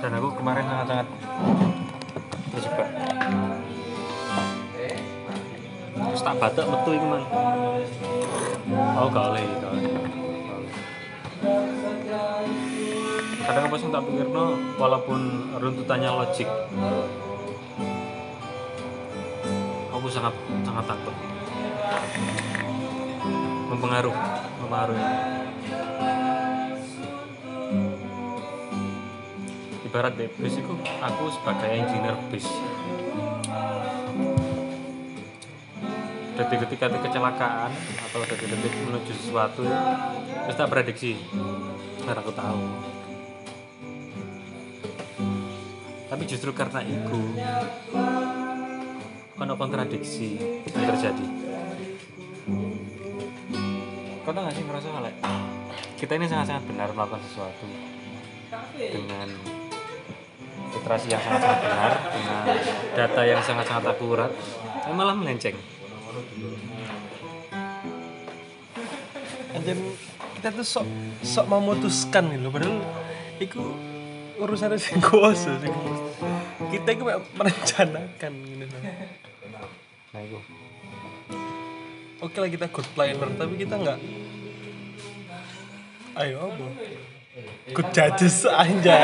dan 0.00 0.10
aku 0.16 0.28
kemarin 0.36 0.64
sangat-sangat 0.68 1.08
terjebak. 2.52 2.88
Terus 5.96 6.22
tak 6.22 6.36
batak 6.40 6.66
metu 6.68 6.90
iku 6.96 7.06
man 7.08 7.22
oh 8.96 9.08
gak 9.08 9.24
oleh 9.32 9.44
gak 9.60 9.70
oleh. 9.72 9.84
Kadang 13.46 13.64
apa 13.70 13.76
tak 13.78 14.02
pikir 14.10 14.26
walaupun 14.76 15.20
runtutannya 15.56 16.10
logik. 16.10 16.48
Aku 19.94 20.06
sangat 20.12 20.34
sangat 20.66 20.84
takut. 20.88 21.14
Mempengaruh 23.66 24.16
mempengaruhi 24.60 25.35
ibarat 29.96 30.12
deh 30.12 30.28
bis 30.28 30.60
itu 30.60 30.76
aku 31.00 31.24
sebagai 31.32 31.72
engineer 31.72 32.20
bis. 32.28 32.44
Detik-detik 36.36 36.84
ada 36.84 37.00
kecelakaan 37.00 37.72
atau 38.04 38.20
detik-detik 38.28 38.76
menuju 38.84 39.08
sesuatu 39.16 39.64
tak 40.52 40.68
prediksi 40.68 41.16
karena 42.04 42.20
aku 42.20 42.28
tahu. 42.28 42.60
Tapi 46.12 46.22
justru 46.28 46.52
karena 46.52 46.84
itu 46.84 47.20
ada 49.32 49.56
kontradiksi 49.56 50.36
yang 50.76 50.92
terjadi. 50.92 51.26
Kau 54.28 54.36
tau 54.36 54.44
gak 54.44 54.60
sih 54.60 54.60
ngerasa 54.60 54.92
hal 54.92 55.08
kita 55.96 56.20
ini 56.20 56.28
sangat-sangat 56.28 56.68
benar 56.68 56.92
melakukan 56.92 57.24
sesuatu 57.24 57.64
dengan 58.76 59.56
literasi 60.86 61.10
yang 61.10 61.18
sangat-sangat 61.18 61.58
benar 61.66 61.92
dengan 62.14 62.42
data 62.94 63.20
yang 63.26 63.42
sangat-sangat 63.42 63.84
akurat 63.90 64.30
tapi 64.86 64.94
malah 64.94 65.18
melenceng. 65.18 65.58
Anjir 69.50 69.74
kita 70.38 70.48
tuh 70.54 70.62
sok 70.62 70.86
sok 71.26 71.46
memutuskan 71.50 72.30
loh 72.38 72.54
padahal 72.54 72.86
itu 73.42 73.58
urusan 74.38 74.78
sing 74.78 75.02
kuasa 75.02 75.58
sing 75.58 75.74
kita 76.70 76.94
itu 76.94 77.02
merencanakan 77.34 78.32
gitu 78.46 78.76
nah 80.14 80.20
itu. 80.22 80.38
Oke 82.22 82.38
lah 82.38 82.46
kita 82.46 82.70
good 82.70 82.86
planner 82.94 83.26
tapi 83.34 83.58
kita 83.58 83.74
nggak 83.74 83.98
ayo 86.22 86.46
apa? 86.46 86.66
Good 87.74 87.90
judges 87.90 88.46
aja 88.46 88.98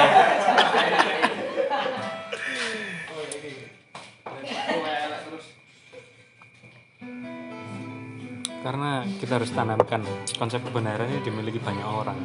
karena 8.62 9.02
kita 9.18 9.42
harus 9.42 9.50
tanamkan 9.50 10.06
konsep 10.38 10.62
kebenaran 10.62 11.10
ini 11.10 11.20
dimiliki 11.26 11.58
banyak 11.58 11.82
orang. 11.82 12.18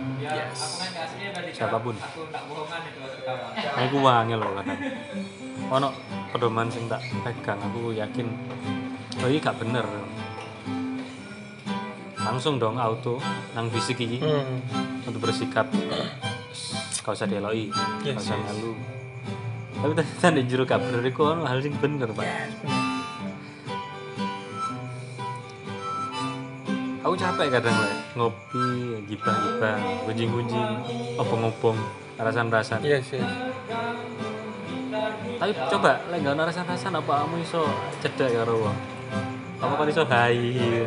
Siapa 1.52 1.82
pun. 1.82 1.98
Nah 1.98 3.84
aku 3.84 3.98
wangi 4.00 4.38
loh 4.38 4.54
kadang. 4.62 4.80
Ono 5.74 5.90
pedoman 6.32 6.70
sing 6.70 6.86
tak 6.86 7.02
pegang 7.26 7.58
aku 7.60 7.92
yakin. 7.98 8.30
Oh 9.20 9.28
ini 9.28 9.42
gak 9.42 9.58
bener. 9.58 9.84
Langsung 12.22 12.62
dong 12.62 12.78
auto 12.78 13.18
nang 13.58 13.74
fisik 13.74 13.98
ini 14.06 14.22
hmm. 14.22 15.10
untuk 15.10 15.26
bersikap. 15.26 15.66
Kau 17.02 17.16
usah 17.16 17.24
dieloi 17.24 17.72
Yes, 18.04 18.20
kau 18.20 18.24
usah 18.24 18.36
yes. 18.36 18.46
ngalu 18.52 18.98
tapi 19.78 19.94
ternyata 19.94 20.28
di 20.34 20.44
juru 20.50 20.64
bener 20.66 21.02
itu 21.06 21.22
hal 21.22 21.58
sing 21.62 21.74
bener 21.78 22.10
pak 22.10 22.26
aku 27.08 27.16
capek 27.16 27.48
kadang 27.48 27.72
lah 27.72 27.94
ngopi 28.20 28.68
gibah-gibah 29.08 29.80
gunjing-gunjing 30.04 30.70
obong-obong 31.16 31.80
rasan-rasan 32.20 32.84
yes 32.84 33.16
yes 33.16 33.24
tapi 35.38 35.52
coba 35.72 36.04
lek 36.12 36.20
gak 36.26 36.34
ono 36.36 36.44
rasan-rasan 36.50 37.00
apa 37.00 37.14
kamu 37.24 37.36
iso 37.46 37.62
cedek 38.02 38.42
karo 38.42 38.68
wong? 38.68 38.78
Apa 39.62 39.74
kau 39.78 39.86
iso 39.86 40.04
hai 40.10 40.82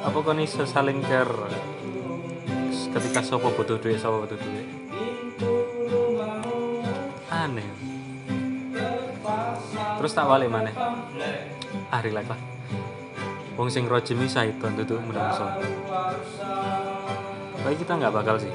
apa 0.00 0.16
kau 0.16 0.32
iso 0.40 0.64
saling 0.64 1.04
care? 1.04 1.52
Ketika 2.96 3.20
sopo 3.20 3.52
butuh 3.52 3.76
duit 3.76 4.00
sopo 4.00 4.24
butuh 4.24 4.40
duit? 4.40 4.64
Aneh. 7.28 7.68
Terus 10.00 10.12
tak 10.16 10.24
balik 10.32 10.48
mana 10.48 10.72
ah 11.92 12.00
relax 12.00 12.24
lah 12.32 12.55
wong 13.56 13.68
sing 13.72 13.88
rojim 13.88 14.20
iki 14.20 14.30
saiton 14.30 14.76
tutup 14.76 15.00
menungso 15.00 15.48
tapi 17.66 17.82
kita 17.82 17.98
nggak 17.98 18.14
bakal 18.14 18.38
sih. 18.38 18.46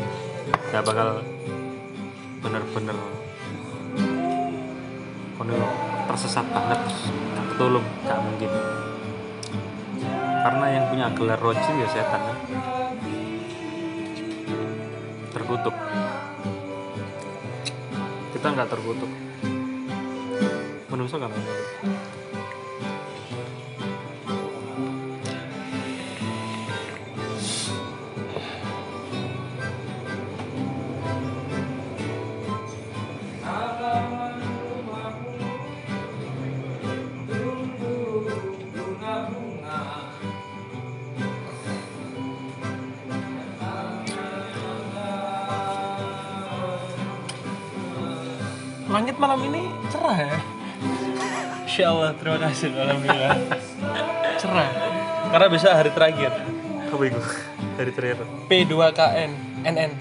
Nggak 0.72 0.88
bakal 0.88 1.20
bener-bener 2.40 2.96
kono 5.36 5.60
tersesat 6.08 6.48
banget 6.48 6.80
nggak 7.12 7.46
ketulung 7.52 7.84
nggak 8.08 8.20
mungkin. 8.24 8.52
Karena 10.48 10.66
yang 10.72 10.86
punya 10.88 11.12
gelar 11.12 11.40
rojim 11.44 11.76
ya 11.76 11.88
setan 11.92 12.24
kan 12.24 12.38
terkutuk. 15.36 15.76
Kita 18.32 18.48
nggak 18.48 18.70
terkutuk. 18.72 19.12
Menungso 20.88 21.20
langit 21.20 21.44
malam 49.32 49.48
ini 49.48 49.64
cerah 49.88 50.18
ya? 50.28 50.36
Insya 51.64 51.88
Allah 51.88 52.12
terima 52.20 52.36
kasih 52.44 52.68
alhamdulillah. 52.76 53.36
Cerah. 54.36 54.70
Karena 55.32 55.48
bisa 55.48 55.72
hari 55.72 55.88
terakhir. 55.96 56.36
Apa 56.92 57.04
itu? 57.08 57.22
Dari 57.80 57.92
terakhir 57.96 58.28
P2KN 58.52 59.32
NN 59.64 59.92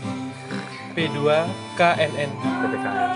P2KNN 0.99 2.31
PPKM 2.43 3.11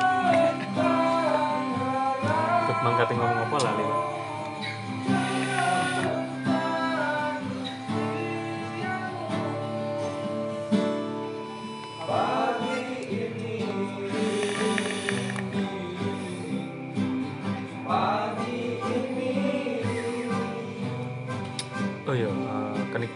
Tuh, 2.63 2.77
mangkati 2.79 3.13
ngomong 3.19 3.39
apa 3.51 3.57
lali 3.59 3.83
Pak? 3.83 4.24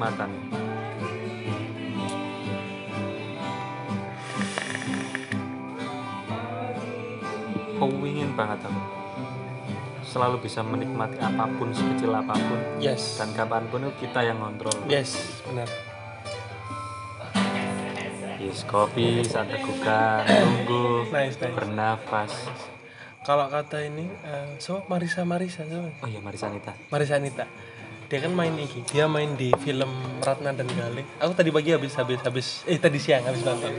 Eh, 0.09 0.15
kenikmatan. 0.17 0.31
Kewingin 7.79 8.31
banget 8.35 8.59
aku. 8.67 8.83
Selalu 10.09 10.41
bisa 10.41 10.65
menikmati 10.65 11.21
apa 11.21 11.45
pun 11.61 11.69
sekecil 11.71 12.11
apa 12.17 12.35
pun. 12.35 12.61
Yes. 12.81 13.21
Dan 13.21 13.31
kapan 13.37 13.69
pun 13.69 13.87
itu 13.87 14.09
kita 14.09 14.25
yang 14.25 14.41
ngontrol. 14.41 14.75
Yes 14.89 15.45
benar. 15.47 15.69
Yes 18.41 18.65
kopi 18.65 19.21
saat 19.23 19.53
tegukan 19.53 20.25
tunggu 20.25 21.07
nice 21.13 21.37
nice. 21.37 21.55
bernafas. 21.55 22.33
Kalau 23.23 23.45
kata 23.53 23.85
ini 23.85 24.09
eh, 24.25 24.57
so 24.57 24.81
Marisa 24.89 25.23
Marisa 25.29 25.69
so. 25.69 25.85
oh 25.85 26.09
iya 26.09 26.19
Marisa 26.25 26.49
Anita. 26.49 26.73
Marisa 26.89 27.21
Anita 27.21 27.45
dia 28.09 28.25
kan 28.25 28.33
main 28.33 28.57
iki 28.57 28.81
dia 28.89 29.05
main 29.05 29.37
di 29.37 29.53
film 29.61 29.93
Ratna 30.25 30.57
dan 30.57 30.65
Galih 30.73 31.05
aku 31.21 31.33
tadi 31.37 31.53
pagi 31.53 31.77
habis 31.77 31.93
habis 31.93 32.19
habis 32.25 32.47
eh 32.65 32.81
tadi 32.81 32.97
siang 32.97 33.21
habis 33.29 33.45
nonton. 33.45 33.73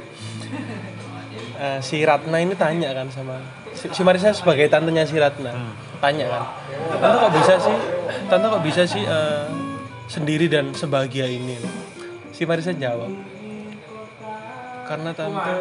Eh, 1.59 1.79
si 1.83 1.99
Ratna 2.07 2.39
ini 2.39 2.55
tanya 2.55 2.93
kan 2.95 3.09
sama 3.11 3.41
si, 3.75 3.91
si 3.91 4.01
Marisa 4.05 4.31
sebagai 4.31 4.69
tantenya 4.71 5.03
si 5.03 5.17
Ratna. 5.17 5.51
Tanya 5.99 6.29
kan 6.29 6.43
tante 7.01 7.15
kok 7.19 7.33
bisa 7.35 7.53
sih 7.57 7.77
tante 8.29 8.45
kok 8.47 8.63
bisa 8.63 8.81
sih 8.85 9.03
eh, 9.03 9.49
sendiri 10.05 10.45
dan 10.45 10.71
sebahagia 10.77 11.25
ini? 11.25 11.57
Si 12.31 12.45
Marisa 12.45 12.71
jawab 12.71 13.11
karena 14.85 15.11
tante 15.11 15.53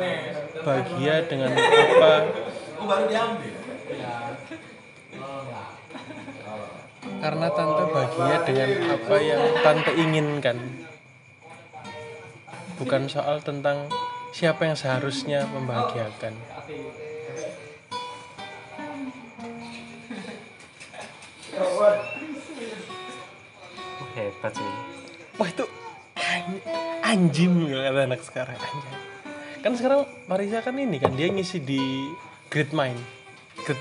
bahagia 0.61 1.25
dengan 1.25 1.57
apa 1.57 2.13
karena 7.19 7.47
tante 7.51 7.85
bahagia 7.91 8.37
dengan 8.47 8.71
apa 8.95 9.17
yang 9.19 9.43
tante 9.65 9.93
inginkan. 9.97 10.59
Bukan 12.79 13.11
soal 13.11 13.43
tentang 13.43 13.91
siapa 14.31 14.71
yang 14.71 14.79
seharusnya 14.79 15.51
membahagiakan. 15.51 16.35
Oh, 21.59 21.91
hebat 24.15 24.53
sih. 24.55 24.73
Wah 25.43 25.49
itu 25.51 25.65
an- 26.15 26.63
anjing 27.03 27.67
kata 27.67 28.01
anak 28.07 28.23
sekarang 28.23 28.59
anjing. 28.59 28.95
Kan 29.59 29.73
sekarang 29.75 30.07
Marisa 30.31 30.63
kan 30.63 30.79
ini 30.79 31.03
kan 31.03 31.19
dia 31.19 31.27
ngisi 31.27 31.59
di 31.59 31.83
Great 32.47 32.71
Mind 32.71 33.18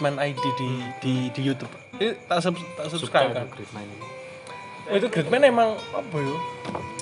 Mind 0.04 0.19
ID 0.19 0.44
di 0.60 0.69
di 1.00 1.13
di 1.31 1.42
YouTube. 1.42 1.72
Itu 1.95 2.19
tak, 2.28 2.44
sub, 2.44 2.60
tak 2.75 2.92
subscribe 2.92 3.31
kan? 3.31 3.48
Great 3.48 3.72
Mind 3.72 3.88
ini. 3.88 4.07
Oh, 4.92 4.95
itu 5.00 5.07
Mind 5.31 5.48
emang 5.48 5.80
apa 5.95 6.18
ya? 6.19 6.36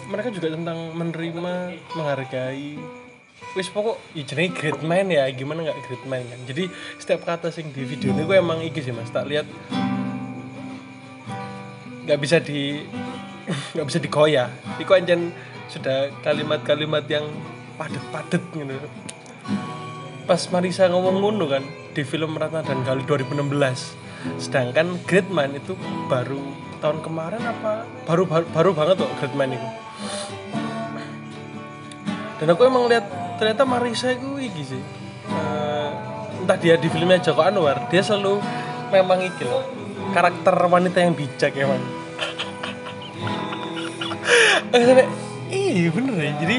Mereka 0.06 0.30
juga 0.30 0.54
tentang 0.54 0.94
menerima 0.94 1.74
menghargai. 1.98 2.78
Wis 3.58 3.72
pokok 3.74 3.98
ya 4.14 4.22
jenenge 4.22 4.54
Mind 4.86 5.10
ya 5.10 5.26
gimana 5.34 5.66
nggak 5.66 5.80
Mind 6.06 6.30
kan? 6.30 6.40
Jadi 6.46 6.70
setiap 7.02 7.26
kata 7.26 7.50
sing 7.50 7.74
di 7.74 7.82
video 7.82 8.14
ini 8.14 8.22
gue 8.22 8.38
emang 8.38 8.62
iki 8.62 8.86
sih 8.86 8.94
mas. 8.94 9.10
Tak 9.10 9.26
lihat 9.26 9.50
nggak 12.06 12.20
bisa 12.22 12.38
di 12.38 12.86
nggak 13.74 13.88
bisa 13.90 13.98
dikoyak 13.98 14.50
iku 14.78 14.94
anjen 14.94 15.34
sudah 15.74 16.14
kalimat-kalimat 16.22 17.10
yang 17.10 17.26
padet-padet 17.82 18.44
gitu. 18.54 18.78
Pas 20.30 20.42
Marisa 20.54 20.90
ngomong 20.90 21.22
ngono 21.22 21.46
kan 21.50 21.66
di 21.96 22.04
film 22.04 22.36
Ratna 22.36 22.60
dan 22.60 22.84
Gali 22.84 23.08
2016 23.08 24.44
sedangkan 24.44 25.00
Great 25.08 25.32
itu 25.56 25.80
baru 26.12 26.44
tahun 26.84 27.00
kemarin 27.00 27.40
apa? 27.40 27.88
Baru 28.04 28.28
baru, 28.28 28.46
baru 28.52 28.70
banget 28.76 28.96
kok 29.00 29.14
Great 29.24 29.56
itu. 29.56 29.70
Dan 32.36 32.52
aku 32.52 32.68
emang 32.68 32.92
lihat 32.92 33.08
ternyata 33.40 33.64
Marisa 33.64 34.12
itu 34.12 34.36
iki 34.44 34.76
sih 34.76 34.84
Eh, 35.26 35.90
entah 36.44 36.54
dia 36.60 36.78
di 36.78 36.86
filmnya 36.86 37.18
Joko 37.18 37.42
Anwar 37.42 37.90
dia 37.90 38.06
selalu 38.06 38.38
memang 38.94 39.26
iki 39.26 39.42
loh 39.42 39.66
karakter 40.14 40.54
wanita 40.54 41.00
yang 41.00 41.16
bijak 41.16 41.56
emang. 41.56 41.80
Eh, 44.76 44.84
sampai, 44.84 45.08
iya 45.56 45.88
bener 45.88 46.20
ya. 46.20 46.32
Jadi 46.36 46.58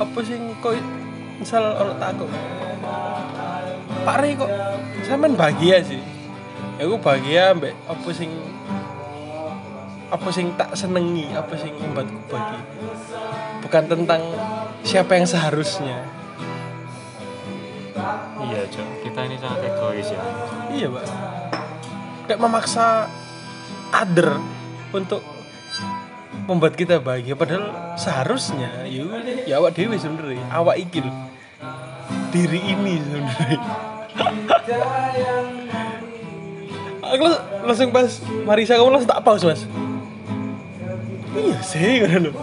apa 0.00 0.18
sih 0.24 0.38
kok 0.64 0.80
misal 1.36 1.76
orang 1.76 2.00
takut 2.00 2.30
Pak 4.04 4.16
Rey 4.20 4.36
kok 4.36 4.52
sampean 5.08 5.32
bahagia 5.32 5.80
sih. 5.80 6.00
Ya 6.76 6.84
aku 6.84 7.00
bahagia 7.00 7.56
mbak 7.56 7.72
apa 7.88 8.08
sing 8.12 8.30
apa 10.12 10.28
sing 10.28 10.52
tak 10.60 10.76
senengi 10.76 11.32
apa 11.32 11.56
sing 11.56 11.72
membuatku 11.72 12.20
bahagia. 12.28 12.60
Bukan 13.64 13.84
tentang 13.88 14.20
siapa 14.84 15.16
yang 15.16 15.24
seharusnya. 15.24 16.04
Iya 18.44 18.60
cok. 18.68 18.88
Kita 19.08 19.20
ini 19.24 19.36
sangat 19.40 19.72
egois 19.72 20.08
ya. 20.12 20.20
Iya 20.68 20.86
pak. 20.92 21.04
Kayak 22.28 22.40
memaksa 22.44 23.08
kader 23.88 24.36
untuk 24.92 25.24
membuat 26.44 26.76
kita 26.76 27.00
bahagia 27.00 27.32
padahal 27.32 27.96
seharusnya 27.96 28.84
yuk 28.84 29.08
ya 29.48 29.64
awak 29.64 29.72
dewi 29.72 29.96
sebenarnya. 29.96 30.44
Awak 30.52 30.76
iki 30.76 31.00
loh. 31.00 31.16
diri 32.34 32.58
ini 32.58 32.98
sebenarnya 32.98 33.93
aku 37.04 37.22
lang- 37.22 37.44
langsung 37.64 37.90
pas 37.92 38.08
Marisa 38.44 38.78
kamu 38.78 38.90
langsung 38.90 39.10
tak 39.10 39.22
pause 39.22 39.44
mas. 39.44 39.62
Iya 41.34 41.58
sih 41.66 41.98
kan 42.06 42.30
loh 42.30 42.34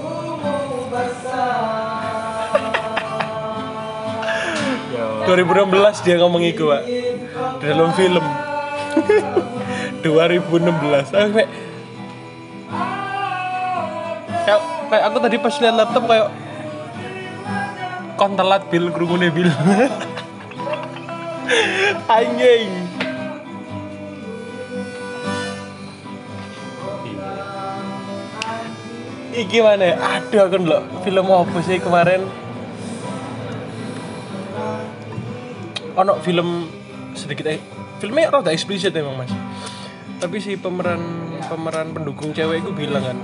ya 4.92 5.24
2016 5.24 6.04
dia 6.04 6.16
ngomong 6.20 6.44
itu 6.44 6.68
pak. 6.68 6.84
Dalam 7.64 7.96
film. 7.96 8.26
2016 10.04 11.14
aku 11.14 11.32
kayak 11.32 11.50
kayak, 14.92 15.04
aku 15.08 15.18
tadi 15.22 15.38
pas 15.40 15.56
lihat 15.62 15.76
laptop 15.78 16.04
kayak 16.10 16.28
kontelat 18.18 18.62
bil 18.68 18.92
kerungune 18.92 19.32
bil 19.32 19.48
anjing. 22.08 22.70
Iki 29.32 29.58
mana? 29.64 29.96
Ya? 29.96 29.96
aduh 29.96 30.44
aku 30.44 30.58
film 31.08 31.26
apa 31.32 31.58
sih 31.64 31.80
kemarin? 31.80 32.28
Ono 35.96 36.14
film 36.20 36.68
sedikit 37.16 37.48
eh, 37.48 37.60
filmnya 38.04 38.32
rada 38.32 38.52
eksplisit 38.52 38.92
emang 38.96 39.16
mas. 39.16 39.32
Tapi 40.20 40.38
si 40.44 40.60
pemeran 40.60 41.00
pemeran 41.48 41.96
pendukung 41.96 42.36
cewek 42.36 42.62
itu 42.62 42.72
bilang 42.76 43.04
kan 43.08 43.18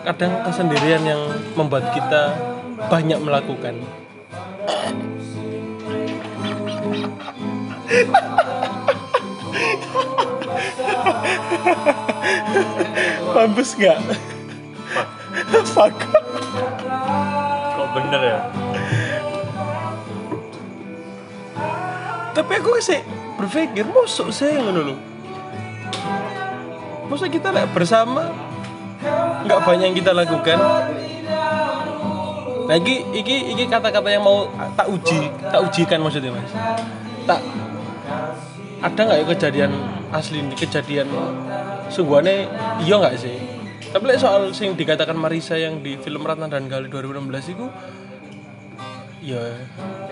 kadang 0.00 0.32
kesendirian 0.48 1.04
yang 1.04 1.22
membuat 1.54 1.92
kita 1.92 2.32
banyak 2.88 3.20
melakukan 3.20 3.84
mampus 13.34 13.74
nggak? 13.74 13.98
Fuck. 15.74 15.96
Kok 17.74 17.88
bener 17.96 18.20
ya? 18.22 18.38
Tapi 22.30 22.52
aku 22.62 22.78
sih 22.78 23.00
berpikir 23.34 23.84
masuk 23.90 24.30
sih 24.30 24.54
ngono 24.54 24.80
lho. 24.92 24.94
Masa 27.10 27.26
kita 27.26 27.50
lah 27.50 27.66
bersama 27.66 28.30
nggak 29.46 29.60
banyak 29.66 29.86
yang 29.90 29.96
kita 29.98 30.12
lakukan. 30.14 30.58
Lagi 32.70 33.02
iki 33.10 33.50
iki 33.50 33.66
kata-kata 33.66 34.14
yang 34.14 34.22
mau 34.22 34.46
tak 34.78 34.86
uji 34.86 35.26
tak 35.50 35.58
ujikan 35.66 35.98
maksudnya 35.98 36.30
mas. 36.38 36.52
Tak 37.26 37.40
ada 38.80 39.00
nggak 39.04 39.18
ya 39.20 39.26
kejadian 39.36 39.72
asli 40.08 40.40
kejadian 40.56 41.08
sungguhannya 41.92 42.48
iya 42.84 42.94
nggak 42.96 43.16
sih? 43.20 43.36
Tapi 43.90 44.04
like, 44.06 44.22
soal 44.22 44.54
sing 44.54 44.78
dikatakan 44.78 45.18
Marisa 45.18 45.58
yang 45.58 45.82
di 45.82 45.98
film 45.98 46.22
Ratna 46.22 46.46
dan 46.46 46.70
Gali 46.70 46.86
2016 46.86 47.58
itu 47.58 47.66
ya 49.20 49.42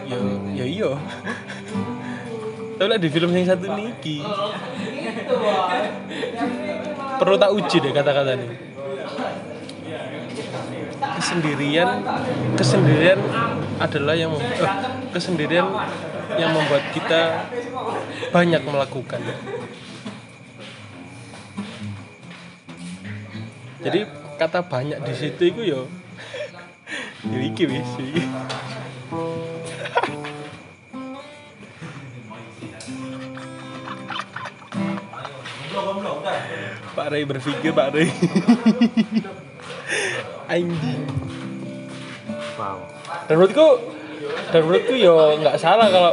ya 0.04 0.18
ya 0.52 0.66
iya. 0.66 0.90
Tapi 2.74 2.88
like, 2.90 3.00
di 3.00 3.08
film 3.08 3.30
yang 3.30 3.46
satu 3.46 3.70
niki 3.72 4.18
perlu 7.18 7.38
tak 7.38 7.50
uji 7.54 7.76
deh 7.78 7.92
kata-kata 7.94 8.30
ini. 8.34 8.48
Kesendirian 10.98 11.88
kesendirian 12.58 13.18
adalah 13.78 14.14
yang 14.18 14.34
eh, 14.34 14.72
kesendirian 15.14 15.66
yang 16.36 16.52
membuat 16.52 16.84
kita 16.92 17.48
banyak 18.28 18.60
melakukan. 18.60 19.22
Jadi 23.78 24.00
kata 24.36 24.60
banyak 24.66 24.98
di 25.00 25.14
situ 25.16 25.42
itu 25.48 25.62
yo 25.64 25.80
yo 27.24 27.38
iki 27.40 27.64
wis. 27.64 27.90
Iki. 27.96 28.24
Pak 36.98 37.14
Ray 37.14 37.22
berpikir 37.22 37.70
Pak 37.70 37.94
Ray 37.94 38.10
anjing. 40.50 41.02
Wow. 42.58 42.82
Dan 43.30 43.34
menurutku 43.38 43.97
dan 44.52 44.60
menurutku 44.64 44.94
yo 44.96 45.36
nggak 45.38 45.56
salah 45.60 45.88
kalau 45.88 46.12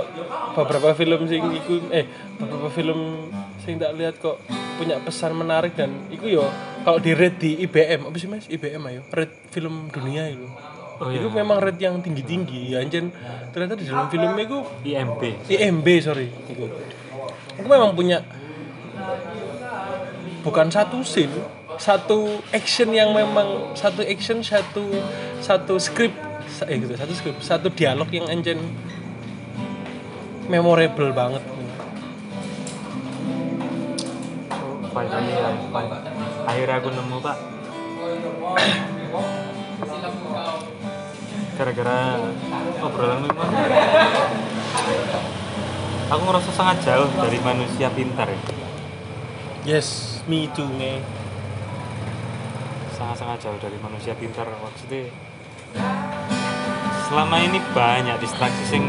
beberapa 0.55 0.95
film 0.95 1.27
sing 1.27 1.43
iku 1.51 1.79
eh 1.91 2.05
beberapa 2.39 2.69
film 2.71 3.29
sing 3.63 3.75
tak 3.81 3.95
lihat 3.97 4.19
kok 4.21 4.39
punya 4.75 4.99
pesan 4.99 5.33
menarik 5.35 5.73
dan 5.75 5.91
iku 6.11 6.25
yo 6.27 6.45
kalau 6.85 7.01
di 7.01 7.11
rate 7.17 7.37
di 7.41 7.51
IBM 7.65 8.07
apa 8.07 8.17
sih 8.21 8.29
mas? 8.29 8.45
IBM 8.45 8.83
ayo 8.93 9.01
rate 9.09 9.35
film 9.49 9.89
dunia 9.89 10.29
itu. 10.29 10.45
Oh, 10.95 11.11
iya. 11.11 11.19
itu 11.19 11.27
memang 11.27 11.59
rate 11.59 11.81
yang 11.83 11.99
tinggi 11.99 12.23
tinggi 12.23 12.71
ya 12.71 12.79
anjen 12.79 13.11
ternyata 13.51 13.75
di 13.75 13.83
dalam 13.83 14.07
filmnya 14.07 14.47
itu 14.47 14.59
IMB 14.87 15.21
IMB 15.51 15.87
sorry. 15.99 16.31
Itu 16.47 16.71
aku 17.59 17.67
memang 17.67 17.91
punya 17.97 18.23
bukan 20.45 20.71
satu 20.71 21.03
scene 21.03 21.33
satu 21.75 22.39
action 22.55 22.95
yang 22.95 23.11
memang 23.11 23.75
satu 23.75 24.05
action 24.05 24.39
satu 24.39 24.87
satu 25.43 25.75
script 25.75 26.15
eh 26.63 26.79
gitu. 26.79 26.95
Satu 26.95 27.11
skrip 27.11 27.35
satu 27.43 27.67
dialog 27.67 28.07
yang 28.15 28.31
encen 28.31 28.63
memorable 30.47 31.11
banget. 31.11 31.43
Finally 34.95 35.35
akhirnya 36.47 36.75
aku 36.79 36.89
nemu 36.95 37.17
pak. 37.19 37.37
Gara-gara 41.55 42.19
obrolan 42.83 43.19
memang 43.23 43.49
aku 46.11 46.21
ngerasa 46.27 46.51
sangat 46.51 46.77
jauh 46.83 47.07
dari 47.19 47.39
manusia 47.43 47.87
pintar 47.91 48.27
ya. 48.31 48.39
Yes 49.67 50.19
me 50.31 50.47
too 50.51 50.67
me 50.67 50.99
sangat-sangat 52.95 53.39
jauh 53.43 53.59
dari 53.59 53.79
manusia 53.79 54.15
pintar. 54.15 54.47
Maksudnya 54.47 55.11
selama 57.05 57.35
ini 57.37 57.61
banyak 57.73 58.17
distraksi 58.17 58.63
sing 58.65 58.83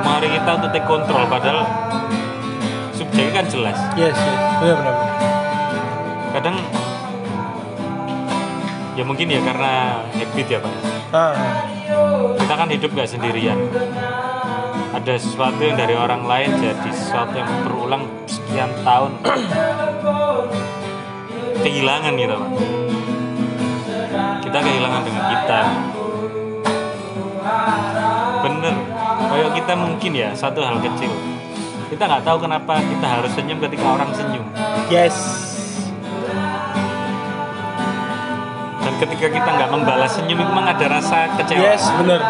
kemarin 0.00 0.30
kita 0.36 0.50
untuk 0.60 0.70
take 0.76 0.88
control 0.88 1.24
padahal 1.26 1.64
subjeknya 2.92 3.32
kan 3.32 3.46
jelas. 3.48 3.78
Yes 3.96 4.12
yes. 4.12 4.40
Benar 4.60 4.76
benar 4.76 4.94
benar. 4.94 5.08
kadang 6.30 6.56
ya 8.94 9.02
mungkin 9.02 9.26
ya 9.32 9.40
karena 9.42 10.04
habit 10.12 10.46
ya 10.46 10.58
pak. 10.60 10.74
Ah 11.10 11.34
kita 12.50 12.66
kan 12.66 12.70
hidup 12.70 12.90
gak 12.98 13.06
sendirian. 13.06 13.54
Ada 14.90 15.22
sesuatu 15.22 15.62
yang 15.62 15.78
dari 15.78 15.94
orang 15.94 16.26
lain 16.26 16.50
jadi 16.58 16.90
sesuatu 16.90 17.38
yang 17.38 17.46
berulang 17.62 18.10
sekian 18.26 18.74
tahun. 18.82 19.14
Kehilangan 21.62 22.12
gitu 22.18 22.34
pak. 22.34 22.50
Kita 24.42 24.58
kehilangan 24.66 25.02
dengan 25.06 25.24
kita 25.30 25.60
kayak 29.40 29.56
kita 29.56 29.72
mungkin 29.72 30.12
ya 30.12 30.28
satu 30.36 30.60
hal 30.60 30.76
kecil. 30.84 31.08
Kita 31.88 32.02
nggak 32.06 32.22
tahu 32.22 32.44
kenapa 32.44 32.76
kita 32.84 33.06
harus 33.08 33.32
senyum 33.32 33.58
ketika 33.64 33.86
orang 33.88 34.12
senyum. 34.12 34.44
Yes. 34.92 35.16
Dan 38.84 38.94
ketika 39.00 39.26
kita 39.32 39.48
nggak 39.48 39.70
membalas 39.72 40.12
senyum 40.12 40.44
itu 40.44 40.50
memang 40.52 40.68
ada 40.68 40.86
rasa 40.92 41.32
kecewa. 41.40 41.64
Yes 41.64 41.88
benar. 41.96 42.20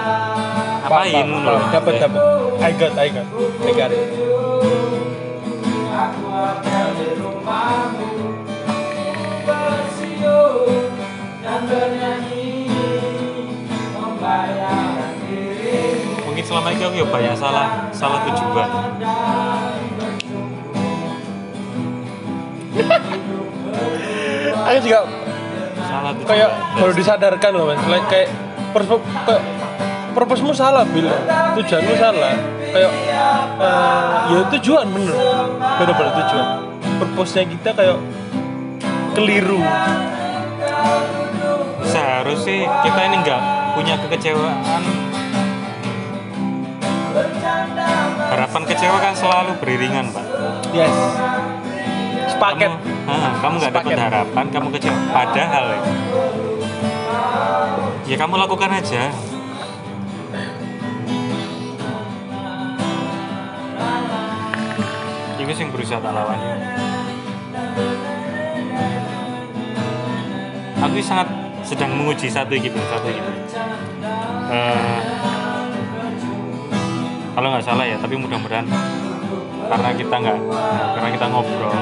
Ngapain 0.86 1.26
lu? 1.26 1.56
dapat 1.74 1.94
dapat. 1.98 2.22
I 2.62 2.70
got 2.78 2.92
I 2.94 3.08
got. 3.10 3.26
I 3.66 3.72
got 3.74 3.90
it 3.90 4.29
selama 16.60 16.76
ini 16.76 16.84
aku 16.84 16.96
ya 17.00 17.06
banyak 17.08 17.34
salah 17.40 17.66
salah 17.88 18.20
tujuan. 18.28 18.68
Aku 24.60 24.78
juga 24.84 25.00
salah 25.88 26.12
tujuan. 26.20 26.28
kayak 26.28 26.50
baru 26.76 26.92
disadarkan 26.92 27.50
loh 27.56 27.64
mas. 27.64 27.80
Like, 27.88 28.04
kayak 28.12 28.28
purpose 28.76 29.00
kayak 29.00 29.42
purpose-mu 30.12 30.52
salah 30.52 30.84
bil. 30.84 31.08
Tujuanmu 31.56 31.94
salah. 31.96 32.36
Kayak 32.76 32.92
eh, 33.56 34.16
ya 34.28 34.40
tujuan 34.60 34.84
bener. 34.92 35.16
Bener-bener 35.80 36.12
tujuan. 36.12 36.46
Purpose-nya 37.00 37.48
kita 37.48 37.72
kayak 37.72 37.96
keliru. 39.16 39.64
Seharusnya 41.88 42.84
kita 42.84 43.00
ini 43.08 43.16
nggak 43.24 43.40
punya 43.80 43.96
kekecewaan 43.96 45.09
harapan 48.30 48.62
kecewa 48.66 48.98
kan 49.00 49.14
selalu 49.14 49.52
beriringan 49.58 50.06
pak. 50.12 50.26
Yes. 50.70 50.94
Sepaket. 52.30 52.72
Kamu, 52.72 53.10
ah, 53.10 53.32
kamu 53.42 53.54
nggak 53.58 53.72
dapat 53.74 53.98
harapan 53.98 54.44
kamu 54.54 54.68
kecewa. 54.78 54.98
Padahal 55.10 55.64
ya, 55.74 55.80
ya 58.06 58.16
kamu 58.18 58.34
lakukan 58.38 58.70
aja. 58.70 59.02
Itu 65.40 65.66
yang 65.66 65.74
berusaha 65.74 65.98
tak 65.98 66.14
lawan 66.14 66.38
aku 70.80 70.96
sangat 71.04 71.28
sedang 71.60 71.92
menguji 71.92 72.32
satu 72.32 72.56
gitu 72.56 72.80
satu 72.88 73.08
gitu 73.12 73.32
kalau 77.34 77.46
nggak 77.54 77.64
salah 77.64 77.84
ya 77.86 77.96
tapi 77.98 78.14
mudah-mudahan 78.18 78.66
karena 79.70 79.90
kita 79.94 80.14
nggak 80.18 80.38
karena 80.98 81.08
kita 81.14 81.26
ngobrol 81.30 81.76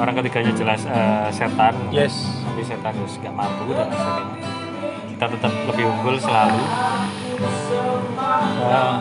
orang 0.00 0.14
ketiganya 0.16 0.52
jelas 0.56 0.80
eh, 0.88 1.28
setan. 1.30 1.74
Yes. 1.92 2.14
Tapi 2.42 2.60
setan 2.64 2.92
harus 2.96 3.14
nggak 3.20 3.34
mampu 3.36 3.70
dan 3.76 3.88
sebagainya 3.92 4.36
kita 5.14 5.24
tetap 5.36 5.52
lebih 5.68 5.84
unggul 5.84 6.16
selalu. 6.16 6.62
Eh, 8.60 8.94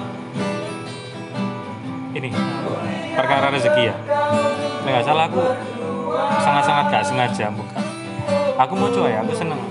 ini 2.19 2.29
perkara 3.15 3.47
rezeki 3.55 3.83
ya. 3.89 3.95
Nggak 4.83 5.03
salah 5.07 5.25
aku 5.31 5.43
sangat-sangat 6.41 6.85
gak 6.89 7.05
sengaja 7.05 7.45
bukan 7.53 7.79
aku 8.59 8.73
mau 8.75 8.89
coba 8.91 9.07
ya 9.07 9.19
aku 9.23 9.33
seneng. 9.33 9.61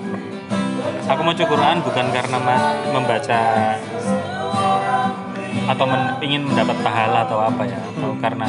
Aku 1.09 1.21
mau 1.25 1.33
coba 1.33 1.49
Quran 1.53 1.77
bukan 1.85 2.07
karena 2.13 2.39
membaca 2.93 3.41
atau 5.69 5.85
men- 5.85 6.17
ingin 6.25 6.43
mendapat 6.49 6.77
pahala 6.81 7.29
atau 7.29 7.39
apa 7.45 7.63
ya? 7.69 7.77
Atau 7.77 8.17
karena 8.17 8.47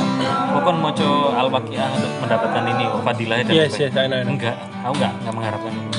bukan 0.55 0.75
mau 0.79 0.91
coba 0.95 1.43
al-waqiah 1.43 1.87
untuk 1.91 2.11
mendapatkan 2.23 2.63
ini 2.63 2.85
oh, 2.87 3.01
fadilahnya 3.03 3.43
dan 3.43 3.53
yes 3.53 3.75
sebagainya. 3.75 3.91
yes 3.91 3.99
I 3.99 4.07
know, 4.07 4.17
I 4.17 4.23
know. 4.23 4.33
enggak 4.33 4.55
aku 4.81 4.93
enggak 4.95 5.11
enggak 5.19 5.33
mengharapkan 5.35 5.71
itu 5.75 5.89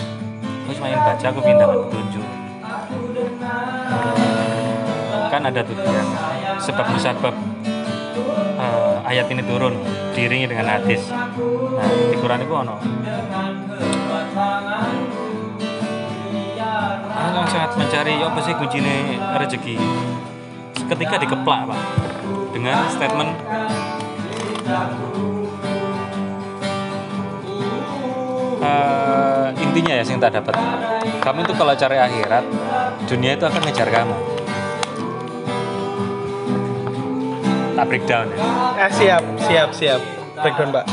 aku 0.64 0.70
cuma 0.80 0.86
ingin 0.88 1.02
baca 1.04 1.26
aku 1.28 1.40
pindah 1.44 1.66
petunjuk 1.68 2.26
kan 5.30 5.42
ada 5.46 5.60
tuh 5.62 5.76
yang 5.78 6.10
sebab 6.58 6.86
musabab 6.90 7.34
eh, 8.58 8.96
ayat 9.06 9.26
ini 9.30 9.42
turun 9.46 9.78
diiringi 10.10 10.50
dengan 10.50 10.66
hadis. 10.66 11.06
Nah 11.10 11.86
di 12.10 12.16
Quran 12.18 12.40
itu 12.42 12.54
ono. 12.54 12.76
Aku 17.10 17.38
sangat 17.46 17.70
mencari 17.78 18.14
apa 18.18 18.38
sih 18.42 18.54
kuncinya 18.58 18.94
rezeki 19.38 19.76
ketika 20.90 21.14
dikeplak 21.22 21.70
pak 21.70 21.80
dengan 22.50 22.76
statement 22.90 23.30
eh, 28.58 29.46
intinya 29.62 29.92
ya 29.94 30.02
yang 30.02 30.18
tak 30.18 30.34
dapat. 30.34 30.54
Kamu 31.22 31.46
itu 31.46 31.52
kalau 31.54 31.72
cari 31.78 31.96
akhirat 31.96 32.44
dunia 33.06 33.38
itu 33.38 33.44
akan 33.46 33.60
ngejar 33.70 33.88
kamu. 33.88 34.16
Tak 37.78 37.84
breakdown 37.86 38.26
ya? 38.34 38.38
Eh, 38.84 38.90
siap 38.90 39.22
siap 39.46 39.70
siap. 39.70 40.00
Breakdown 40.42 40.74
mbak 40.74 40.86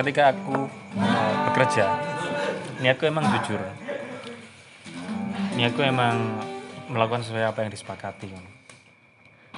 ketika 0.00 0.32
aku 0.34 0.66
eh, 0.98 1.32
bekerja 1.46 1.86
niatku 2.82 3.06
emang 3.06 3.22
jujur. 3.38 3.62
Niatku 5.54 5.84
emang 5.84 6.40
melakukan 6.90 7.22
sesuai 7.22 7.46
apa 7.46 7.62
yang 7.62 7.70
disepakati 7.70 8.34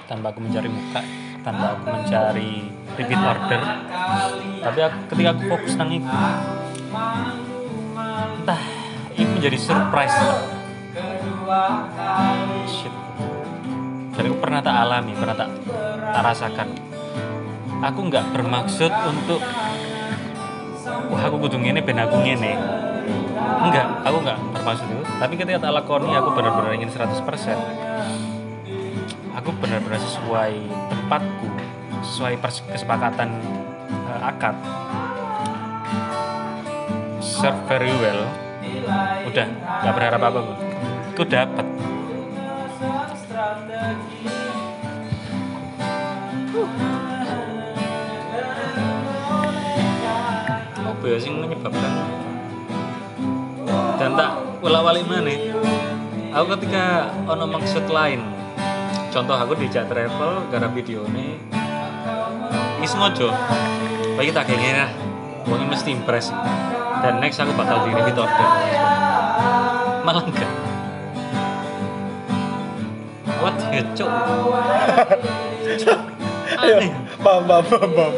tanpa 0.05 0.29
aku 0.29 0.45
mencari 0.45 0.69
muka 0.69 1.01
tanpa 1.43 1.75
aku 1.75 1.85
mencari 1.91 2.69
repeat 2.95 3.19
order. 3.19 3.61
Tapi 4.63 4.79
aku, 4.79 4.99
ketika 5.11 5.29
aku 5.35 5.43
fokus 5.51 5.73
nang 5.75 5.91
itu 5.91 6.19
entah 8.39 8.63
itu 9.17 9.31
menjadi 9.33 9.59
surprise. 9.59 10.15
Shit. 12.69 12.95
Dan 14.13 14.23
aku 14.29 14.37
pernah 14.39 14.61
tak 14.61 14.77
alami 14.77 15.13
pernah 15.17 15.35
tak 15.35 15.51
tak 16.13 16.23
rasakan. 16.23 16.69
Aku 17.83 18.01
nggak 18.07 18.25
bermaksud 18.31 18.93
untuk 19.09 19.41
wah 21.11 21.23
aku 21.27 21.37
kudu 21.49 21.59
ngene 21.59 21.83
ben 21.83 21.99
aku 21.99 22.23
ngene 22.23 22.53
enggak 23.67 23.87
aku 24.05 24.17
enggak 24.23 24.39
bermaksud 24.55 24.87
itu. 24.87 25.05
Tapi 25.19 25.35
ketika 25.39 25.59
tak 25.69 25.73
lakoni 25.75 26.11
aku 26.15 26.29
benar-benar 26.35 26.73
ingin 26.75 26.91
100% 26.91 27.93
aku 29.33 29.51
benar-benar 29.59 29.99
sesuai 29.99 30.55
tempatku 30.93 31.49
sesuai 32.03 32.35
kesepakatan 32.43 33.31
eh, 33.91 34.21
akad. 34.23 34.55
Serve 37.23 37.59
very 37.71 37.95
well. 37.97 38.27
Udah 39.27 39.47
nggak 39.83 39.95
berharap 39.95 40.21
apa 40.23 40.39
apa 40.43 40.55
aku 41.15 41.23
dapat. 41.27 41.67
Apa 50.83 51.05
ya 51.11 51.19
sih 51.19 51.31
menyebabkan 51.35 51.93
dan 54.01 54.19
tak 54.19 54.31
ulak-walik 54.61 55.05
mana 55.07 55.35
aku 56.33 56.57
ketika 56.59 57.13
ono 57.29 57.45
maksud 57.47 57.87
lain. 57.93 58.21
Contoh 59.13 59.37
aku 59.37 59.53
dijak 59.61 59.93
travel 59.93 60.49
gara 60.49 60.69
video 60.73 61.05
ini 61.13 61.37
ini 62.81 62.87
sengaja 62.89 63.29
bagi 64.17 64.33
tak 64.33 64.49
kayak 64.49 64.59
gini 64.59 64.75
lah 64.75 64.91
Wongnya 65.43 65.75
mesti 65.75 65.91
impress. 65.93 66.31
Dan 67.03 67.19
next 67.19 67.43
aku 67.43 67.51
bakal 67.59 67.83
di 67.83 67.91
repeat 67.93 68.15
order 68.15 68.49
malah 70.03 70.25
enggak. 70.27 70.51
What? 73.43 73.59
Ya 73.75 73.83
cok 73.95 74.11
aneh. 76.63 76.91
Paham 77.23 77.43
paham 77.47 77.65
paham 77.67 77.91
paham. 77.91 78.15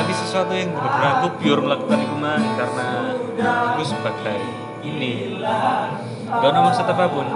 tapi 0.00 0.12
sesuatu 0.16 0.52
yang 0.56 0.72
benar-benar 0.74 1.22
aku 1.22 1.28
pure 1.38 1.60
melakukan 1.60 1.98
mah 2.20 2.36
karena 2.60 2.88
aku 3.72 3.82
sebagai 3.82 4.38
ini. 4.84 5.40
Ada 6.30 6.60
maksud 6.60 6.86
apa 6.86 7.04
pun. 7.08 7.26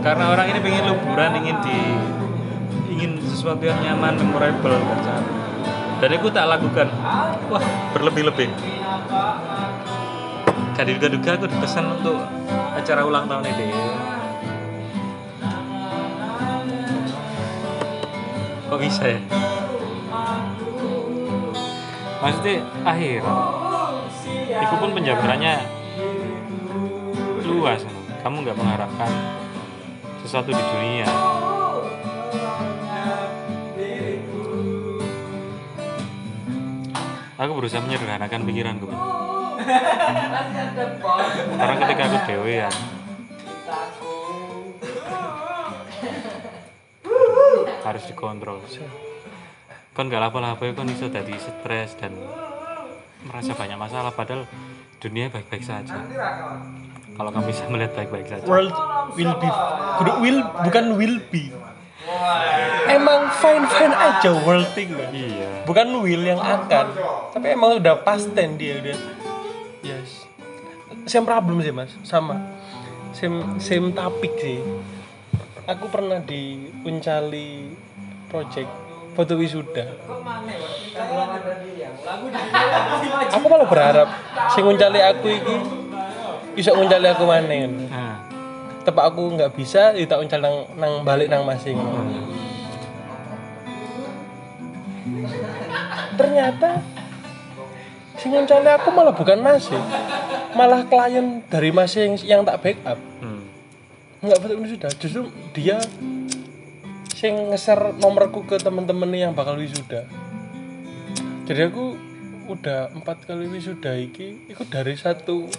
Karena 0.00 0.32
orang 0.32 0.46
ini 0.54 0.58
pengen 0.62 0.84
liburan 0.94 1.32
ingin 1.42 1.58
di 1.66 1.78
ingin 2.94 3.18
sesuatu 3.20 3.62
yang 3.66 3.78
nyaman 3.82 4.16
memorable 4.16 4.78
kan 5.02 5.22
dan 5.98 6.10
aku 6.14 6.30
tak 6.30 6.46
lakukan. 6.46 6.88
Wah 7.50 7.64
berlebih-lebih. 7.92 8.48
Gak 10.78 10.86
diduga-duga 10.86 11.30
aku 11.34 11.46
dipesan 11.50 11.90
untuk 11.90 12.22
acara 12.78 13.02
ulang 13.02 13.26
tahun 13.26 13.50
ini. 13.50 13.66
Kok 18.70 18.78
bisa 18.78 19.04
ya? 19.10 19.20
Maksudnya 22.18 22.62
akhir 22.86 23.22
itu 24.58 24.74
pun 24.78 24.90
penjabarannya 24.94 25.54
luas. 27.46 27.82
Kamu 28.20 28.42
nggak 28.44 28.58
mengharapkan 28.58 29.10
sesuatu 30.26 30.50
di 30.52 30.62
dunia. 30.62 31.08
Aku 37.38 37.54
berusaha 37.54 37.78
menyederhanakan 37.78 38.42
pikiranku 38.42 38.90
karena 41.58 41.74
ketika 41.82 42.02
aku 42.06 42.18
dewean 42.30 42.74
harus 47.84 48.04
dikontrol. 48.06 48.58
Kan 49.96 50.06
gak 50.06 50.22
apa-apa 50.30 50.62
kan 50.78 50.86
bisa 50.86 51.10
jadi 51.10 51.34
stres 51.38 51.98
dan 51.98 52.14
merasa 53.28 53.52
banyak 53.52 53.78
masalah 53.78 54.10
padahal 54.10 54.48
dunia 54.98 55.30
baik-baik 55.30 55.62
saja 55.62 55.94
kalau 57.14 57.30
kamu 57.34 57.44
bisa 57.50 57.62
melihat 57.70 57.92
baik-baik 57.94 58.26
saja 58.26 58.44
World 58.48 58.72
will 59.14 59.34
be 59.38 59.48
kudu 59.98 60.12
will 60.22 60.40
bukan 60.64 60.84
will 60.94 61.18
be. 61.28 61.50
Emang 62.88 63.28
fine 63.36 63.68
fine 63.68 63.92
aja 63.92 64.32
world 64.46 64.68
thing 64.72 64.96
man. 64.96 65.12
iya 65.12 65.60
Bukan 65.68 65.92
will 66.00 66.24
yang 66.24 66.40
akan, 66.40 66.96
tapi 67.36 67.52
emang 67.52 67.76
udah 67.76 68.00
pasten 68.00 68.56
dia 68.56 68.80
udah. 68.80 68.96
Yes. 69.84 70.24
Same 71.04 71.28
problem 71.28 71.60
sih 71.60 71.74
mas, 71.74 71.92
sama. 72.08 72.40
Same 73.12 73.60
same 73.60 73.92
topik 73.92 74.32
sih. 74.40 74.64
Aku 75.68 75.92
pernah 75.92 76.16
di 76.24 76.72
Uncali 76.88 77.76
project 78.32 78.87
foto 79.18 79.34
wisuda. 79.34 79.98
Aku 83.34 83.46
malah 83.50 83.66
berharap 83.66 84.06
sing 84.54 84.62
nguncali 84.62 85.02
aku 85.02 85.26
iki 85.26 85.56
bisa 86.54 86.70
nguncali 86.70 87.10
aku 87.10 87.26
maneh. 87.26 87.66
nah, 87.66 88.22
Tepak 88.86 89.10
aku 89.10 89.34
nggak 89.34 89.58
bisa, 89.58 89.90
ya 89.98 90.06
tak 90.06 90.22
uncal 90.22 90.38
nang, 90.38 90.70
nang 90.78 91.02
balik 91.02 91.26
nang 91.26 91.42
masing. 91.42 91.74
hmm. 91.74 92.30
Ternyata 96.14 96.78
sing 98.22 98.30
nguncali 98.30 98.70
aku 98.70 98.94
malah 98.94 99.10
bukan 99.18 99.42
masing, 99.42 99.82
malah 100.54 100.86
klien 100.86 101.42
dari 101.50 101.74
masing 101.74 102.22
yang 102.22 102.46
tak 102.46 102.62
backup. 102.62 103.02
Hmm. 103.18 103.50
Nggak 104.22 104.38
betul 104.46 104.62
sudah, 104.62 104.90
justru 104.94 105.22
dia 105.58 105.82
sing 107.18 107.50
nge-share 107.50 107.98
nomorku 107.98 108.46
ke 108.46 108.62
temen-temen 108.62 109.10
yang 109.10 109.32
bakal 109.34 109.58
wisuda. 109.58 110.06
Jadi 111.50 111.60
aku 111.66 111.98
udah 112.46 112.94
empat 112.94 113.26
kali 113.26 113.50
wisuda 113.50 113.98
iki, 113.98 114.46
ikut 114.46 114.70
dari 114.70 114.94
satu 114.94 115.50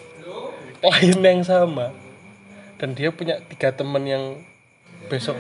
klien 0.79 1.19
yang 1.19 1.43
sama. 1.43 1.91
Dan 2.79 2.95
dia 2.95 3.11
punya 3.11 3.43
tiga 3.43 3.75
temen 3.75 4.07
yang 4.07 4.39
besok 5.11 5.35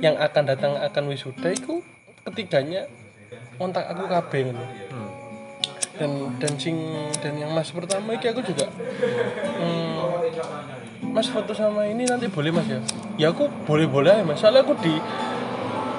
yang 0.00 0.16
akan 0.16 0.48
datang 0.48 0.72
akan 0.80 1.12
wisuda 1.12 1.52
itu 1.52 1.84
ketiganya 2.24 2.88
kontak 3.60 3.92
aku 3.92 4.08
kabeh 4.08 4.48
ngono. 4.48 4.64
Hmm. 4.64 5.10
Dan 6.00 6.10
dan 6.40 6.52
sing 6.56 6.80
dan 7.20 7.36
yang 7.36 7.52
mas 7.52 7.68
pertama 7.68 8.16
iki 8.16 8.32
aku 8.32 8.40
juga 8.40 8.72
hmm, 9.60 9.92
Mas 11.00 11.32
foto 11.32 11.56
sama 11.56 11.88
ini 11.88 12.04
nanti 12.04 12.28
boleh 12.28 12.52
mas 12.52 12.68
ya? 12.68 12.80
Ya 13.16 13.26
aku 13.32 13.48
boleh-boleh 13.64 14.20
aja 14.20 14.24
mas. 14.24 14.38
Soalnya 14.40 14.62
aku 14.62 14.76
di 14.78 14.94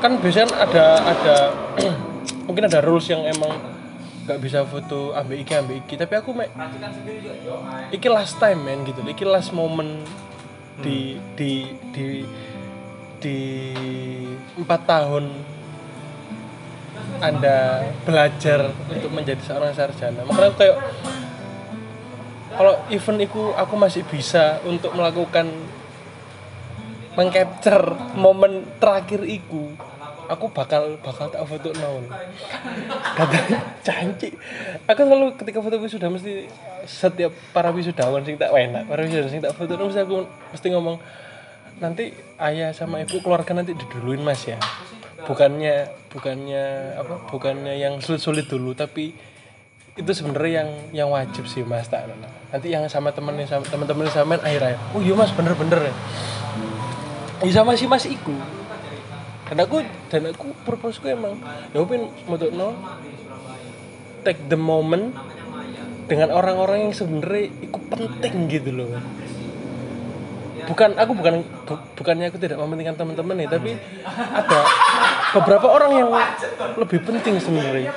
kan 0.01 0.17
biasanya 0.17 0.53
ada 0.57 0.85
ada 1.01 1.35
mungkin 2.47 2.65
ada 2.69 2.81
rules 2.81 3.09
yang 3.09 3.21
emang 3.25 3.53
nggak 4.25 4.37
bisa 4.37 4.61
foto 4.69 5.17
ambil 5.17 5.41
iki 5.41 5.53
ambil 5.57 5.81
iki. 5.81 5.97
Tapi 5.97 6.13
aku 6.15 6.37
mek 6.37 6.53
iki 7.89 8.07
last 8.07 8.37
time 8.37 8.61
man 8.61 8.85
gitu. 8.85 9.01
Iki 9.01 9.25
last 9.25 9.51
moment 9.51 10.05
di 10.81 11.17
di 11.37 11.69
di 11.93 12.25
di 13.21 13.37
empat 14.57 14.81
tahun 14.85 15.25
anda 17.21 17.85
belajar 18.01 18.73
untuk 18.89 19.09
menjadi 19.13 19.41
seorang 19.45 19.73
sarjana. 19.77 20.25
Makanya 20.25 20.49
aku 20.49 20.57
kayak 20.57 20.77
kalau 22.57 22.73
event 22.91 23.19
itu 23.23 23.41
aku 23.55 23.73
masih 23.79 24.03
bisa 24.07 24.59
untuk 24.67 24.91
melakukan 24.95 25.47
mengcapture 27.15 27.95
momen 28.15 28.63
terakhir 28.79 29.23
itu 29.27 29.75
aku 30.31 30.47
bakal 30.47 30.95
bakal 31.03 31.27
tak 31.27 31.43
foto 31.43 31.75
nol 31.75 32.07
kata 33.19 33.39
cantik 33.83 34.31
aku 34.87 34.99
selalu 35.03 35.35
ketika 35.35 35.59
foto 35.59 35.75
wisuda 35.75 36.07
mesti 36.07 36.47
setiap 36.87 37.35
para 37.51 37.67
wisudawan 37.75 38.23
sing 38.23 38.39
tak 38.39 38.55
enak 38.55 38.87
para 38.87 39.03
wisudawan 39.03 39.27
sing 39.27 39.43
tak 39.43 39.51
foto 39.51 39.75
mesti 39.75 39.99
aku 40.07 40.23
mesti 40.55 40.67
ngomong 40.71 40.97
nanti 41.81 42.13
ayah 42.37 42.69
sama 42.77 43.01
ibu 43.01 43.17
keluarga 43.25 43.57
nanti 43.57 43.73
diduluin 43.73 44.21
mas 44.21 44.45
ya. 44.45 44.61
Bukannya 45.25 45.89
bukannya 46.13 46.65
apa 47.01 47.25
bukannya 47.29 47.73
yang 47.81 47.97
sulit-sulit 47.97 48.45
dulu 48.45 48.77
tapi 48.77 49.17
itu 49.99 50.11
sebenarnya 50.15 50.63
yang 50.63 50.69
yang 50.95 51.09
wajib 51.11 51.43
sih 51.45 51.67
mas 51.67 51.91
tak 51.91 52.07
nanti 52.51 52.71
yang 52.71 52.87
sama 52.87 53.11
temen 53.11 53.35
yang 53.35 53.49
sama 53.49 53.67
teman-teman 53.67 54.07
yang 54.07 54.15
sama 54.15 54.39
akhir 54.39 54.61
akhir 54.63 54.79
oh 54.95 55.01
iya 55.03 55.13
mas 55.15 55.31
bener-bener 55.35 55.91
ya. 55.91 55.93
Iya 57.41 57.51
sama 57.65 57.73
si 57.73 57.89
mas 57.89 58.05
iku. 58.05 58.37
Dan 59.49 59.57
aku 59.67 59.83
dan 60.07 60.31
aku 60.31 60.53
purposeku 60.63 61.09
emang 61.11 61.35
ya 61.75 61.81
untuk 61.83 62.53
no 62.53 62.71
take 64.23 64.39
the 64.47 64.55
moment 64.55 65.11
dengan 66.05 66.31
orang-orang 66.31 66.87
yang 66.87 66.93
sebenarnya 66.93 67.49
itu 67.59 67.79
penting 67.89 68.35
gitu 68.47 68.71
loh 68.71 68.89
bukan 70.61 70.93
aku 70.93 71.11
bukan 71.17 71.41
bu- 71.65 71.83
bukannya 71.97 72.29
aku 72.29 72.37
tidak 72.37 72.61
mementingkan 72.61 72.95
teman-teman 72.95 73.43
nih 73.43 73.49
tapi 73.49 73.75
ada 74.07 74.59
beberapa 75.33 75.67
orang 75.67 75.91
yang 75.99 76.09
lebih 76.77 77.01
penting 77.03 77.41
sebenarnya. 77.41 77.91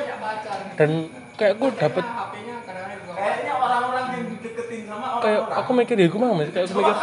Dan 0.74 1.06
kayak 1.34 1.52
aku 1.58 1.66
dapat 1.74 2.04
kayak 5.24 5.42
aku 5.50 5.70
mikir 5.74 5.96
ya 5.98 6.06
aku 6.06 6.18
mah 6.20 6.30
mas 6.36 6.50
kayak 6.54 6.66
aku 6.70 6.74
mikir 6.78 6.96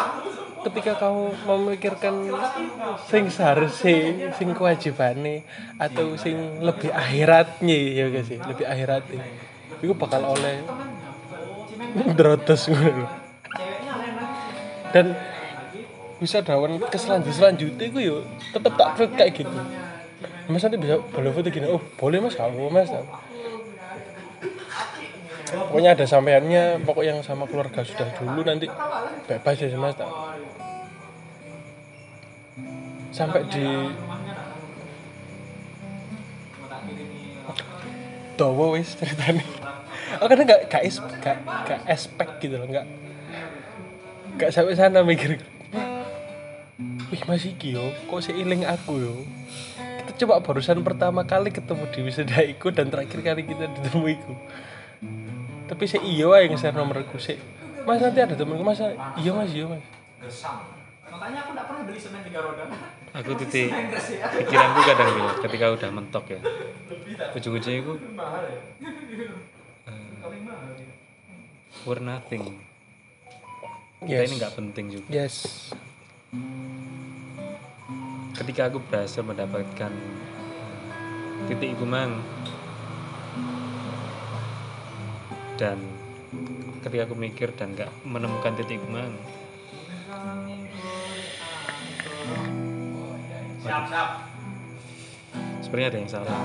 ketika 0.61 0.93
kamu 1.01 1.25
memikirkan 1.49 2.13
sing 3.09 3.25
seharusnya 3.33 4.29
sing 4.37 4.53
kewajibannya 4.53 5.41
atau 5.81 6.13
sing 6.21 6.61
lebih 6.61 6.93
akhiratnya 6.93 7.77
ya 7.97 8.05
guys 8.13 8.29
sih? 8.29 8.37
Lebih 8.37 8.69
akhiratnya. 8.69 9.25
Itu 9.81 9.97
bakal 9.97 10.21
oleh 10.21 10.61
drotos 12.13 12.69
ngono 12.69 13.09
dan 14.91 15.15
bisa 16.21 16.43
dawan 16.45 16.77
ke 16.77 16.97
selanjut 16.99 17.33
selanjutnya 17.33 17.85
itu 17.89 17.99
yuk 17.99 18.21
tetap 18.53 18.77
tak 18.77 18.89
kayak 19.17 19.41
gitu 19.41 19.57
mas 20.51 20.61
nanti 20.61 20.77
bisa 20.77 20.99
boleh 20.99 21.31
foto 21.31 21.47
gini 21.47 21.65
oh 21.65 21.81
boleh 21.97 22.19
mas? 22.19 22.35
Kamu 22.35 22.69
mas 22.69 22.91
pokoknya 25.51 25.91
ada 25.95 26.05
sampeannya 26.07 26.63
pokok 26.87 27.03
yang 27.03 27.19
sama 27.21 27.43
keluarga 27.47 27.83
sudah 27.83 28.07
dulu 28.15 28.41
nanti. 28.47 28.71
Bebas 29.27 29.59
ya 29.59 29.67
tak? 29.91 30.09
Sampai 33.11 33.43
di 33.51 33.65
dawa 38.39 38.65
wis 38.73 38.95
ceritanya. 38.95 39.43
Oh 40.23 40.27
kadang 40.27 40.47
nggak 40.47 40.71
nggak 40.71 40.83
es 40.87 40.97
nggak 40.99 41.37
nggak 41.45 41.79
aspek 41.87 42.29
gitu 42.43 42.55
loh 42.59 42.67
nggak 42.67 42.85
nggak 44.39 44.49
sampai 44.49 44.75
sana 44.79 45.03
mikir. 45.03 45.43
Wih 47.11 47.23
masih 47.27 47.53
kyo 47.59 47.91
kok 48.07 48.23
seiling 48.23 48.63
aku 48.63 49.03
yo? 49.03 49.15
Kita 50.01 50.25
coba 50.25 50.39
barusan 50.39 50.79
pertama 50.81 51.27
kali 51.27 51.51
ketemu 51.51 51.83
di 51.91 51.99
wisuda 52.07 52.39
iku 52.47 52.71
dan 52.71 52.87
terakhir 52.87 53.19
kali 53.19 53.43
kita 53.43 53.67
ketemu 53.67 54.15
iku 54.15 54.33
tapi 55.71 55.87
saya 55.87 56.03
iyo 56.03 56.35
aja 56.35 56.51
yang 56.51 56.59
share 56.59 56.75
nomorku 56.75 57.15
sih 57.15 57.39
mas 57.87 57.97
nanti 58.03 58.19
ada 58.21 58.35
temenku 58.35 58.61
mas. 58.61 58.77
Iya 59.17 59.31
mas 59.33 59.49
iya 59.55 59.65
mas. 59.65 59.81
Makanya 61.11 61.39
aku 61.47 61.49
nggak 61.55 61.65
pernah 61.65 61.83
beli 61.87 61.99
semen 61.99 62.21
tiga 62.27 62.39
roda. 62.43 62.65
aku 63.11 63.35
titik 63.43 63.67
pikiranku 64.37 64.79
kadang 64.87 65.07
gitu 65.11 65.31
ketika 65.47 65.65
udah 65.73 65.89
mentok 65.91 66.25
ya. 66.31 66.39
Ujung-ujungnya 67.35 67.79
itu 67.83 67.93
uh, 68.19 68.51
we're 71.87 72.03
nothing. 72.03 72.59
Kita 74.01 74.11
Yes. 74.11 74.27
ini 74.27 74.35
nggak 74.41 74.53
penting 74.57 74.85
juga. 74.89 75.07
Yes. 75.13 75.35
Ketika 78.33 78.67
aku 78.67 78.81
berhasil 78.81 79.21
mendapatkan 79.21 79.91
titik 81.45 81.77
gumang 81.77 82.17
dan 85.61 85.77
ketika 86.81 87.05
aku 87.05 87.13
mikir 87.13 87.53
dan 87.53 87.77
nggak 87.77 87.93
menemukan 88.01 88.57
titik 88.57 88.81
siap. 93.61 94.09
sebenarnya 95.61 95.87
ada 95.93 95.99
yang 96.01 96.09
salah. 96.09 96.41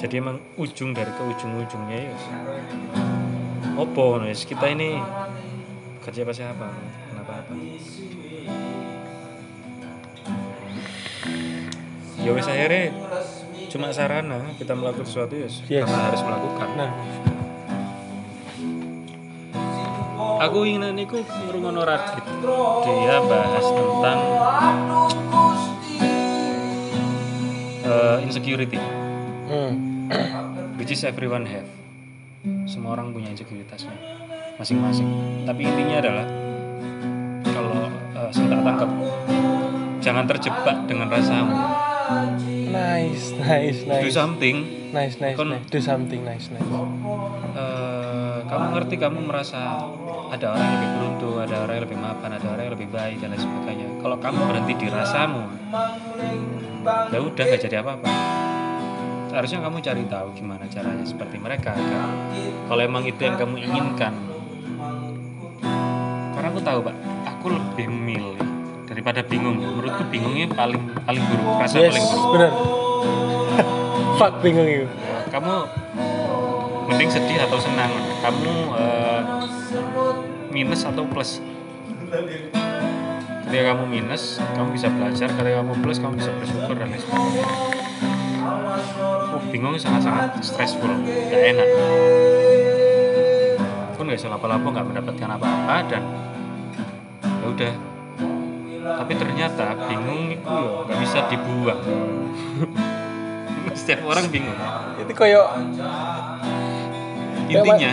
Jadi 0.00 0.14
emang 0.16 0.40
ujung 0.56 0.96
dari 0.96 1.12
ke 1.12 1.22
ujung-ujungnya 1.22 2.08
ya 2.08 2.16
opo 3.76 4.18
nulis 4.18 4.48
kita 4.48 4.72
ini 4.72 4.96
kerja 6.00 6.24
apa? 6.24 6.32
Siapa 6.32 6.68
kenapa 7.12 7.32
apa? 7.44 7.52
Ya 12.22 12.30
wes 12.32 12.48
akhirnya 12.48 12.90
cuma 13.72 13.88
sarana 13.88 14.52
kita 14.60 14.76
melakukan 14.76 15.08
sesuatu 15.08 15.32
ya 15.32 15.48
Yes. 15.48 15.88
karena 15.88 16.12
harus 16.12 16.20
melakukan. 16.20 16.68
Nah. 16.76 16.90
Aku 20.44 20.68
ingin 20.68 20.92
niku 20.92 21.24
ngrungono 21.24 21.80
Radit. 21.80 22.20
Dia 22.84 23.16
bahas 23.24 23.64
tentang 23.64 24.18
eh, 27.88 28.16
insecurity. 28.28 28.76
Hmm. 29.48 29.72
which 30.76 30.92
is 30.92 31.00
everyone 31.08 31.48
have. 31.48 31.64
Semua 32.68 33.00
orang 33.00 33.16
punya 33.16 33.32
insekuritasnya 33.32 33.96
masing-masing. 34.60 35.08
Tapi 35.48 35.64
intinya 35.64 35.96
adalah 36.04 36.26
kalau 37.48 37.88
eh, 38.20 38.28
saya 38.36 38.46
tak 38.52 38.60
tangkap 38.68 38.90
jangan 40.04 40.24
terjebak 40.28 40.76
dengan 40.84 41.08
rasamu 41.08 41.56
nice 42.72 43.24
nice 43.36 43.78
do 43.84 43.92
nice. 43.92 44.14
something. 44.16 44.56
Nice 44.92 45.16
nice 45.20 45.36
Kon- 45.36 45.52
nice. 45.52 45.68
Do 45.68 45.78
something 45.80 46.20
nice 46.24 46.48
nice. 46.48 46.70
Eh, 47.52 48.38
kamu 48.48 48.66
ngerti 48.76 48.94
kamu 48.96 49.18
merasa 49.28 49.88
ada 50.32 50.46
orang 50.56 50.64
yang 50.64 50.74
lebih 50.80 50.90
beruntung 50.96 51.36
ada 51.36 51.56
orang 51.64 51.74
yang 51.76 51.84
lebih 51.84 52.00
mapan 52.00 52.30
ada 52.40 52.46
orang 52.48 52.62
yang 52.64 52.74
lebih 52.74 52.88
baik 52.88 53.16
dan 53.20 53.28
lain 53.36 53.40
sebagainya. 53.40 53.86
Kalau 54.00 54.16
kamu 54.18 54.38
berhenti 54.48 54.74
di 54.80 54.88
rasamu 54.88 55.42
ya 57.12 57.18
udah 57.20 57.44
nggak 57.46 57.60
jadi 57.68 57.76
apa-apa. 57.84 58.08
Harusnya 59.32 59.64
kamu 59.64 59.76
cari 59.80 60.02
tahu 60.08 60.28
gimana 60.36 60.64
caranya 60.68 61.04
seperti 61.08 61.36
mereka 61.40 61.72
kan? 61.72 62.08
Kalau 62.68 62.80
emang 62.84 63.04
itu 63.08 63.20
yang 63.20 63.36
kamu 63.40 63.64
inginkan. 63.64 64.12
Karena 66.32 66.48
aku 66.52 66.60
tahu 66.60 66.78
pak 66.84 66.96
aku 67.24 67.46
lebih 67.54 67.86
milih 67.88 68.41
daripada 69.02 69.26
bingung. 69.26 69.58
Menurutku 69.58 70.06
bingungnya 70.06 70.46
paling 70.54 70.78
paling 71.02 71.22
buruk. 71.26 71.58
Rasa 71.58 71.82
yes 71.82 71.90
paling 71.90 72.06
buruk. 72.06 72.30
benar. 72.38 72.50
Fuck 74.22 74.34
bingung 74.46 74.68
itu. 74.70 74.86
Kamu 75.34 75.54
mending 76.86 77.10
sedih 77.10 77.42
atau 77.42 77.58
senang? 77.58 77.90
Kamu 78.22 78.50
eh, 78.78 79.20
minus 80.54 80.86
atau 80.86 81.02
plus? 81.02 81.42
Ketika 83.42 83.74
kamu 83.74 83.84
minus 83.90 84.38
kamu 84.54 84.70
bisa 84.70 84.86
belajar. 84.86 85.28
Ketika 85.34 85.58
kamu 85.66 85.72
plus 85.82 85.98
kamu 85.98 86.14
bisa 86.22 86.30
bersyukur 86.38 86.74
dan 86.78 86.86
lain 86.94 87.02
sebagainya. 87.02 87.46
Oh, 89.34 89.42
bingung 89.50 89.74
sangat-sangat 89.82 90.38
stressful. 90.46 90.94
Gak 91.02 91.42
enak. 91.58 91.68
Pun 93.98 94.06
gak 94.06 94.14
bisa 94.14 94.30
lapo-lapo 94.30 94.70
nggak 94.70 94.86
mendapatkan 94.86 95.28
apa-apa 95.34 95.76
dan 95.90 96.02
ya 97.42 97.46
udah 97.50 97.91
tapi 98.82 99.12
ternyata 99.14 99.78
bingung 99.86 100.34
itu 100.34 100.42
ya 100.42 100.70
nggak 100.90 100.98
bisa 100.98 101.18
dibuang. 101.30 101.80
Setiap 103.78 104.02
orang 104.04 104.26
bingung. 104.28 104.58
Itu 104.98 105.12
koyo 105.14 105.46
intinya 107.52 107.90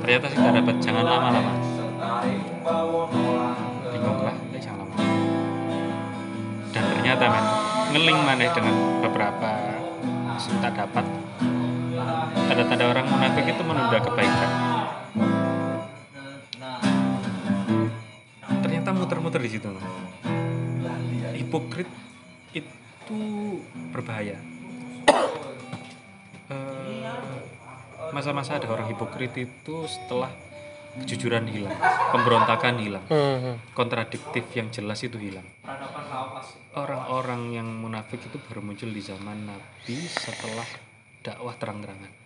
ternyata 0.00 0.26
sih 0.30 0.38
nggak 0.40 0.54
dapat 0.62 0.74
jangan 0.80 1.04
lama-lama. 1.04 1.52
Bingung 3.92 4.20
lah 4.24 4.36
ya 4.56 4.58
jangan 4.58 4.88
lama. 4.88 4.96
Dan 6.72 6.82
ternyata 6.96 7.24
men 7.28 7.46
ngeling 7.90 8.18
maneh 8.24 8.48
dengan 8.56 8.74
beberapa 9.04 9.50
tak 10.40 10.72
dapat. 10.72 11.04
Tanda-tanda 12.48 12.84
orang 12.88 13.06
munafik 13.12 13.44
itu 13.44 13.62
menunda 13.62 13.98
kebaikan 14.00 14.50
ternyata 18.90 19.06
muter-muter 19.06 19.38
di 19.46 19.50
situ 19.54 19.70
hipokrit 21.38 21.86
itu 22.50 23.20
berbahaya 23.94 24.34
Eh, 26.50 27.06
masa-masa 28.10 28.58
ada 28.58 28.66
orang 28.66 28.90
hipokrit 28.90 29.30
itu 29.38 29.86
setelah 29.86 30.34
kejujuran 30.98 31.46
hilang, 31.46 31.78
pemberontakan 32.10 32.82
hilang, 32.82 33.06
hmm. 33.06 33.70
kontradiktif 33.70 34.50
yang 34.58 34.66
jelas 34.74 34.98
itu 35.06 35.14
hilang. 35.14 35.46
Orang-orang 36.74 37.54
yang 37.54 37.70
munafik 37.70 38.18
itu 38.18 38.34
baru 38.50 38.66
muncul 38.66 38.90
di 38.90 38.98
zaman 38.98 39.46
Nabi 39.46 39.94
setelah 40.10 40.66
dakwah 41.22 41.54
terang-terangan. 41.54 42.19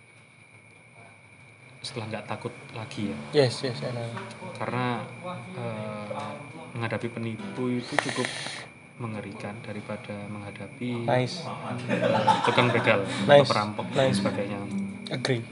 Setelah 1.85 2.09
nggak 2.09 2.25
takut 2.25 2.49
lagi 2.73 3.13
ya, 3.13 3.17
yes 3.45 3.61
yes 3.61 3.77
enak 3.79 4.09
karena 4.57 5.05
eh, 5.53 6.05
menghadapi 6.73 7.07
penipu 7.07 7.69
itu 7.69 7.93
cukup 8.01 8.25
mengerikan 8.97 9.53
daripada 9.61 10.25
menghadapi 10.25 11.05
nice 11.05 11.45
tukang 12.41 12.71
begal 12.71 13.05
atau 13.05 13.27
Nice. 13.37 13.45
perampok 13.45 13.85
dan 13.91 14.09
Nice. 14.09 14.17
sebagainya. 14.17 14.59
agree 15.07 15.43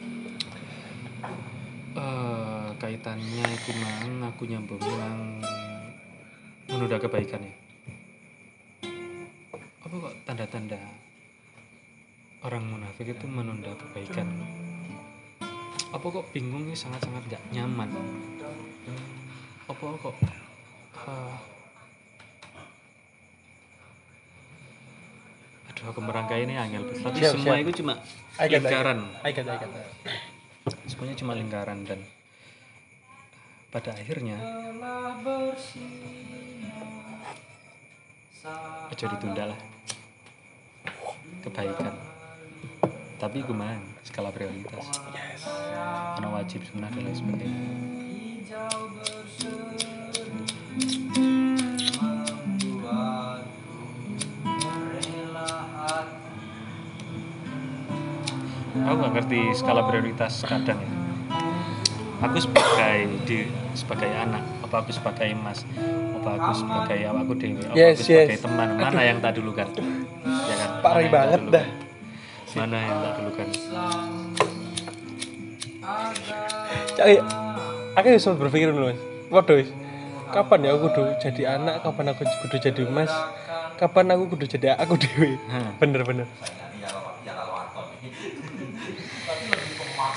Eh, 1.93 2.67
kaitannya 2.75 3.45
itu 3.45 3.69
mang 3.77 4.25
aku 4.25 4.49
nyambung 4.49 4.81
nang 4.81 5.37
menunda 6.65 6.97
kebaikan 6.97 7.37
ya 7.39 7.53
apa 9.79 9.93
kok 9.93 10.13
tanda-tanda 10.25 10.81
orang 12.41 12.65
munafik 12.65 13.13
itu 13.13 13.29
menunda 13.29 13.77
kebaikan 13.77 14.25
apa 15.93 16.05
kok 16.09 16.25
bingung 16.33 16.65
ini 16.65 16.73
sangat-sangat 16.73 17.37
gak 17.37 17.43
nyaman 17.53 17.85
apa 19.69 19.83
kok 20.01 20.15
eh, 21.05 21.37
aduh 25.69 25.85
aku 25.93 26.01
merangkai 26.01 26.49
ini 26.49 26.57
angel 26.57 26.81
tapi 26.97 27.21
Siap, 27.21 27.33
semua 27.37 27.55
siap. 27.55 27.63
itu 27.69 27.71
cuma 27.85 27.93
I 28.41 28.49
get, 28.49 28.49
I 28.49 28.49
get. 28.49 28.61
lingkaran 28.65 28.99
I 29.21 29.29
get, 29.29 29.45
I 29.45 29.55
get. 29.61 29.71
semuanya 30.89 31.13
cuma 31.13 31.37
lingkaran 31.37 31.85
dan 31.85 32.01
pada 33.69 33.93
akhirnya 33.93 34.37
aja 38.89 39.05
ditunda 39.13 39.43
lah 39.53 39.59
kebaikan 41.45 41.93
tapi 43.21 43.45
gimana 43.45 43.92
skala 44.03 44.29
prioritas. 44.29 44.85
Karena 46.15 46.29
wajib 46.31 46.61
sunnah 46.67 46.91
dan 46.91 47.01
lain 47.07 47.15
sebagainya 47.15 47.83
aku 58.83 58.95
gak 58.99 59.13
ngerti 59.17 59.39
skala 59.57 59.81
prioritas 59.87 60.33
kadang 60.45 60.79
ya. 60.81 60.91
Aku 62.23 62.39
sebagai 62.39 63.19
di 63.27 63.51
sebagai 63.75 64.07
anak 64.07 64.39
apa 64.63 64.79
aku 64.79 64.95
sebagai 64.95 65.27
mas 65.35 65.67
apa 66.15 66.29
aku 66.39 66.51
sebagai 66.55 66.99
awakku 67.11 67.35
dewi 67.35 67.59
apa 67.67 67.75
Yes, 67.75 67.99
aku 67.99 68.07
sebagai 68.07 68.37
yes. 68.39 68.43
teman 68.47 68.69
mana 68.79 69.01
yang 69.03 69.17
tak 69.19 69.35
dulukan 69.35 69.67
ya 70.23 70.55
kan? 70.55 70.69
Parah 70.79 71.03
banget 71.11 71.41
dah. 71.51 71.65
Mana 72.53 72.77
yang 72.77 72.97
tak 73.01 73.11
dulukan 73.19 73.47
Cak, 76.93 77.07
aku 77.97 78.05
ya 78.07 78.17
sempat 78.21 78.39
berpikir 78.47 78.71
dulu 78.71 78.93
mas. 78.93 78.99
Waduh 79.33 79.65
kapan 80.33 80.65
ya 80.65 80.69
aku 80.73 80.89
kudu 80.89 81.03
jadi 81.19 81.59
anak? 81.59 81.83
Kapan 81.83 82.05
aku 82.13 82.23
kudu 82.45 82.57
jadi 82.61 82.83
mas? 82.87 83.11
Kapan 83.75 84.13
aku 84.15 84.23
kudu 84.33 84.45
jadi 84.47 84.77
aku 84.79 84.95
dewi? 84.95 85.35
Hmm. 85.49 85.75
bener 85.81 86.01
bener. 86.07 86.27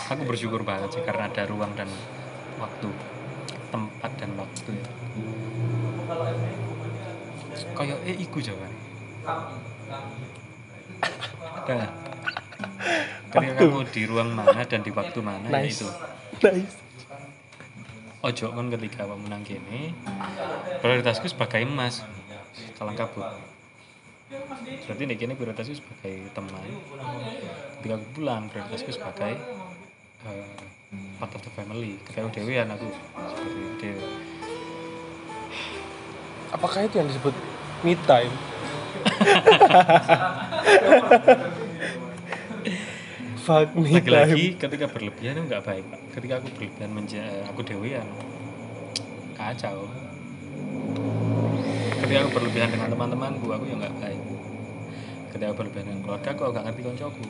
Aku 0.07 0.23
bersyukur 0.23 0.63
banget 0.63 0.95
sih 0.95 1.03
karena 1.03 1.27
ada 1.27 1.43
ruang 1.51 1.75
dan 1.75 1.91
waktu 2.63 2.89
tempat 3.75 4.11
dan 4.23 4.31
waktu 4.39 4.71
ya. 4.71 4.89
Kayak 7.75 7.99
eh 8.07 8.17
iku 8.23 8.39
jawaban 8.39 8.73
ada 11.67 11.91
Waktu. 13.37 13.65
kamu 13.69 13.81
di 13.93 14.03
ruang 14.09 14.31
mana 14.33 14.65
dan 14.65 14.81
di 14.81 14.91
waktu 14.93 15.19
mana 15.21 15.47
ya 15.53 15.61
nice. 15.63 15.85
itu. 15.85 15.89
Nice. 16.43 16.77
Ojo 18.25 18.47
kan 18.51 18.67
ketika 18.73 19.07
kamu 19.07 19.27
nang 19.29 19.45
kene 19.47 19.93
prioritasku 20.83 21.31
sebagai 21.31 21.63
emas 21.63 22.03
kalang 22.81 22.97
kabut. 22.97 23.29
Berarti 24.89 25.03
nih 25.07 25.17
kene 25.21 25.33
prioritasku 25.39 25.79
sebagai 25.79 26.33
teman 26.35 26.67
ketika 27.79 27.95
aku 28.01 28.07
pulang 28.17 28.49
prioritasku 28.51 28.91
sebagai 28.91 29.37
eh, 30.27 30.45
part 31.21 31.33
of 31.37 31.43
the 31.45 31.53
family. 31.55 32.01
Aku 32.11 32.33
dewean 32.35 32.73
aku 32.73 32.89
seperti 33.31 33.63
dewe. 33.79 34.07
Apakah 36.51 36.89
itu 36.89 36.99
yang 36.99 37.09
disebut 37.11 37.35
me 37.85 37.95
time 38.09 38.33
fuck 43.47 43.71
me 43.79 44.03
lagi-lagi 44.03 44.59
ketika 44.59 44.91
berlebihan 44.91 45.39
itu 45.39 45.47
nggak 45.47 45.63
baik 45.63 45.87
ketika 46.19 46.43
aku 46.43 46.51
berlebihan 46.59 46.91
menja 46.91 47.23
aku 47.47 47.63
dewean 47.63 48.07
kacau. 49.37 49.85
Ketika 52.01 52.19
aku 52.25 52.31
berlebihan 52.33 52.69
dengan 52.73 52.89
teman-temanku 52.89 53.47
aku 53.53 53.65
ya 53.69 53.77
nggak 53.77 53.97
baik. 54.01 54.21
Ketika 55.31 55.47
aku 55.53 55.57
berlebihan 55.61 55.85
dengan 55.93 56.01
keluarga 56.03 56.29
aku 56.33 56.43
nggak 56.51 56.65
ngerti 56.67 56.83
koncoku. 56.83 57.27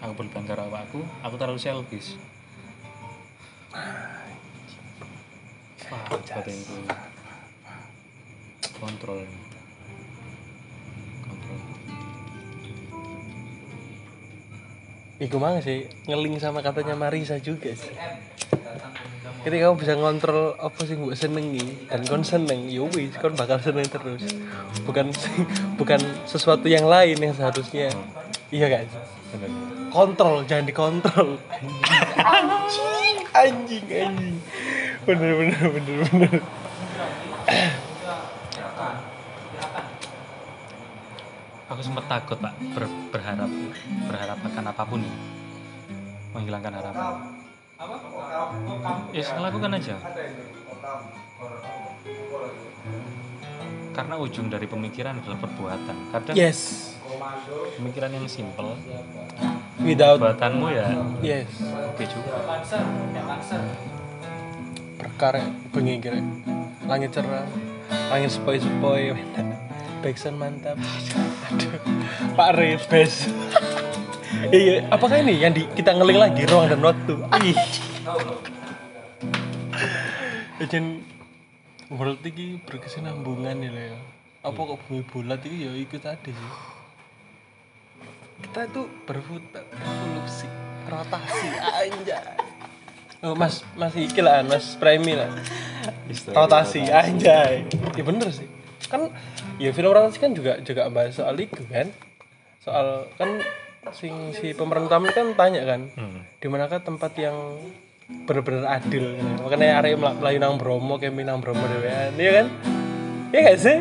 Aku 0.00 0.12
berlebihan 0.16 0.44
karo 0.44 0.62
awakku 0.68 1.00
aku 1.24 1.34
terlalu 1.40 1.60
selfish. 1.60 2.20
Batinku. 6.30 6.76
Kontrol 8.80 9.24
kontrol 9.24 9.49
Iku 15.20 15.36
mang 15.36 15.60
sih 15.60 15.84
ngeling 16.08 16.40
sama 16.40 16.64
katanya 16.64 16.96
Marisa 16.96 17.36
juga 17.36 17.76
sih. 17.76 17.92
Ketika 19.44 19.68
kamu 19.68 19.76
bisa 19.76 19.92
ngontrol 19.96 20.56
apa 20.56 20.80
sih 20.88 20.96
gue 20.96 21.12
senengi 21.12 21.88
dan 21.92 22.08
kon 22.08 22.24
seneng, 22.24 22.72
ya 22.72 22.88
wis 22.88 23.12
kon 23.20 23.36
bakal 23.36 23.60
seneng 23.60 23.84
terus. 23.84 24.24
Bukan 24.88 25.12
bukan 25.76 26.00
sesuatu 26.24 26.64
yang 26.72 26.88
lain 26.88 27.20
yang 27.20 27.36
seharusnya. 27.36 27.92
Iya 28.48 28.66
kan? 28.72 28.86
bener 29.36 29.50
Kontrol, 29.92 30.48
jangan 30.48 30.64
dikontrol. 30.64 31.36
Anjing, 32.16 33.16
anjing, 33.36 33.86
anjing. 33.92 34.36
Bener 35.04 35.30
bener 35.36 35.64
bener 35.68 35.96
bener. 36.08 36.32
Aku 41.80 41.96
sempat 41.96 42.12
takut 42.12 42.36
pak 42.36 42.52
ber- 42.76 42.92
berharap 43.08 43.48
berharap 44.04 44.36
akan 44.36 44.64
apa 44.68 44.82
pun 44.84 45.00
menghilangkan 46.36 46.76
harapan. 46.76 47.24
Ya 49.16 49.24
setelah 49.24 49.48
lakukan 49.48 49.72
aja. 49.80 49.96
Karena 53.96 54.14
ujung 54.20 54.52
dari 54.52 54.68
pemikiran 54.68 55.24
adalah 55.24 55.40
perbuatan. 55.40 55.96
Kadang 56.12 56.36
Yes. 56.36 56.92
pemikiran 57.80 58.12
yang 58.12 58.28
simple 58.28 58.76
Without 59.80 60.20
perbuatanmu 60.20 60.68
ya 60.76 60.92
yes. 61.24 61.48
oke 61.64 62.04
juga. 62.04 62.60
Perkara 65.00 65.48
bengi 65.72 65.96
kira 65.96 66.20
langit 66.84 67.16
cerah 67.16 67.48
langit 68.12 68.36
sepoi-sepoi 68.36 69.16
Backsound 70.00 70.36
mantap. 70.40 70.76
Aduh 71.52 71.76
Pak 72.36 72.50
Rebes. 72.56 73.28
Iya 74.50 74.88
apakah 74.88 75.20
ini 75.20 75.36
yang 75.36 75.52
di, 75.52 75.68
kita 75.76 75.92
ngeling 75.92 76.18
lagi 76.18 76.42
ruang 76.48 76.72
dan 76.72 76.80
waktu? 76.80 77.14
Ih. 77.44 77.58
Ejen 80.60 81.04
world 81.92 82.24
ini 82.24 82.60
berkesinambungan 82.64 83.60
ya 83.60 83.72
Leo 83.72 84.10
apa 84.40 84.56
kok 84.56 84.80
bumi 84.88 85.04
bulat 85.04 85.44
itu 85.44 85.68
ya 85.68 85.70
ikut 85.76 86.00
tadi 86.00 86.32
sih. 86.32 86.52
Kita 88.40 88.64
itu 88.64 88.82
berputar 89.04 89.68
revolusi 89.68 90.48
rotasi 90.88 91.48
anjay. 91.60 92.40
Oh, 93.20 93.36
mas 93.36 93.60
mas 93.76 93.92
iki 93.92 94.24
lah 94.24 94.40
mas 94.40 94.80
premi 94.80 95.12
lah. 95.12 95.28
Rotasi. 96.32 96.88
anjay. 96.88 97.68
Ya 97.68 98.00
bener 98.00 98.32
sih. 98.32 98.48
Kan 98.88 99.12
ya 99.60 99.70
film 99.70 99.92
rotasi 99.92 100.16
kan 100.16 100.32
juga 100.32 100.56
juga 100.60 100.88
bahas 100.88 101.12
soal 101.12 101.36
itu 101.36 101.60
kan 101.66 101.92
soal 102.58 103.04
kan 103.14 103.44
sing 103.92 104.32
si 104.32 104.52
pemeran 104.52 104.84
utama 104.84 105.08
kan 105.08 105.36
tanya 105.36 105.62
kan 105.62 105.92
Hmm. 105.92 106.24
di 106.34 106.46
manakah 106.46 106.80
tempat 106.80 107.12
yang 107.14 107.36
bener-bener 108.26 108.66
adil 108.66 109.14
gitu. 109.14 109.40
makanya 109.40 109.78
area 109.78 109.94
mel- 109.94 110.16
melayu 110.16 110.38
nang 110.38 110.56
Bromo 110.56 110.96
camping 110.96 111.22
nang 111.22 111.38
Bromo 111.38 111.60
dewean 111.62 112.10
iya 112.16 112.30
kan 112.34 112.46
iya 113.30 113.40
gak 113.46 113.58
sih 113.58 113.78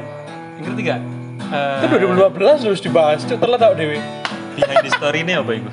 ngerti 0.59 0.81
gak? 0.85 1.01
Eh, 1.49 1.77
itu 1.81 1.87
2015 1.89 2.61
harus 2.61 2.77
dibahas 2.77 3.23
Cuk, 3.23 3.39
telat 3.39 3.57
tau 3.57 3.73
dewe 3.73 3.97
behind 4.53 4.83
the 4.83 4.91
story 4.91 5.23
ini 5.23 5.33
apa 5.33 5.51
itu? 5.53 5.71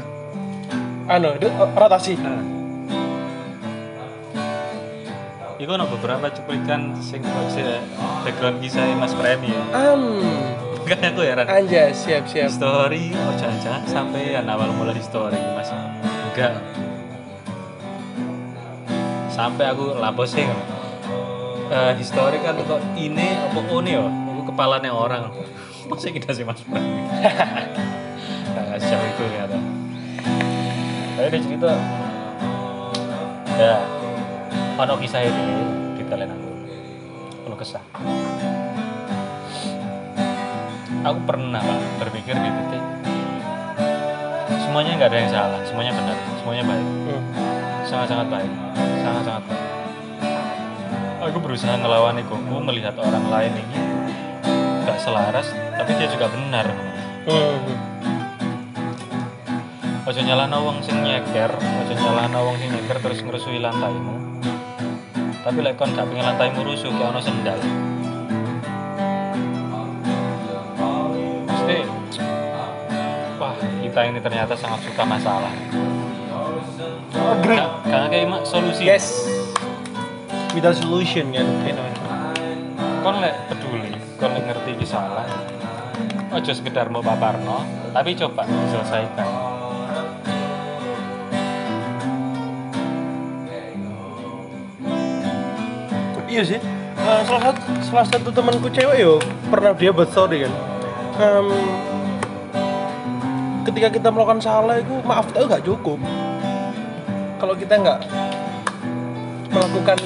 anu 1.06 1.34
itu, 1.34 1.46
uh, 1.50 1.68
Iku 5.56 5.72
ada 5.72 5.88
beberapa 5.88 6.28
cuplikan 6.28 6.92
sing 7.00 7.24
se- 7.48 7.80
background 8.22 8.60
kisah 8.60 8.84
Mas 8.94 9.16
Premi 9.16 9.48
ya. 9.48 9.62
am 9.72 10.20
Enggak 10.78 11.02
aku 11.10 11.20
heran. 11.20 11.46
anjay 11.48 11.90
siap 11.90 12.28
siap 12.28 12.46
Story, 12.46 13.10
oh 13.10 13.32
jangan-jangan 13.34 13.82
sampai 13.84 14.36
awal 14.38 14.70
mula 14.70 14.92
story 14.96 15.34
Mas. 15.56 15.72
Enggak. 16.30 16.60
Sampai 19.26 19.66
aku 19.66 19.96
lapo 19.96 20.22
sing 20.22 20.46
eh 21.66 21.92
history 21.96 22.38
kan 22.38 22.54
kok 22.54 22.78
ini 22.94 23.34
apa 23.34 23.58
one 23.66 23.88
ya? 23.88 24.04
Aku 24.04 24.42
kepalanya 24.46 24.92
orang. 24.92 25.32
Masa 25.88 26.12
kita 26.12 26.30
sih 26.30 26.44
Mas 26.44 26.60
Premi. 26.62 27.00
Nah, 28.56 28.72
siapa 28.80 29.04
itu 29.06 29.20
ya 29.30 29.44
ada. 29.44 29.58
Tapi 31.12 31.28
dia 31.28 31.40
cerita 31.40 31.70
ya 33.52 33.74
ono 34.76 34.94
kisah 35.00 35.24
ini 35.24 35.44
di 35.96 36.04
kalian 36.04 36.36
aku 36.36 36.52
kesah. 37.56 37.80
Aku 41.00 41.18
pernah 41.24 41.62
pak 41.64 41.80
berpikir 42.04 42.36
di 42.36 42.50
titik 42.52 42.82
semuanya 44.60 44.92
nggak 45.00 45.08
ada 45.08 45.16
yang 45.16 45.30
salah 45.32 45.60
semuanya 45.64 45.92
benar 45.96 46.16
semuanya 46.44 46.64
baik. 46.68 46.84
Hmm. 46.84 47.22
sangat 47.88 48.06
sangat 48.12 48.28
baik 48.28 48.52
sangat 49.00 49.22
sangat 49.24 49.42
baik. 49.48 49.64
Aku 51.32 51.38
berusaha 51.40 51.74
ngelawan 51.80 52.20
egoku 52.20 52.56
melihat 52.60 52.92
orang 53.00 53.24
lain 53.32 53.56
ini 53.56 53.78
nggak 54.84 55.00
selaras 55.00 55.48
tapi 55.80 55.96
dia 55.96 56.12
juga 56.12 56.28
benar. 56.28 56.68
Hmm. 57.24 57.64
ojo 60.04 60.20
nyalahno 60.20 60.58
wong 60.68 60.78
sing 60.84 61.00
nyeker 61.00 61.56
ojo 61.56 61.92
nyalahno 61.96 62.38
wong 62.52 62.56
sing 62.60 62.68
nyeker 62.76 63.00
terus 63.00 63.24
ngerusui 63.24 63.58
lantaimu 63.58 64.35
tapi 65.46 65.62
lek 65.62 65.78
kon 65.78 65.94
gak 65.94 66.10
pengen 66.10 66.26
lantaimu 66.26 66.66
rusuh 66.66 66.90
kayak 66.90 67.14
ono 67.14 67.22
sendal 67.22 67.54
mesti 71.46 71.78
wah 73.38 73.54
kita 73.54 74.00
ini 74.10 74.18
ternyata 74.18 74.58
sangat 74.58 74.82
suka 74.82 75.02
masalah 75.06 75.54
Agree. 77.16 77.58
Gak, 77.58 77.70
gak 77.86 78.02
kayak 78.10 78.26
mak 78.26 78.42
solusi 78.42 78.86
Yes. 78.86 79.26
Without 80.54 80.78
solution 80.78 81.32
kan. 81.32 81.46
You 81.62 81.74
know. 81.74 81.88
kon 83.06 83.22
lek 83.22 83.38
peduli 83.46 83.94
kon 84.18 84.34
lek 84.34 84.50
ngerti 84.50 84.74
iki 84.74 84.82
salah 84.82 85.30
ojo 86.34 86.50
sekedar 86.50 86.90
mau 86.90 87.06
paparno 87.06 87.62
tapi 87.94 88.18
coba 88.18 88.42
diselesaikan 88.50 89.30
Iya 96.36 96.44
sih. 96.44 96.60
Eh, 96.60 97.20
salah 97.24 97.42
satu 97.48 97.60
salah 97.80 98.04
satu 98.04 98.28
temanku 98.28 98.68
cewek 98.68 99.00
yo 99.00 99.16
pernah 99.48 99.72
dia 99.72 99.88
buat 99.88 100.12
story 100.12 100.44
kan. 100.44 100.52
Em, 101.16 101.48
ketika 103.64 103.88
kita 103.88 104.12
melakukan 104.12 104.44
salah 104.44 104.76
itu 104.76 105.00
maaf 105.00 105.32
itu 105.32 105.48
gak 105.48 105.64
cukup. 105.64 105.96
Kalau 107.40 107.56
kita 107.56 107.80
nggak 107.80 107.98
melakukan 109.48 109.96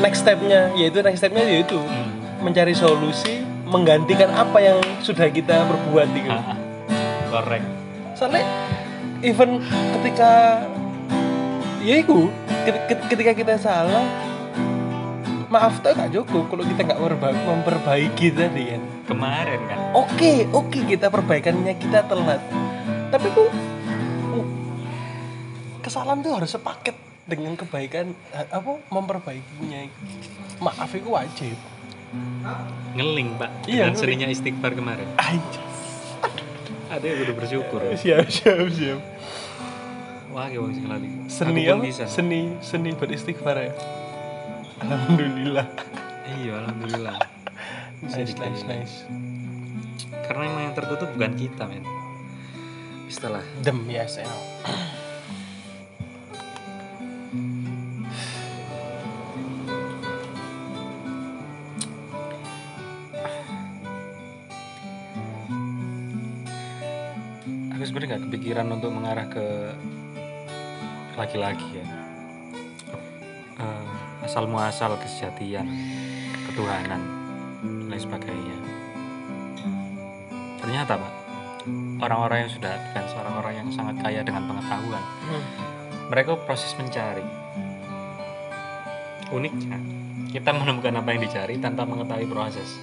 next 0.00 0.24
stepnya 0.24 0.72
yaitu 0.72 1.04
next 1.04 1.20
stepnya 1.20 1.44
yaitu 1.44 1.76
Hmm. 1.76 2.08
mencari 2.40 2.72
solusi 2.72 3.44
menggantikan 3.68 4.32
apa 4.32 4.64
yang 4.64 4.80
sudah 5.04 5.28
kita 5.28 5.68
perbuat 5.68 6.08
gitu 6.16 6.32
Ah, 6.32 6.56
ah. 6.56 6.58
Correct. 7.28 7.66
soalnya 8.16 8.44
even 9.20 9.60
ketika 9.92 10.64
ya 11.80 12.00
ket- 12.00 13.04
ketika 13.12 13.32
kita 13.34 13.54
salah 13.56 14.04
maaf 15.54 15.78
tuh 15.78 15.92
gak 15.92 16.10
cukup 16.12 16.44
kalau 16.48 16.64
kita 16.64 16.80
nggak 16.82 16.98
memperba- 16.98 17.42
memperbaiki 17.46 18.26
tadi 18.30 18.64
kan 18.68 18.82
Kemarin 19.06 19.60
kan. 19.64 19.78
oke 19.94 20.32
oke 20.50 20.78
kita 20.84 21.06
perbaikannya 21.08 21.74
kita 21.74 22.02
telat 22.02 22.42
tapi 23.08 23.30
kok 23.30 23.46
uh, 24.32 24.46
kesalahan 25.80 26.18
tuh 26.18 26.34
harus 26.34 26.50
sepaket 26.50 26.96
dengan 27.24 27.54
kebaikan 27.54 28.10
apa 28.50 28.82
memperbaikinya 28.88 29.86
maaf 30.58 30.90
itu 30.90 31.08
wajib 31.08 31.54
Ngeling, 32.94 33.34
Pak. 33.34 33.50
Iya, 33.64 33.66
Dengan 33.66 33.90
ngeling. 33.90 33.98
serinya 33.98 34.26
istighfar 34.28 34.70
kemarin. 34.72 35.02
Aja. 35.16 35.62
Ada 36.86 37.02
yang 37.04 37.18
udah 37.20 37.34
bersyukur. 37.34 37.80
siap 37.98 38.30
siap 38.30 38.70
siap 38.70 39.00
Wah, 40.30 40.46
ya 40.46 40.62
sing 40.64 40.86
lali. 40.86 41.10
seni 41.26 41.62
apa 41.64 41.78
bisa. 41.80 42.06
seni 42.06 42.54
seni 42.60 42.90
beristighfar 42.92 43.56
ya 43.56 43.70
alhamdulillah 44.90 45.66
Iya, 46.24 46.56
alhamdulillah. 46.64 47.16
Nice 48.00 48.32
nice 48.36 48.64
nice 48.64 48.94
Karena 50.24 50.48
emang 50.48 50.62
yang 50.72 50.76
tertutup 50.76 51.08
bukan 51.12 51.36
kita, 51.36 51.68
men. 51.68 51.84
Istilah. 53.04 53.44
dem 53.60 53.84
yes 53.88 54.16
I 54.20 54.24
know. 54.24 54.42
Aku 67.76 67.82
sebenarnya 67.84 68.16
nggak 68.16 68.24
kepikiran 68.32 68.66
untuk 68.72 68.90
mengarah 68.96 69.28
ke 69.28 69.44
laki-laki 71.20 71.84
ya. 71.84 72.03
Asal 74.24 74.48
muasal 74.48 74.96
kesejatian, 74.96 75.68
ketuhanan, 76.48 77.02
dan 77.60 77.86
lain 77.86 78.00
sebagainya. 78.00 78.56
Ternyata 80.58 80.96
pak, 80.96 81.12
orang-orang 82.00 82.48
yang 82.48 82.50
sudah 82.50 82.72
advance, 82.72 83.12
orang-orang 83.14 83.52
yang 83.60 83.68
sangat 83.68 84.00
kaya 84.00 84.24
dengan 84.24 84.48
pengetahuan, 84.48 85.04
Hmm. 85.28 85.42
mereka 86.08 86.40
proses 86.40 86.72
mencari. 86.74 87.22
Uniknya, 89.28 89.76
kita 90.32 90.50
menemukan 90.50 90.94
apa 90.96 91.08
yang 91.12 91.20
dicari 91.20 91.54
tanpa 91.60 91.84
mengetahui 91.84 92.24
proses. 92.24 92.80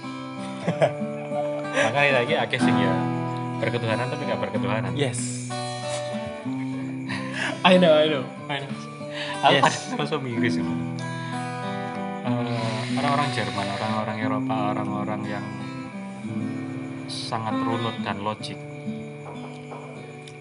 Makanya 1.72 2.22
lagi 2.22 2.34
akeh 2.38 2.60
sing 2.60 2.76
ya 2.76 2.92
berketuhanan 3.58 4.10
tapi 4.10 4.22
nggak 4.26 4.40
berketuhanan. 4.42 4.92
yes 4.94 5.46
I 7.66 7.78
know 7.78 7.94
I 7.94 8.06
know 8.10 8.22
I 8.50 8.58
know 8.58 8.70
Yes. 9.42 9.94
miris 10.22 10.54
gitu. 10.58 10.66
Eh, 10.66 10.91
orang-orang 13.12 13.36
Jerman, 13.36 13.68
orang-orang 13.76 14.18
Eropa, 14.24 14.56
orang-orang 14.72 15.22
yang 15.28 15.44
sangat 17.12 17.60
runut 17.60 17.92
dan 18.00 18.24
logik. 18.24 18.56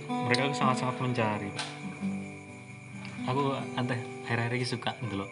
Mereka 0.07 0.55
tuh 0.55 0.55
sangat-sangat 0.55 0.95
mencari. 1.03 1.51
Aku 3.27 3.60
anteh 3.75 3.99
akhir-akhir 4.23 4.55
ini 4.55 4.63
suka 4.63 4.95
dulu 5.03 5.27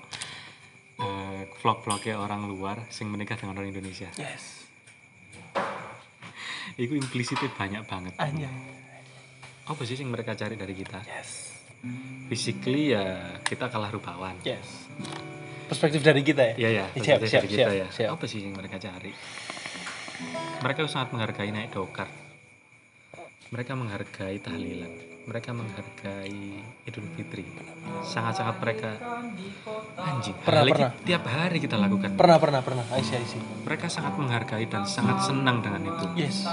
eh, 1.00 1.48
vlog-vlognya 1.64 2.20
orang 2.20 2.44
luar 2.44 2.84
sing 2.92 3.08
menikah 3.08 3.40
dengan 3.40 3.56
orang 3.56 3.72
Indonesia. 3.72 4.12
yes 4.20 4.68
Itu 6.76 6.92
implisitnya 6.92 7.56
banyak 7.56 7.88
banget. 7.88 8.20
Anya 8.20 8.52
Apa 9.64 9.88
sih 9.88 9.96
yang 9.96 10.12
mereka 10.12 10.36
cari 10.36 10.60
dari 10.60 10.76
kita? 10.76 11.00
yes 11.08 11.56
Physically 12.28 12.92
ya 12.92 13.40
kita 13.48 13.72
kalah 13.72 13.96
rupawan. 13.96 14.36
yes 14.44 14.92
perspektif 15.70 16.02
dari 16.02 16.22
kita 16.22 16.42
ya 16.42 16.54
Iya 16.58 16.70
ya, 16.70 16.86
Siap, 16.92 17.22
perspektif 17.22 17.30
siap, 17.30 17.42
dari 17.42 17.50
kita 17.50 17.62
siap, 17.62 17.80
ya. 17.80 17.88
siap. 17.94 18.10
Apa 18.18 18.26
sih 18.26 18.40
yang 18.42 18.56
mereka 18.58 18.76
cari? 18.76 19.12
Mereka 20.60 20.80
sangat 20.90 21.10
menghargai 21.14 21.50
naik 21.50 21.72
dokar. 21.72 22.10
Mereka 23.50 23.72
menghargai 23.74 24.38
tahlilan. 24.38 24.92
Mereka 25.26 25.50
menghargai 25.54 26.42
Idul 26.84 27.06
Fitri. 27.14 27.46
Sangat-sangat 28.02 28.58
mereka 28.58 28.90
anjing. 29.96 30.34
Pernah, 30.42 30.62
hal 30.66 30.70
pernah. 30.70 30.92
tiap 31.06 31.24
hari 31.24 31.58
kita 31.62 31.78
lakukan. 31.78 32.18
pernah 32.18 32.38
pernah 32.42 32.62
pernah 32.66 32.86
I 32.92 33.02
see 33.02 33.16
I 33.16 33.26
see 33.26 33.42
Mereka 33.64 33.88
sangat 33.88 34.18
menghargai 34.18 34.66
dan 34.66 34.84
sangat 34.84 35.22
senang 35.24 35.62
dengan 35.62 35.86
itu. 35.86 36.06
yes 36.18 36.50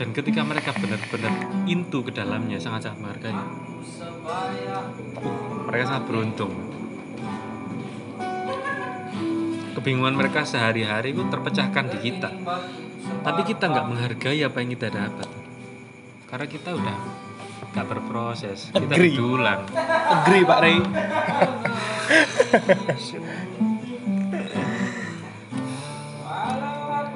Dan 0.00 0.16
ketika 0.16 0.40
mereka 0.40 0.72
benar-benar 0.72 1.68
into 1.68 2.00
ke 2.00 2.08
dalamnya, 2.08 2.56
sangat-sangat 2.56 3.04
menghargai. 3.04 3.36
Mereka 5.68 5.84
sangat 5.84 6.04
beruntung. 6.08 6.56
Kebingungan 9.76 10.16
mereka 10.16 10.48
sehari-hari 10.48 11.12
itu 11.12 11.20
terpecahkan 11.28 11.92
di 11.92 11.98
kita. 12.00 12.32
Tapi 13.20 13.40
kita 13.44 13.68
nggak 13.68 13.86
menghargai 13.92 14.40
apa 14.40 14.56
yang 14.64 14.72
kita 14.72 14.88
dapat. 14.88 15.28
Karena 16.32 16.46
kita 16.48 16.80
udah 16.80 16.96
nggak 17.76 17.84
berproses, 17.84 18.72
kita 18.72 18.96
Agree. 18.96 19.20
agree 19.20 20.44
Pak 20.48 20.58
Ray 20.64 20.80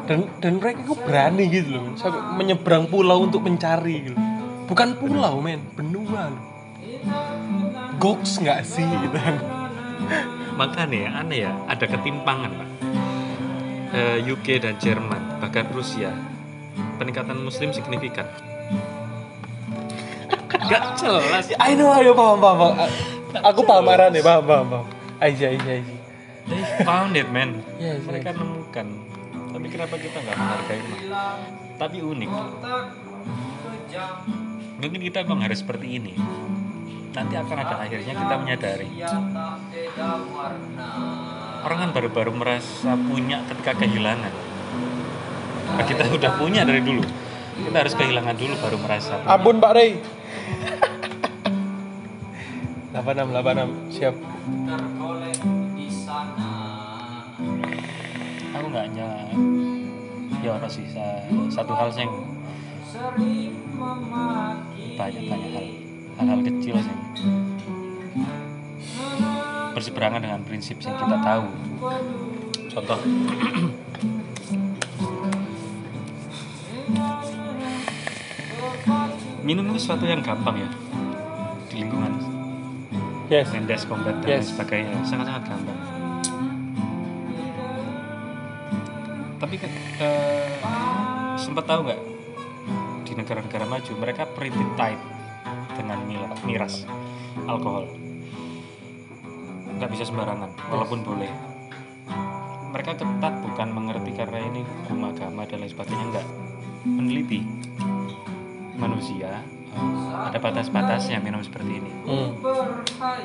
dan 0.04 0.28
dan 0.40 0.52
mereka 0.60 0.84
itu 0.84 0.94
berani 1.00 1.44
gitu 1.48 1.68
loh 1.74 1.82
men. 1.88 1.94
sampai 1.96 2.20
menyeberang 2.36 2.84
pulau 2.88 3.24
untuk 3.24 3.44
mencari 3.44 4.12
gitu 4.12 4.18
bukan 4.68 4.96
pulau 5.00 5.40
men 5.40 5.60
benua 5.74 6.32
loh 6.32 6.44
goks 8.00 8.40
nggak 8.40 8.60
sih 8.64 8.84
gitu 8.84 9.16
kan 9.16 9.36
Makanya 10.54 10.98
ya, 10.98 11.10
aneh 11.18 11.38
ya, 11.42 11.52
ada 11.66 11.86
ketimpangan 11.86 12.50
pak. 12.54 12.68
Eh, 13.94 14.18
UK 14.26 14.62
dan 14.62 14.78
Jerman, 14.78 15.42
bahkan 15.42 15.66
Rusia, 15.70 16.14
peningkatan 16.98 17.42
Muslim 17.42 17.74
signifikan. 17.74 18.26
Gak 20.70 20.98
jelas. 20.98 21.50
I 21.58 21.74
know 21.74 21.90
ayo 21.90 22.14
paham 22.14 22.38
paham, 22.38 22.58
paham. 22.58 22.90
aku 23.34 23.60
paham 23.66 23.90
arahnya 23.90 24.22
paham 24.22 24.44
paham 24.46 24.66
paham 24.70 24.86
aja 25.18 25.50
aja 25.50 25.70
aja 25.82 25.96
They 26.44 26.60
found 26.84 27.16
it, 27.16 27.28
man. 27.32 27.64
Yes, 27.80 28.04
Mereka 28.04 28.36
nemukan. 28.36 29.13
Tapi 29.54 29.66
kenapa 29.70 29.94
kita 29.94 30.18
nggak 30.18 30.34
menghargai? 30.34 30.82
Tapi 31.78 31.96
unik. 32.02 32.30
Mungkin 34.82 35.00
kita 35.06 35.22
emang 35.22 35.46
harus 35.46 35.62
seperti 35.62 36.02
ini. 36.02 36.18
Nanti 37.14 37.34
akan 37.38 37.56
ada 37.62 37.86
akhirnya 37.86 38.18
kita 38.18 38.34
menyadari. 38.34 38.90
Orang 41.62 41.78
kan 41.86 41.90
baru-baru 41.94 42.34
merasa 42.34 42.98
punya 42.98 43.46
ketika 43.46 43.78
kehilangan. 43.78 44.34
Nah, 45.78 45.84
kita 45.86 46.10
udah 46.10 46.34
punya 46.34 46.66
dari 46.66 46.82
dulu. 46.82 47.06
Kita 47.54 47.76
harus 47.78 47.94
kehilangan 47.94 48.34
dulu 48.34 48.54
baru 48.58 48.76
merasa. 48.82 49.22
punya. 49.22 49.30
ampun 49.38 49.62
Pak 49.62 49.72
Ray 49.78 49.90
86 52.90 53.30
86 53.30 53.94
siap 53.94 54.14
Aku 58.54 58.66
nggak 58.70 58.84
hanya 58.86 59.08
ya 60.38 60.50
orang 60.54 60.70
sih 60.70 60.86
sa- 60.86 61.24
satu 61.50 61.72
hal 61.74 61.90
yang 61.96 62.12
banyak 64.94 65.24
banyak 65.26 65.50
hal. 65.52 65.66
Hal-hal 66.14 66.40
kecil 66.46 66.74
sih 66.78 66.96
berseberangan 69.74 70.22
dengan 70.22 70.40
prinsip 70.46 70.78
yang 70.78 70.94
kita 70.94 71.18
tahu. 71.18 71.46
Contoh. 72.70 72.98
Minum 79.44 79.68
itu 79.72 79.78
sesuatu 79.84 80.08
yang 80.08 80.24
gampang 80.24 80.56
ya 80.56 80.68
di 81.68 81.84
lingkungan. 81.84 82.12
Yes. 83.28 83.52
Mendes 83.52 83.84
combat 83.84 84.16
dan 84.24 84.40
Yes. 84.40 84.52
sebagainya. 84.52 84.96
Sangat-sangat 85.04 85.42
gampang 85.48 85.78
tapi 89.44 89.60
kan 89.60 89.68
eh, 90.00 90.56
sempat 91.36 91.68
tahu 91.68 91.84
nggak? 91.84 92.00
Di 93.04 93.12
negara-negara 93.12 93.68
maju 93.68 93.92
mereka 94.00 94.24
pretty 94.24 94.64
tight 94.72 94.96
dengan 95.76 96.00
miras 96.48 96.88
alkohol. 97.44 97.92
Nggak 99.76 99.90
bisa 99.92 100.08
sembarangan 100.08 100.48
walaupun 100.72 101.04
boleh. 101.04 101.28
Mereka 102.72 102.96
ketat 102.96 103.34
bukan 103.44 103.68
mengerti 103.68 104.16
karena 104.16 104.40
ini 104.48 104.64
hukum 104.64 105.12
agama 105.12 105.44
dan 105.44 105.60
lain 105.60 105.68
sebagainya 105.68 106.04
nggak 106.08 106.26
meneliti. 106.88 107.44
Manusia 108.80 109.44
ada 110.24 110.40
batas-batasnya 110.40 111.20
minum 111.20 111.44
seperti 111.44 111.84
ini. 111.84 111.92
Hmm. 112.08 112.32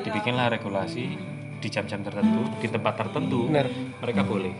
dibikinlah 0.04 0.52
regulasi 0.52 1.16
di 1.60 1.68
jam-jam 1.68 2.00
tertentu 2.00 2.40
di 2.56 2.66
tempat 2.72 2.96
tertentu 2.96 3.46
bener 3.52 3.68
mereka 4.00 4.24
boleh. 4.24 4.52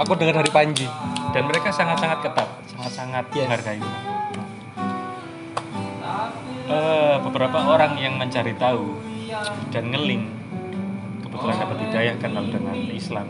Aku 0.00 0.16
dengar 0.16 0.40
dari 0.40 0.48
Panji. 0.48 0.88
Dan 1.36 1.48
mereka 1.48 1.68
sangat-sangat 1.68 2.24
ketat 2.24 2.48
sangat-sangat 2.72 3.24
Yes. 3.32 3.44
menghargai. 3.44 3.80
Eh, 6.72 7.16
beberapa 7.20 7.58
orang 7.68 8.00
yang 8.00 8.16
mencari 8.16 8.56
tahu 8.56 8.96
dan 9.68 9.92
ngeling 9.92 10.28
kebetulan 11.20 11.56
dapat 11.60 11.76
hidayah 11.88 12.14
kenal 12.16 12.44
dengan 12.48 12.76
Islam. 12.88 13.28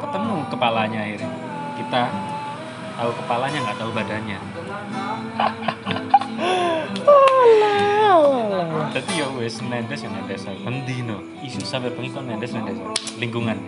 Ketemu 0.00 0.36
kepalanya 0.48 1.00
akhirnya. 1.04 1.32
Kita 1.76 2.02
tahu 2.96 3.10
kepalanya 3.12 3.58
nggak 3.60 3.76
tahu 3.76 3.90
badannya 3.92 4.38
jadi 8.92 9.12
ya 9.20 9.26
wes 9.36 9.60
nendes 9.62 10.00
ya 10.02 10.10
nendes 10.10 10.46
ae. 10.46 10.58
mendino 10.62 11.20
isu 11.42 11.60
sampai 11.62 11.92
bengi 11.92 12.10
kok 12.14 12.24
nendes 12.24 12.50
nendes 12.54 12.78
lingkungan. 13.18 13.58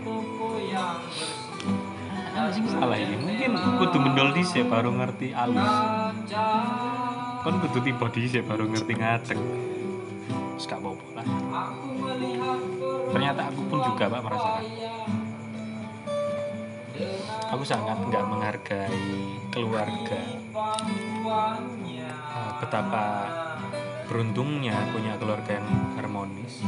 Sih 2.49 2.63
salah 2.71 2.97
ini 2.97 3.19
mungkin 3.19 3.51
kudu 3.83 3.99
mendol 3.99 4.31
dhisik 4.33 4.71
baru 4.71 4.95
ngerti 4.95 5.35
alus. 5.35 5.75
Kan 7.43 7.55
kudu 7.63 7.79
tiba 7.83 8.07
dhisik 8.09 8.47
baru 8.47 8.71
ngerti 8.71 8.93
ngadeg. 8.95 9.39
Terus 10.59 10.65
gak 10.67 10.81
apa-apa 10.83 11.07
lah. 11.19 11.27
Ternyata 13.15 13.41
aku 13.51 13.61
pun 13.71 13.79
juga 13.83 14.11
pak 14.11 14.21
merasakan 14.23 14.65
aku 17.49 17.65
sangat 17.65 17.97
nggak 18.11 18.25
menghargai 18.29 19.39
keluarga. 19.55 20.21
Eh, 22.29 22.51
betapa 22.61 23.07
beruntungnya 24.09 24.73
punya 24.89 25.21
keluarga 25.21 25.61
yang 25.61 25.69
harmonis. 26.01 26.65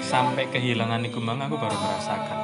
Sampai 0.00 0.48
kehilangan 0.48 1.04
iku 1.04 1.20
mang 1.20 1.44
aku 1.44 1.60
baru 1.60 1.76
merasakan. 1.76 2.38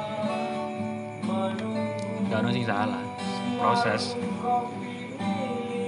Gak 2.29 2.39
ada 2.45 2.49
sih 2.53 2.63
salah. 2.63 3.03
Proses. 3.57 4.13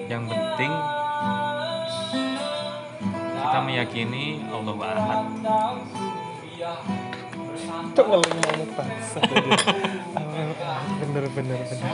Yang 0.10 0.24
penting 0.34 0.72
kita 3.38 3.60
meyakini 3.62 4.42
Allah 4.50 4.76
Ahad. 4.82 5.22
Ngeling 8.00 8.40
banget. 8.42 8.70
bangsa 8.74 9.20
bener 11.00 11.24
bener 11.34 11.60
bener. 11.64 11.94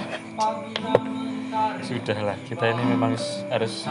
Sudahlah 1.82 2.38
kita 2.46 2.66
ini 2.76 2.84
memang 2.84 3.16
harus 3.52 3.88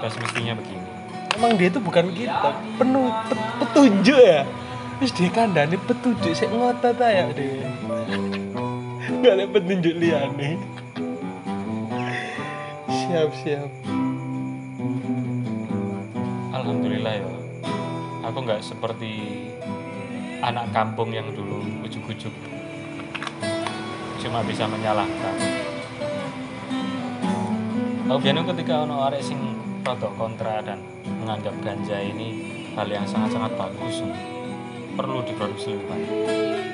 harus 0.00 0.14
mestinya 0.18 0.56
begini. 0.56 0.90
Emang 1.32 1.56
dia 1.56 1.68
itu 1.72 1.80
bukan 1.80 2.12
kita 2.12 2.50
penuh 2.76 3.08
pe- 3.28 3.46
petunjuk 3.64 4.18
ya? 4.20 4.44
Terus 5.00 5.12
dia 5.18 5.30
kandani 5.34 5.76
petunjuk 5.80 6.32
saya 6.36 6.52
ngotot 6.54 6.98
aja 7.02 7.26
dia 7.34 7.66
gak 9.22 9.34
ada 9.38 9.46
petunjuk 9.50 9.94
liane 10.02 10.58
siap 12.86 13.30
siap. 13.38 13.70
Alhamdulillah 16.50 17.14
ya. 17.22 17.30
Aku 18.26 18.38
nggak 18.46 18.62
seperti 18.62 19.12
anak 20.42 20.70
kampung 20.74 21.10
yang 21.14 21.30
dulu 21.30 21.62
ujuk-ujuk 21.86 22.34
cuma 24.22 24.40
bisa 24.46 24.70
menyalahkan. 24.70 25.34
Aku 28.06 28.18
biasanya 28.22 28.46
ketika 28.54 28.86
ono 28.86 29.02
arek 29.10 29.22
sing 29.24 29.40
rada 29.82 30.06
kontra 30.14 30.62
dan 30.62 30.78
menganggap 31.02 31.54
ganja 31.64 31.98
ini 31.98 32.46
hal 32.78 32.86
yang 32.86 33.02
sangat-sangat 33.02 33.58
bagus. 33.58 34.06
Perlu 34.94 35.24
diproduksi 35.26 35.74
lebih 35.74 35.86
banyak 35.88 36.10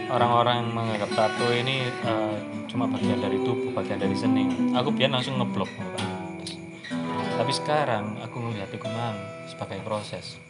orang-orang 0.08 0.64
yang 0.64 0.70
menganggap 0.72 1.10
tato 1.12 1.48
ini 1.52 1.84
eh, 1.84 2.36
cuma 2.68 2.88
bagian 2.88 3.20
dari 3.20 3.38
tubuh 3.44 3.70
bagian 3.76 4.00
dari 4.00 4.16
seni. 4.16 4.48
Aku 4.76 4.92
biar 4.92 5.12
langsung 5.12 5.36
ngeblok. 5.40 5.68
Tapi 7.38 7.52
sekarang 7.54 8.18
aku 8.18 8.36
melihat 8.42 8.68
itu 8.74 8.88
sebagai 9.46 9.78
proses 9.86 10.47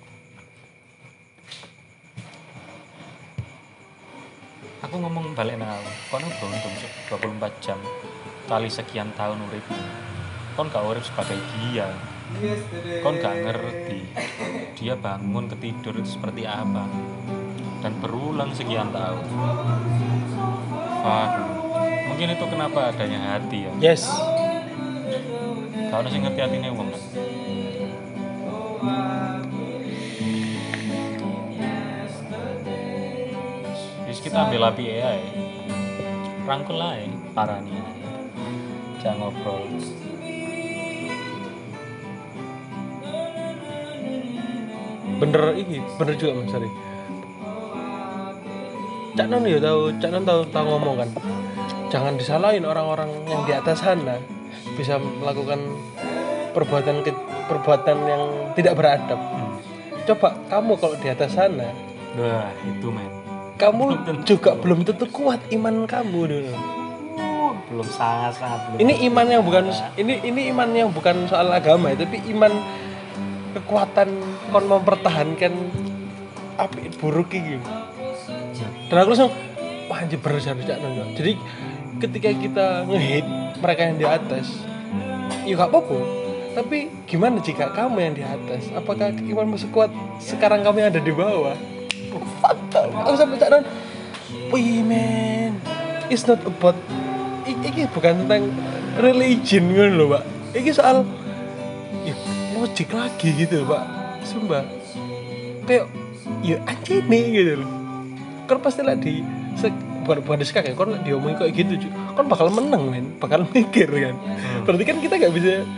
aku 4.82 4.94
ngomong 4.98 5.34
balik 5.34 5.58
nang 5.58 5.70
aku. 5.70 5.90
Kono 6.14 6.26
beruntung 6.38 6.74
Cuk. 6.78 6.92
24 7.18 7.64
jam 7.64 7.78
kali 8.48 8.68
sekian 8.70 9.10
tahun 9.14 9.38
urip. 9.50 9.64
Kon 10.54 10.70
gak 10.70 10.84
urip 10.86 11.04
sebagai 11.04 11.38
dia. 11.58 11.90
Kon 13.02 13.18
gak 13.18 13.36
ngerti. 13.46 14.00
Dia 14.78 14.94
bangun 14.98 15.50
ketidur 15.50 15.94
itu 15.98 16.18
seperti 16.18 16.46
apa. 16.46 16.86
Dan 17.78 17.92
berulang 18.02 18.50
sekian 18.54 18.90
tahun. 18.90 19.24
Waduh. 21.04 21.50
Mungkin 22.10 22.34
itu 22.34 22.44
kenapa 22.50 22.90
adanya 22.90 23.38
hati 23.38 23.70
ya? 23.70 23.72
Yes. 23.78 24.10
Kalau 25.88 26.10
sih 26.10 26.18
ngerti 26.18 26.40
hatinya 26.42 26.74
wong. 26.74 26.90
kan 28.78 29.57
Terus 34.18 34.34
kita 34.34 34.50
ambil 34.50 34.74
api 34.74 34.98
AI 34.98 35.22
Rangkul 36.42 36.82
aja 36.82 37.06
parani 37.38 37.70
aja 37.70 38.10
Jangan 38.98 39.30
ngobrol. 39.30 39.62
Bener 45.22 45.54
ini 45.54 45.78
bener 45.94 46.18
juga 46.18 46.34
mas 46.34 46.50
Ari 46.50 46.66
Cak 49.14 49.26
Non 49.30 49.46
ya 49.46 49.62
tahu 49.62 49.94
Cak 50.02 50.10
Non 50.10 50.26
tahu 50.26 50.40
tahu 50.50 50.66
ngomong 50.66 50.98
kan. 50.98 51.10
Jangan 51.86 52.18
disalahin 52.18 52.66
orang-orang 52.66 53.22
yang 53.30 53.46
di 53.46 53.54
atas 53.54 53.86
sana. 53.86 54.18
Bisa 54.74 54.98
melakukan 54.98 55.62
perbuatan 56.58 57.06
ke- 57.06 57.22
perbuatan 57.46 57.98
yang 58.02 58.22
tidak 58.58 58.74
beradab. 58.74 59.14
Hmm. 59.14 59.62
coba 60.10 60.34
kamu 60.50 60.74
kalau 60.74 60.98
di 60.98 61.06
atas 61.06 61.38
sana. 61.38 61.70
Wah 62.18 62.50
itu 62.66 62.90
men 62.90 63.27
kamu 63.58 63.84
juga 64.22 64.54
belum 64.54 64.86
tentu 64.86 65.04
kuat 65.10 65.42
iman 65.50 65.84
kamu 65.84 66.20
dulu 66.30 66.54
Belum 67.68 67.84
sangat-sangat 67.84 68.72
belum 68.72 68.78
ini 68.80 68.94
iman 69.12 69.26
yang 69.28 69.42
bukan 69.44 69.68
ini 69.98 70.14
ini 70.24 70.40
iman 70.54 70.68
yang 70.72 70.88
bukan 70.88 71.28
soal 71.28 71.52
agama 71.52 71.92
ya, 71.92 72.06
tapi 72.06 72.22
iman 72.32 72.52
kekuatan 73.58 74.08
kon 74.54 74.64
mempertahankan 74.64 75.52
api 76.56 76.88
buruk 76.96 77.34
ini 77.34 77.60
dan 78.88 79.04
aku 79.04 79.08
langsung 79.12 79.32
wah 79.92 80.00
anjir 80.00 80.20
ya. 80.22 81.04
jadi 81.12 81.32
ketika 82.00 82.28
kita 82.32 82.66
ngehit 82.88 83.26
mereka 83.60 83.82
yang 83.84 83.98
di 84.00 84.06
atas 84.08 84.46
ya 85.44 85.56
gak 85.56 85.70
apa-apa. 85.72 85.98
Tapi 86.56 86.90
gimana 87.06 87.38
jika 87.38 87.70
kamu 87.70 87.96
yang 88.02 88.14
di 88.18 88.24
atas? 88.24 88.66
Apakah 88.74 89.14
imanmu 89.14 89.60
sekuat 89.60 89.92
sekarang 90.18 90.66
kamu 90.66 90.76
yang 90.82 90.90
ada 90.90 91.02
di 91.02 91.12
bawah 91.14 91.54
aku 92.12 93.14
sampai 93.16 93.36
Cak 93.36 93.48
Non 93.52 93.64
wih 94.48 94.80
man 94.84 95.52
it's 96.08 96.24
not 96.24 96.40
about 96.44 96.76
i- 97.44 97.60
ini 97.64 97.84
bukan 97.92 98.24
tentang 98.24 98.48
religion 98.98 99.64
kan 99.72 99.90
loh 99.94 100.16
pak. 100.16 100.22
Ini 100.56 100.72
soal 100.72 101.04
ya, 102.02 102.14
logik 102.56 102.88
lagi 102.90 103.28
gitu 103.36 103.62
loh, 103.62 103.76
pak. 103.76 103.82
Sumpah. 104.24 104.64
Kayak 105.68 105.86
ya 106.40 106.56
anjing 106.64 107.04
nih 107.08 107.24
gitu 107.30 107.52
loh 107.64 107.70
kan 108.48 108.56
pasti 108.64 108.80
lah 108.80 108.96
di 108.96 109.20
se, 109.60 109.68
bukan 110.08 110.24
bukan 110.24 110.40
disekak 110.40 110.64
ya 110.64 110.72
kan 110.72 110.88
diomongin 111.04 111.36
kayak 111.36 111.52
gitu 111.52 111.84
cuy 111.84 111.90
kan 112.16 112.24
bakal 112.24 112.48
menang 112.48 112.88
men. 112.88 113.06
Bakal 113.20 113.44
mikir 113.52 113.88
kan. 113.92 114.16
Berarti 114.64 114.84
kan 114.88 114.96
kita 115.04 115.14
nggak 115.20 115.32
bisa 115.36 115.68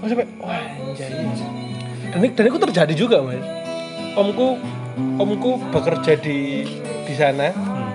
oh, 0.00 0.06
sampai 0.06 0.28
wah 0.36 0.60
anjay. 0.60 1.08
Dan, 2.12 2.20
dan 2.36 2.44
itu 2.44 2.58
terjadi 2.68 2.92
juga 2.92 3.24
mas. 3.24 3.40
Omku 4.12 4.60
omku 5.18 5.58
bekerja 5.70 6.18
di 6.18 6.66
di 7.04 7.14
sana. 7.14 7.50
Hmm. 7.54 7.86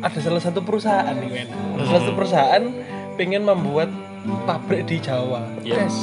ada 0.00 0.16
salah 0.16 0.40
satu 0.40 0.64
perusahaan 0.64 1.12
nih 1.12 1.28
men. 1.28 1.48
Ada 1.76 1.82
salah 1.84 2.00
satu 2.00 2.12
perusahaan 2.16 2.64
pengen 3.20 3.44
membuat 3.44 3.92
pabrik 4.48 4.88
di 4.88 4.96
Jawa. 4.96 5.44
Iya. 5.60 5.84
yes. 5.84 5.96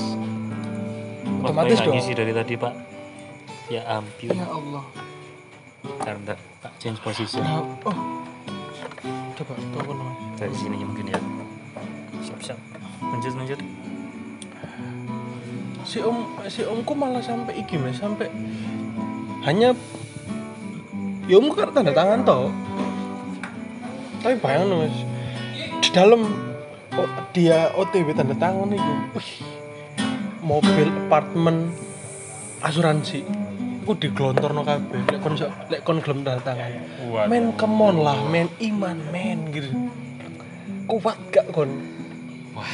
Otomatis 1.41 1.81
dong. 1.81 1.97
ngisi 1.97 2.13
dari 2.13 2.29
tadi 2.29 2.53
pak. 2.57 2.73
Ya 3.73 3.81
ampun. 3.89 4.37
Ya 4.37 4.45
Allah. 4.45 4.85
Bentar, 5.81 6.13
bentar. 6.21 6.37
Pak 6.61 6.71
change 6.77 7.01
position 7.01 7.41
Nah, 7.41 7.65
oh. 7.89 7.97
Coba 9.33 9.53
mas. 9.57 10.13
Dari 10.37 10.53
sini 10.53 10.77
mungkin 10.85 11.09
ya. 11.09 11.19
Siap-siap 12.21 12.57
Lanjut, 13.01 13.33
lanjut 13.33 13.86
si 15.87 16.03
om 16.03 16.27
si 16.51 16.67
omku 16.67 16.91
malah 16.91 17.23
sampai 17.23 17.63
iki 17.63 17.79
mas 17.79 17.95
sampai 17.95 18.27
hanya 19.47 19.71
ya 21.31 21.39
omku 21.39 21.55
kan 21.55 21.71
tanda 21.71 21.95
tangan 21.95 22.27
toh. 22.27 22.51
Tapi 24.19 24.35
bayang 24.43 24.67
mas 24.75 24.91
di 25.79 25.89
dalam 25.95 26.27
oh, 26.99 27.09
dia 27.31 27.71
OTW 27.71 28.11
tanda 28.11 28.35
tangan 28.35 28.67
itu 28.75 28.93
wih, 29.15 29.31
mobil 30.43 30.91
apartemen 31.07 31.71
asuransi 32.59 33.23
aku 33.87 33.95
digelontorno 33.95 34.67
kabeh 34.67 34.99
lek 35.07 35.23
kon 35.23 35.39
lek 35.71 35.81
kon 35.87 36.03
gelem 36.03 36.27
tanda 36.27 36.43
tangan. 36.43 36.83
Men 37.31 37.55
come 37.55 37.79
on 37.79 38.03
lah 38.03 38.19
men 38.27 38.51
iman 38.59 38.99
men 39.07 39.55
gitu. 39.55 39.71
Kuat 40.91 41.15
gak 41.31 41.47
kon 41.55 41.96
Wah, 42.57 42.65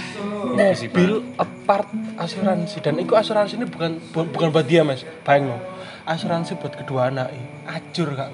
mobil 0.88 1.12
apart 1.36 1.92
asuransi. 2.16 2.80
Dan 2.80 3.04
itu 3.04 3.12
asuransi 3.14 3.60
ini 3.60 3.68
bukan 3.68 4.00
bu- 4.16 4.32
bukan 4.32 4.48
buat 4.48 4.64
dia 4.64 4.80
mas. 4.88 5.04
Bayang 5.28 5.52
no 5.52 5.58
asuransi 6.08 6.56
buat 6.56 6.72
kedua 6.76 7.12
anak 7.12 7.36
acur 7.68 8.16
kak 8.16 8.32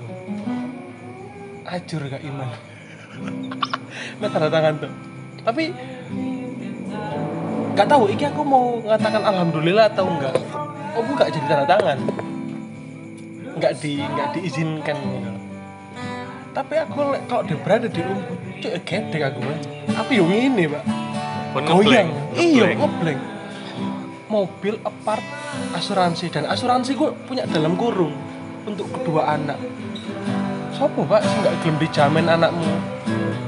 acur 1.66 2.02
kak 2.06 2.22
iman. 2.22 2.50
Nah 4.22 4.30
tanda 4.30 4.48
tangan 4.48 4.74
tuh. 4.78 4.92
Tapi 5.42 5.74
nggak 7.74 7.88
tahu 7.88 8.12
ini 8.12 8.24
aku 8.28 8.42
mau 8.46 8.78
mengatakan 8.80 9.24
alhamdulillah 9.26 9.90
atau 9.90 10.06
enggak. 10.06 10.36
Oh 10.94 11.02
enggak 11.02 11.34
jadi 11.34 11.46
tanda 11.50 11.66
tangan. 11.66 11.98
Nggak 13.58 13.74
di 13.82 14.00
nggak 14.00 14.28
diizinkan 14.38 14.98
gitu. 14.98 15.32
tapi 16.50 16.76
aku 16.76 17.16
kalau 17.30 17.46
dia 17.46 17.58
berada 17.62 17.88
di 17.88 18.02
rumah 18.04 18.26
cuy 18.60 18.78
gede 18.84 19.18
aku 19.24 19.40
mas. 19.42 19.64
Tapi 19.96 20.12
yang 20.20 20.32
ini 20.34 20.66
pak 20.68 20.99
goyang 21.54 22.10
ngeblank, 22.10 22.10
iya 22.38 22.66
ngeblank. 22.74 22.80
ngeblank 22.80 23.20
mobil 24.30 24.76
apart 24.86 25.26
asuransi 25.74 26.30
dan 26.30 26.46
asuransi 26.46 26.94
gue 26.94 27.10
punya 27.26 27.50
dalam 27.50 27.74
kurung 27.74 28.14
untuk 28.70 28.86
kedua 28.94 29.34
anak 29.34 29.58
sopo 30.70 31.02
pak 31.10 31.26
sih 31.26 31.38
nggak 31.42 31.56
gelem 31.66 31.76
dijamin 31.82 32.28
anakmu 32.30 32.70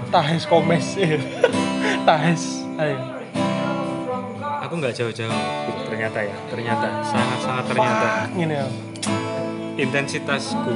tahes 0.09 0.49
komes 0.49 0.97
tahes 2.09 2.65
ayo 2.81 3.21
Aku 4.71 4.79
nggak 4.79 4.95
jauh-jauh. 4.95 5.35
Ternyata 5.91 6.23
ya, 6.23 6.35
ternyata 6.47 7.03
sangat-sangat 7.03 7.75
ternyata 7.75 8.07
ini 8.39 8.55
ya 8.55 8.63
intensitasku 9.75 10.71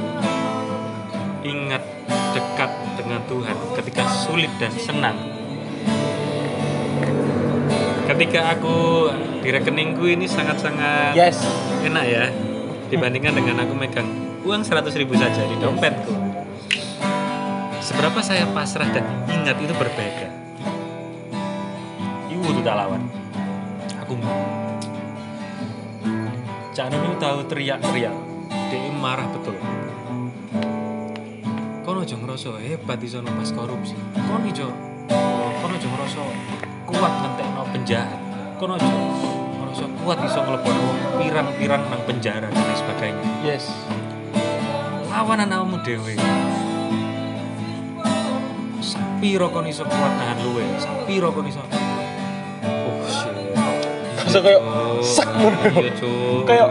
ingat 1.40 1.80
dekat 2.36 2.70
dengan 3.00 3.24
Tuhan 3.24 3.56
ketika 3.80 4.04
sulit 4.04 4.52
dan 4.60 4.68
senang. 4.76 5.16
Ketika 8.16 8.48
aku 8.48 9.12
di 9.44 9.52
rekeningku 9.52 10.08
ini 10.08 10.24
sangat-sangat 10.24 11.12
yes 11.12 11.36
enak 11.84 12.04
ya 12.08 12.24
dibandingkan 12.88 13.36
dengan 13.36 13.60
aku 13.60 13.76
megang 13.76 14.08
uang 14.40 14.64
100.000 14.64 15.04
ribu 15.04 15.20
saja 15.20 15.44
di 15.44 15.52
dompetku. 15.60 16.16
Seberapa 17.84 18.24
saya 18.24 18.48
pasrah 18.56 18.88
dan 18.88 19.04
ingat 19.28 19.60
itu 19.60 19.68
berbeda. 19.76 20.32
Ibu 22.32 22.64
tak 22.64 22.72
lawan. 22.80 23.04
Aku 24.00 24.16
Cak 26.72 26.88
Nun 26.96 27.12
itu 27.12 27.16
tahu 27.20 27.38
teriak-teriak. 27.52 28.16
Dia 28.72 28.96
marah 28.96 29.28
betul. 29.28 29.60
Kono 31.84 32.00
aja 32.00 32.16
ngerasa 32.16 32.64
hebat 32.64 32.96
iso 33.04 33.20
pas 33.20 33.50
korupsi. 33.52 33.92
Kono 34.24 34.48
ijo 34.48 34.72
kono 35.60 35.76
aja 35.76 35.88
ngerasa 35.92 36.20
kuat 36.86 37.12
ngentekno 37.22 37.62
penjahat. 37.74 38.18
Kono 38.56 38.78
aja 38.78 38.88
kuat 40.06 40.22
iso 40.22 40.38
ngelebon 40.38 40.76
wong 40.78 40.98
pirang-pirang 41.18 41.82
nang 41.90 42.02
penjara 42.06 42.46
dan 42.46 42.54
lain 42.54 42.78
sebagainya. 42.78 43.26
yes 43.42 43.74
Lawan 45.10 45.42
anakmu 45.42 45.82
dhewe. 45.82 46.14
Sapiro 48.78 49.50
kon 49.50 49.66
iso 49.66 49.82
kuat 49.82 50.12
nahan 50.14 50.38
luwe? 50.46 50.62
Sapiro 50.78 51.34
kon 51.34 51.50
iso? 51.50 51.58
Oh 51.58 53.02
shit. 53.10 53.34
Masa 54.22 54.38
kayak 54.38 54.60
Cuk. 54.62 55.02
sak 55.02 55.28
ngono. 55.34 55.58
Kayak 56.46 56.68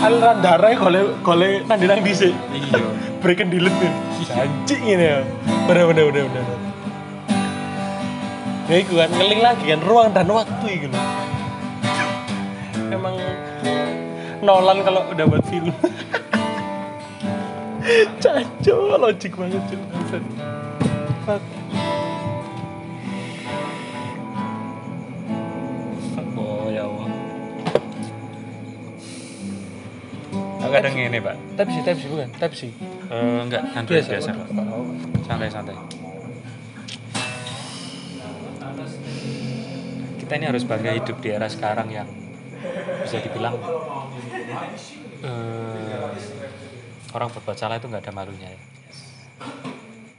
aliran 0.00 0.36
darah 0.40 0.72
gole 0.80 1.00
gole 1.20 1.50
nanti 1.68 1.84
nang 1.84 2.00
dhisik 2.00 2.32
iya. 2.56 2.80
breaking 3.20 3.52
dilet 3.52 3.74
janji 4.24 4.76
ini 4.80 5.04
ya 5.12 5.20
bener 5.68 5.84
bener 5.92 6.04
bener 6.08 6.24
bener 6.24 6.69
ya 8.70 8.78
itu 8.78 8.94
kan 8.94 9.10
ngeling 9.10 9.42
lagi 9.42 9.74
kan 9.74 9.82
ruang 9.82 10.14
dan 10.14 10.30
waktu 10.30 10.66
itu 10.78 10.86
loh 10.86 11.02
emang 12.94 13.18
Nolan 14.46 14.78
kalau 14.86 15.10
udah 15.10 15.26
buat 15.26 15.42
film 15.50 15.70
caco 18.22 18.94
logik 18.94 19.34
banget 19.34 19.58
cuy 19.66 20.22
Fuck. 21.26 21.42
Oh 26.40 26.72
ya 26.72 26.88
kadang 30.70 30.94
ngene, 30.94 31.18
Pak. 31.18 31.36
tapi 31.58 31.70
sih 31.74 31.82
tapi 31.82 31.98
sih 31.98 32.08
bukan 32.08 32.30
tapi 32.38 32.54
sih 32.54 32.70
Eh 33.10 33.42
enggak, 33.42 33.74
Android 33.74 34.06
biasa, 34.06 34.30
Pak. 34.30 34.46
Santai-santai. 35.26 35.99
Kita 40.30 40.38
ini 40.38 40.46
harus 40.46 40.62
bangga 40.62 40.94
hidup 40.94 41.18
di 41.18 41.34
era 41.34 41.50
sekarang 41.50 41.90
yang 41.90 42.06
bisa 43.02 43.18
dibilang 43.18 43.58
eh, 45.26 46.06
orang 47.10 47.34
berbuat 47.34 47.58
salah 47.58 47.82
itu 47.82 47.90
nggak 47.90 48.06
ada 48.06 48.14
malunya 48.14 48.46
ya. 48.46 48.62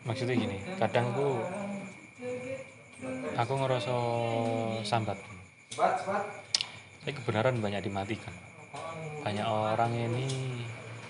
Maksudnya 0.03 0.35
gini, 0.35 0.59
kadang 0.75 1.15
aku 1.15 1.39
aku 3.39 3.53
ngerasa 3.55 3.95
sambat. 4.83 5.15
Tapi 5.79 7.11
kebenaran 7.15 7.63
banyak 7.63 7.79
dimatikan. 7.79 8.35
Banyak 9.23 9.47
orang 9.47 9.95
ini 9.95 10.27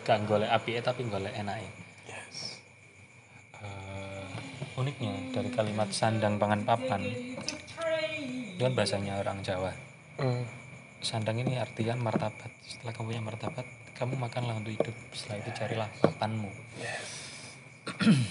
gak 0.06 0.30
golek 0.30 0.54
api 0.54 0.78
tapi 0.78 1.10
golek 1.10 1.34
enak 1.42 1.58
uniknya 4.78 5.14
dari 5.36 5.50
kalimat 5.52 5.90
sandang 5.92 6.40
pangan 6.40 6.64
papan 6.64 7.02
itu 8.62 8.70
kan 8.70 8.78
bahasanya 8.78 9.18
orang 9.18 9.42
Jawa. 9.42 9.74
Hmm. 10.22 10.46
sandang 11.02 11.42
ini 11.42 11.58
artian 11.58 11.98
martabat. 11.98 12.54
Setelah 12.62 12.94
kamu 12.94 13.10
punya 13.10 13.24
martabat 13.26 13.66
kamu 13.98 14.22
makanlah 14.22 14.54
untuk 14.54 14.78
hidup. 14.78 14.94
Setelah 15.18 15.42
itu 15.42 15.50
carilah 15.58 15.90
papanmu. 15.98 16.54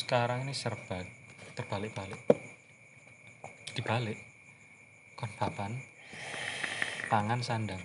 Sekarang 0.00 0.48
ini 0.48 0.56
serba 0.56 1.04
terbalik-balik. 1.52 2.24
Dibalik. 3.76 4.16
Kon 5.12 5.28
papan 5.36 5.76
pangan 7.12 7.44
sandang. 7.44 7.84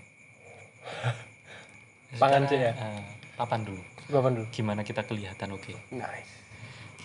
Pangan 2.16 2.48
sih 2.48 2.56
ya? 2.56 2.72
eh, 2.72 3.04
papan 3.36 3.68
dulu. 3.68 3.84
Bapak 4.16 4.32
dulu. 4.32 4.48
Gimana 4.48 4.80
kita 4.88 5.04
kelihatan 5.04 5.60
oke? 5.60 5.76
Nice 5.92 6.45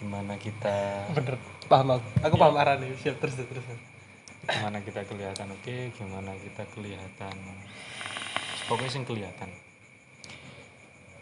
gimana 0.00 0.40
kita 0.40 1.04
bener 1.12 1.36
paham 1.68 2.00
aku. 2.00 2.08
Aku 2.24 2.34
paham 2.40 2.56
arahnya 2.56 2.88
siap 2.96 3.20
terus 3.20 3.36
terus 3.36 3.64
gimana 4.48 4.80
kita 4.80 5.04
kelihatan 5.04 5.52
oke? 5.52 5.76
Gimana 5.92 6.32
kita 6.40 6.64
kelihatan? 6.72 7.36
Pokoknya 8.64 8.88
sing 8.88 9.04
kelihatan. 9.04 9.52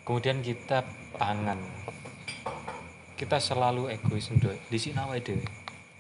Kemudian 0.06 0.38
kita 0.46 0.86
pangan. 1.18 1.58
Kita 3.18 3.42
selalu 3.42 3.90
egois 3.90 4.30
ndo 4.30 4.54
di 4.70 4.78
sini 4.78 4.94
awake 5.02 5.26
dhewe. 5.26 5.46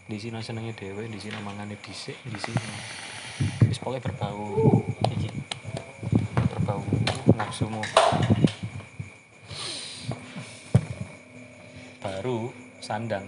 Di 0.06 0.16
sini 0.22 0.38
senengnya 0.38 0.72
dhewe 0.78 1.10
di 1.10 1.18
sini 1.18 1.34
mangane 1.42 1.74
dhisik 1.82 2.14
di 2.22 2.38
sini 2.38 2.62
wis 3.66 3.82
pokoknya 3.82 4.06
berbau 4.06 4.86
iki. 5.10 5.28
Berbau 6.54 6.86
nafsumu. 7.34 7.82
Baru 11.98 12.67
sandang. 12.78 13.26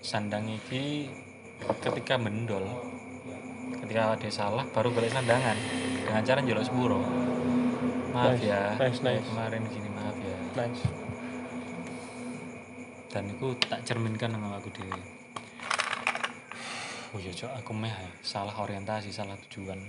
Sandang 0.00 0.46
iki 0.50 1.10
ketika 1.82 2.20
mendol 2.20 2.64
ketika 3.82 4.18
ada 4.18 4.28
salah 4.30 4.64
baru 4.70 4.92
balik 4.92 5.12
sandangan. 5.12 5.56
Dengan 6.06 6.22
cara 6.22 6.38
njelok 6.40 6.64
sepuro. 6.66 7.00
Maaf 8.16 8.38
Nice, 8.38 8.48
ya. 8.48 8.62
nice, 8.80 9.00
nice. 9.04 9.24
kemarin 9.28 9.62
gini 9.68 9.88
maaf 9.92 10.16
ya. 10.16 10.38
Nice. 10.56 10.82
Dan 13.12 13.32
itu 13.32 13.52
tak 13.64 13.84
cerminkan 13.84 14.32
dengan 14.32 14.56
aku 14.56 14.68
dewe 14.72 15.16
oh 17.16 17.18
iya 17.24 17.32
cok 17.32 17.64
aku 17.64 17.72
meh 17.72 17.88
ae. 17.88 18.12
salah 18.20 18.52
orientasi 18.60 19.08
salah 19.08 19.40
tujuan 19.48 19.80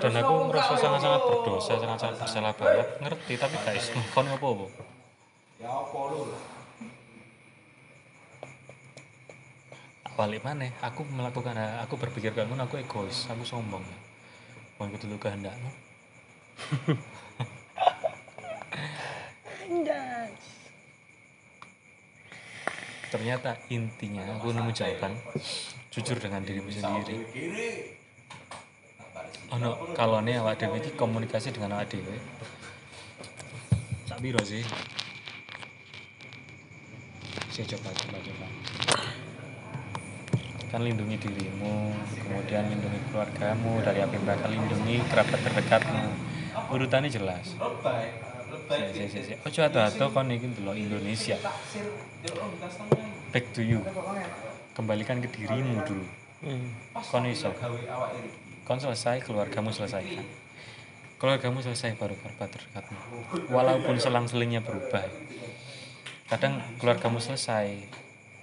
dan 0.00 0.12
aku 0.16 0.32
merasa 0.48 0.72
sangat-sangat 0.80 1.22
berdosa 1.28 1.72
sangat-sangat 1.76 2.16
bersalah 2.16 2.52
banget 2.56 2.88
ngerti 3.04 3.34
tapi 3.36 3.56
guys 3.64 3.92
kon 4.14 4.28
apa 4.28 4.46
apa 4.46 4.66
Ya 5.56 5.72
apa 5.72 5.98
lu? 6.12 6.36
balik 10.16 10.40
mana 10.44 10.72
aku 10.80 11.04
melakukan 11.12 11.56
aku 11.84 12.00
berpikir 12.00 12.32
ngono 12.32 12.64
aku 12.64 12.80
egois 12.80 13.28
aku 13.28 13.44
sombong. 13.44 13.84
Bukan 14.76 14.92
kudu 14.96 15.12
lu 15.12 15.20
kehendakmu. 15.20 15.68
Ternyata 23.12 23.60
intinya 23.72 24.24
aku 24.36 24.52
nemu 24.56 24.72
jawaban. 24.72 25.16
Jujur 25.92 26.16
dengan 26.20 26.44
dirimu 26.44 26.68
sendiri 26.68 27.16
Kiri. 28.30 29.52
oh 29.54 29.58
no 29.62 29.70
kalau 29.94 30.18
nih 30.22 30.42
awak 30.42 30.58
dewi 30.58 30.82
ini 30.82 30.90
komunikasi 30.98 31.54
dengan 31.54 31.78
awak 31.78 31.90
dewi 31.92 32.18
tak 34.16 34.24
biro 34.24 34.40
sih? 34.40 34.64
Saya 37.52 37.68
coba 37.76 37.92
coba 37.92 38.16
coba. 38.24 38.46
Kan 40.72 40.80
lindungi 40.88 41.20
dirimu 41.20 41.92
kemudian 42.24 42.64
lindungi 42.64 42.96
keluargamu 43.12 43.84
dari 43.84 44.00
apa 44.00 44.16
yang 44.16 44.24
bakal 44.24 44.48
lindungi 44.48 45.04
kerabat 45.12 45.36
terdekatmu. 45.44 46.04
Urutannya 46.72 47.12
jelas. 47.12 47.60
Si 48.96 49.04
si 49.12 49.20
si 49.20 49.32
ojo 49.36 49.60
atau 49.68 49.84
atau 49.84 50.08
kon 50.08 50.32
iki 50.32 50.48
dulu 50.48 50.72
Indonesia. 50.72 51.36
Back 53.36 53.52
to 53.52 53.60
you. 53.60 53.84
Kembalikan 54.72 55.20
ke 55.20 55.28
dirimu 55.28 55.84
dulu 55.84 56.25
Hmm. 56.44 56.68
kon 56.92 57.24
iso. 57.24 57.48
kon 58.66 58.78
selesai 58.82 59.22
keluargamu 59.24 59.72
selesaikan 59.72 60.26
keluargamu 61.16 61.64
selesai 61.64 61.96
baru 61.96 62.12
kerabat 62.20 62.52
terdekatmu 62.52 62.98
walaupun 63.48 63.96
selang-selingnya 63.96 64.60
berubah. 64.60 65.08
Kadang 66.28 66.60
keluargamu 66.76 67.22
selesai 67.22 67.66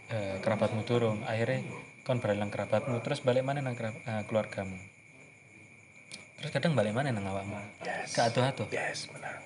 eh, 0.10 0.36
kerabatmu 0.42 0.82
turun 0.88 1.22
akhirnya 1.30 1.62
kon 2.02 2.18
beralang 2.18 2.50
kerabatmu 2.50 2.98
terus 3.06 3.22
balik 3.22 3.46
mana 3.46 3.62
nang 3.62 3.78
kerab- 3.78 4.02
eh, 4.02 4.24
keluargamu. 4.26 4.80
Terus 6.42 6.50
kadang 6.50 6.74
balik 6.74 6.98
mana 6.98 7.14
nang 7.14 7.30
awakmu. 7.30 7.56
Gak 8.10 8.34
atuh-atuh. 8.34 8.68
Yes, 8.74 9.08
menang. 9.14 9.40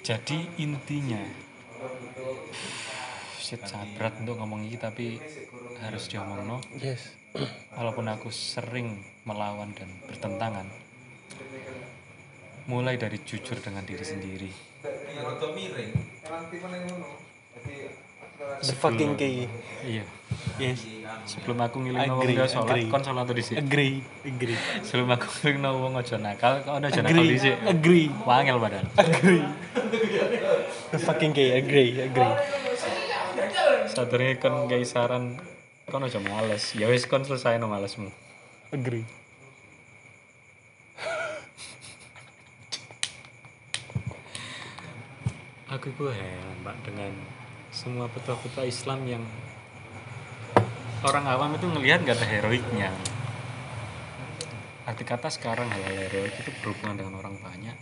jadi 0.00 0.38
intinya 0.56 1.20
shit 3.50 3.66
sangat 3.66 3.90
berat 3.98 4.14
untuk 4.22 4.38
ngomong 4.38 4.62
ini 4.62 4.78
tapi 4.78 5.18
harus 5.82 6.06
diomong 6.06 6.46
no 6.46 6.62
Yes. 6.78 7.10
walaupun 7.74 8.06
aku 8.06 8.30
sering 8.30 9.02
melawan 9.26 9.74
dan 9.74 9.90
bertentangan 10.06 10.70
mulai 12.70 12.94
dari 12.94 13.18
jujur 13.26 13.58
dengan 13.58 13.82
diri 13.82 14.06
sendiri 14.06 14.50
key. 19.18 19.50
iya 19.82 20.06
Yes. 20.62 20.86
sebelum 21.26 21.58
aku 21.58 21.82
ngiling 21.82 22.06
wong 22.06 22.22
Agree, 22.22 22.38
dia 22.38 22.46
sholat 22.46 22.70
agree. 22.70 22.86
kon 22.86 23.02
sholat 23.02 23.24
tuh 23.26 23.34
dhisik 23.34 23.58
Agree. 23.58 23.98
Agree. 24.22 24.58
sebelum 24.86 25.10
aku 25.10 25.26
ngiling 25.42 25.74
wong 25.74 25.98
aja 25.98 26.22
nakal 26.22 26.62
kok 26.62 26.78
ada 26.78 26.86
aja 26.86 27.02
nakal 27.02 27.18
Agree. 27.18 27.34
dhisik 27.34 27.56
Agree. 27.66 28.06
wangel 28.22 28.62
padahal 28.62 28.86
Agree. 28.94 29.42
The 30.90 30.98
fucking 30.98 31.30
key. 31.30 31.54
Agree. 31.54 32.02
Agree. 32.02 32.69
Sadurunge 33.90 34.38
kon 34.42 34.66
gawe 34.70 34.84
saran 34.86 35.36
kon 35.90 36.06
aja 36.06 36.20
males 36.22 36.74
ya 36.78 36.86
wis 36.86 37.06
kon 37.10 37.22
selesai 37.26 37.58
no 37.58 37.66
malesmu 37.66 38.10
Agree. 38.70 39.02
aku 45.70 45.90
itu 45.94 46.04
heran 46.10 46.58
pak 46.66 46.76
dengan 46.82 47.12
semua 47.70 48.10
petua-petua 48.10 48.66
Islam 48.66 49.06
yang 49.06 49.22
orang 51.06 51.24
awam 51.30 51.54
itu 51.54 51.66
ngelihat 51.70 52.02
gak 52.02 52.18
ada 52.18 52.26
heroiknya 52.26 52.90
arti 54.82 55.06
kata 55.06 55.30
sekarang 55.30 55.70
hal-hal 55.70 55.94
heroik 56.10 56.34
itu 56.34 56.50
berhubungan 56.60 56.98
dengan 56.98 57.14
orang 57.22 57.38
banyak 57.38 57.76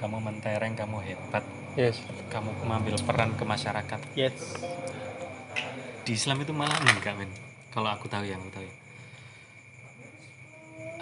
kamu 0.00 0.16
mentereng 0.20 0.72
kamu 0.72 0.98
hebat 1.04 1.44
Yes. 1.78 2.02
kamu 2.34 2.50
mengambil 2.66 2.98
peran 3.04 3.36
ke 3.38 3.44
masyarakat 3.46 4.00
Yes. 4.18 4.34
Di 6.10 6.18
Islam 6.18 6.42
itu 6.42 6.50
malah 6.50 6.74
enggak 6.74 7.14
men. 7.14 7.30
Kalau 7.70 7.86
aku 7.86 8.10
tahu 8.10 8.26
yang 8.26 8.42
aku 8.42 8.50
tahu 8.50 8.66
ya. 8.66 8.74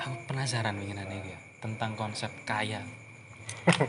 Aku 0.05 0.13
penasaran 0.29 0.77
winginane 0.77 1.17
ya 1.25 1.41
tentang 1.65 1.97
konsep 1.97 2.29
kaya. 2.45 2.85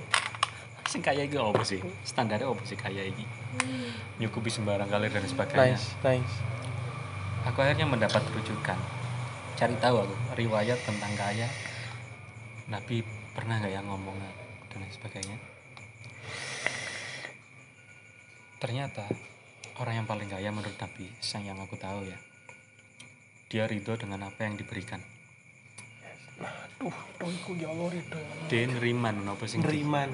Sing 0.88 1.04
kaya 1.04 1.28
itu 1.28 1.36
apa 1.36 1.60
sih? 1.68 1.84
Standarnya 2.08 2.48
apa 2.48 2.64
sih 2.64 2.80
kaya 2.80 3.04
ini 3.04 3.28
nyukupi 4.16 4.48
sembarang 4.48 4.88
kali 4.88 5.12
dan 5.12 5.28
sebagainya. 5.28 5.76
Nice. 5.76 5.92
Nice. 6.08 6.36
aku 7.44 7.68
akhirnya 7.68 7.84
mendapat 7.84 8.24
rujukan. 8.32 8.80
Cari 9.60 9.76
tahu 9.76 9.96
aku 10.00 10.16
riwayat 10.40 10.80
tentang 10.88 11.12
kaya. 11.20 11.52
Nabi 12.72 13.04
pernah 13.36 13.60
nggak 13.60 13.76
yang 13.76 13.92
ngomong 13.92 14.16
dan 14.72 14.80
lain 14.80 14.94
sebagainya? 14.96 15.36
Ternyata 18.64 19.04
orang 19.80 19.96
yang 19.96 20.08
paling 20.08 20.28
kaya 20.28 20.50
menurut 20.50 20.76
Nabi 20.76 21.08
sang 21.20 21.42
yang 21.42 21.58
aku 21.58 21.76
tahu 21.76 22.04
ya 22.04 22.18
dia 23.48 23.66
ridho 23.66 23.96
dengan 23.96 24.24
apa 24.24 24.44
yang 24.44 24.56
diberikan 24.56 25.00
Duh, 26.78 26.96
doiku 27.18 27.52
ya 27.54 27.68
Allah 27.68 27.92
ridho. 27.92 28.20
dia 28.46 28.64
neriman 28.66 29.16
apa 29.26 29.44
di- 29.44 29.60
Neriman. 29.60 30.10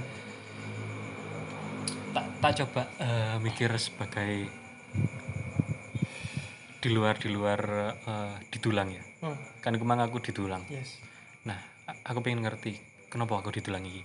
tak 2.12 2.26
tak 2.40 2.52
coba 2.60 2.82
eh, 2.98 3.36
mikir 3.40 3.70
sebagai 3.76 4.48
di 6.76 6.90
luar 6.90 7.18
di 7.18 7.30
luar 7.30 7.60
eh, 8.00 8.36
ditulang 8.48 8.90
ya 8.90 9.04
Hmm. 9.16 9.34
kan 9.60 9.74
kemang 9.74 9.98
aku 10.00 10.22
ditulang 10.22 10.62
Yes. 10.70 11.02
Nah, 11.44 11.58
aku 12.04 12.22
pengen 12.22 12.42
ngerti 12.42 12.78
kenapa 13.08 13.38
aku 13.38 13.50
ditulang 13.50 13.82
iki. 13.82 14.02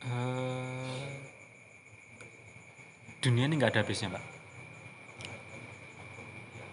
Eh, 0.00 1.08
dunia 3.20 3.44
ini 3.44 3.60
nggak 3.60 3.76
ada 3.76 3.80
habisnya, 3.84 4.08
Pak. 4.16 4.24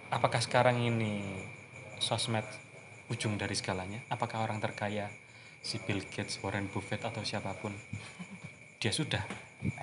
Apakah 0.07 0.39
sekarang 0.39 0.79
ini 0.79 1.19
sosmed 1.99 2.47
ujung 3.11 3.35
dari 3.35 3.51
segalanya? 3.59 3.99
Apakah 4.07 4.47
orang 4.47 4.63
terkaya 4.63 5.11
si 5.59 5.75
Bill 5.83 5.99
Gates, 6.07 6.39
Warren 6.39 6.71
Buffett 6.71 7.03
atau 7.03 7.19
siapa 7.27 7.51
pun 7.59 7.75
dia 8.79 8.95
sudah? 8.95 9.19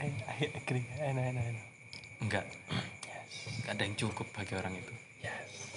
I, 0.00 0.08
I 0.24 0.36
agree. 0.56 0.88
I 1.04 1.12
know, 1.12 1.20
I 1.20 1.32
know, 1.36 1.44
I 1.44 1.52
know. 1.52 1.64
Enggak, 2.24 2.48
Yes. 3.04 3.60
nggak 3.60 3.72
ada 3.76 3.84
yang 3.84 3.96
cukup 4.00 4.24
bagi 4.32 4.56
orang 4.56 4.72
itu. 4.80 4.94
Yes. 5.20 5.76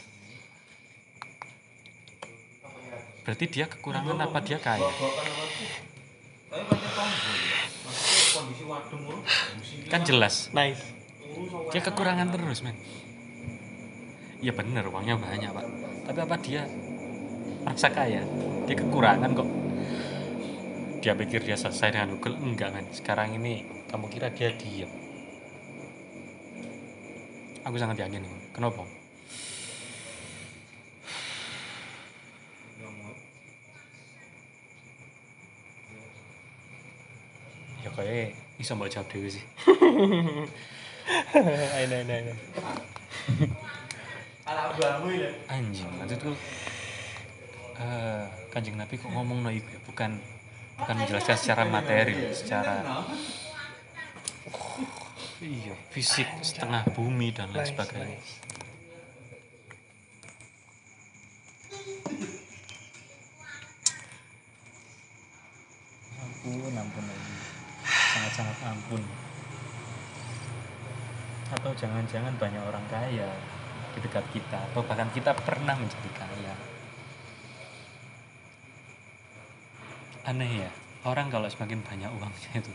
Berarti 3.27 3.45
dia 3.51 3.67
kekurangan 3.67 4.15
apa 4.23 4.39
dia 4.39 4.55
kaya? 4.63 4.88
Tapi 4.88 6.63
banyak 6.63 6.91
tombol. 6.95 7.35
Maksudnya 7.83 8.29
kondisi 8.31 8.31
wadung 8.31 8.31
ngono. 8.31 8.36
Kan 9.91 10.01
jelas. 10.03 10.51
Nice. 10.51 10.83
dia 11.69 11.81
kekurangan 11.83 12.33
terus 12.33 12.65
men. 12.65 12.73
Ya 14.41 14.53
bener 14.55 14.89
uangnya 14.89 15.19
banyak 15.19 15.51
pak. 15.53 15.65
Tapi 16.09 16.19
apa 16.23 16.35
dia 16.41 16.65
merasa 17.61 17.87
kaya? 17.93 18.25
Dia 18.65 18.75
kekurangan 18.75 19.31
kok. 19.37 19.49
Dia 21.03 21.13
pikir 21.13 21.45
dia 21.45 21.59
selesai 21.59 21.93
dengan 21.93 22.17
Google? 22.17 22.41
Enggak 22.41 22.73
men. 22.73 22.89
Sekarang 22.89 23.37
ini 23.37 23.67
kamu 23.91 24.09
kira 24.09 24.33
dia 24.33 24.49
diam 24.55 25.07
aku 27.67 27.75
sangat 27.75 27.99
yakin 27.99 28.23
kenapa 28.55 28.87
kayak 38.07 38.31
bisa 38.55 38.71
mbak 38.73 38.89
jawab 38.89 39.07
dewi 39.11 39.29
sih. 39.29 39.45
Know, 41.07 41.43
I 41.75 42.03
know. 42.03 42.35
Anak 44.47 44.79
buahmu 44.79 45.11
ya. 45.11 45.31
anjing 45.51 45.87
maksudku 45.99 46.31
eh 47.77 48.23
kanjeng 48.51 48.79
nabi 48.79 48.95
kok 48.95 49.11
ngomong 49.11 49.43
no 49.43 49.51
iku 49.51 49.67
ya? 49.75 49.79
Bukan 49.83 50.11
bukan 50.79 50.95
menjelaskan 51.03 51.35
secara 51.35 51.63
materi 51.67 52.15
secara 52.31 53.03
iya 55.43 55.75
fisik 55.91 56.27
setengah 56.39 56.87
bumi 56.95 57.35
dan 57.35 57.51
lain 57.51 57.67
sebagainya. 57.67 58.19
ampun 66.47 66.73
ampun 66.73 67.16
lagi 68.28 68.43
sangat 68.43 68.59
sangat 68.59 68.75
ampun. 68.75 69.03
Atau 71.47 71.71
jangan-jangan 71.80 72.36
banyak 72.36 72.59
orang 72.59 72.84
kaya 72.91 73.32
di 73.95 73.99
dekat 74.03 74.28
kita 74.36 74.59
atau 74.67 74.84
bahkan 74.84 75.07
kita 75.15 75.32
pernah 75.32 75.80
menjadi 75.80 76.11
kaya. 76.11 76.53
Aneh 80.28 80.67
ya 80.67 80.71
orang 81.07 81.32
kalau 81.32 81.47
semakin 81.47 81.80
banyak 81.88 82.11
uangnya 82.11 82.51
itu 82.59 82.71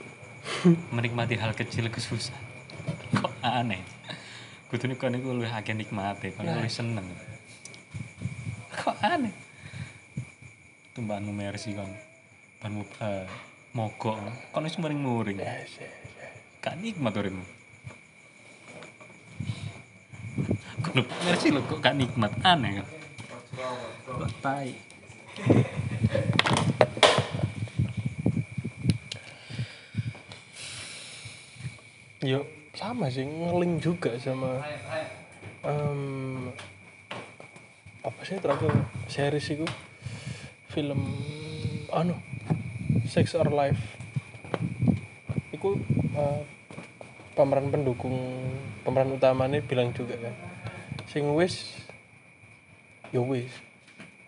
menikmati 0.97 1.37
hal 1.37 1.53
kecil 1.53 1.85
itu 1.93 2.01
susah 2.01 2.41
kok 3.13 3.33
aneh? 3.45 3.85
Kudu 4.73 4.97
kon 4.97 5.13
iku 5.13 5.37
luwih 5.37 5.53
akeh 5.53 5.77
nikmate 5.77 6.33
kon 6.33 6.49
luwih 6.49 6.73
seneng. 6.73 7.05
Kok 8.73 8.97
aneh? 9.05 9.37
Tumbahanmu 10.97 11.33
mercy 11.37 11.77
kon 11.77 11.93
banmu 12.65 12.89
eh, 13.05 13.52
mogok. 13.73 14.21
Kon 14.53 14.65
wis 14.69 14.77
muring-muring 14.77 15.41
gak 16.63 16.77
nikmat 16.79 17.17
uripmu. 17.17 17.45
Kon 20.85 21.03
mercy 21.25 21.49
lo 21.51 21.61
kok 21.65 21.81
gak 21.81 21.97
nikmat? 21.97 22.33
Aneh 22.45 22.81
kan? 22.81 22.89
Kok 24.07 24.33
tai? 24.45 24.71
Yo 32.23 32.47
sama 32.79 33.11
sih 33.11 33.27
ngeling 33.27 33.83
juga 33.83 34.15
sama 34.23 34.63
em, 35.67 36.49
apa 38.07 38.21
sih 38.23 38.39
terakhir? 38.39 38.71
Series 39.11 39.59
itu 39.59 39.67
film 40.71 41.03
anu 41.91 42.15
Sex 43.07 43.35
or 43.35 43.49
Life 43.51 43.81
itu 45.53 45.79
eh, 46.19 46.41
pemeran 47.33 47.71
pendukung 47.73 48.15
pemeran 48.83 49.15
utamanya 49.15 49.63
bilang 49.65 49.95
juga 49.95 50.19
kan 50.19 50.35
sing 51.09 51.29
wis 51.33 51.87
yo 53.13 53.25
wis 53.25 53.49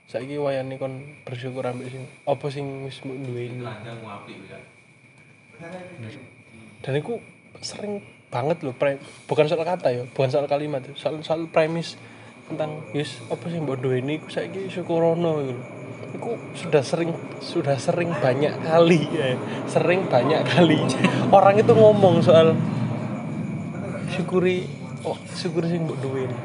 saiki 0.09 0.39
wayane 0.39 0.77
kon 0.79 1.17
bersyukur 1.27 1.65
ambek 1.67 1.91
sing 1.91 2.05
apa 2.29 2.47
sing 2.53 2.87
wis 2.87 3.01
mbok 3.03 3.19
duweni 3.25 3.65
ya. 3.65 3.75
dan 6.85 6.93
itu 7.01 7.19
sering 7.65 8.05
banget 8.29 8.63
loh 8.67 8.75
pre- 8.77 9.01
bukan 9.27 9.47
soal 9.49 9.65
kata 9.65 9.89
ya 9.91 10.03
bukan 10.11 10.31
soal 10.31 10.47
kalimat 10.47 10.85
ya. 10.85 10.93
soal 10.95 11.19
soal 11.25 11.49
premis 11.49 11.97
tentang 12.47 12.85
yes 12.93 13.25
apa 13.33 13.49
sih 13.49 13.59
mbak 13.59 13.81
ini 13.81 14.21
aku 14.21 14.29
saya 14.29 14.53
syukurono 14.69 15.41
gitu 15.49 15.63
Iku 16.13 16.37
sudah 16.53 16.83
sering 16.85 17.17
sudah 17.41 17.77
sering 17.81 18.13
banyak 18.21 18.53
kali 18.61 19.09
ya. 19.09 19.39
Sering 19.71 20.05
banyak 20.11 20.45
kali. 20.45 20.83
Orang 21.33 21.57
itu 21.57 21.73
ngomong 21.73 22.21
soal 22.21 22.53
syukuri 24.13 24.69
oh 25.03 25.17
syukuri 25.35 25.67
sih 25.75 25.81
mbak 25.83 25.99
ini 25.99 26.37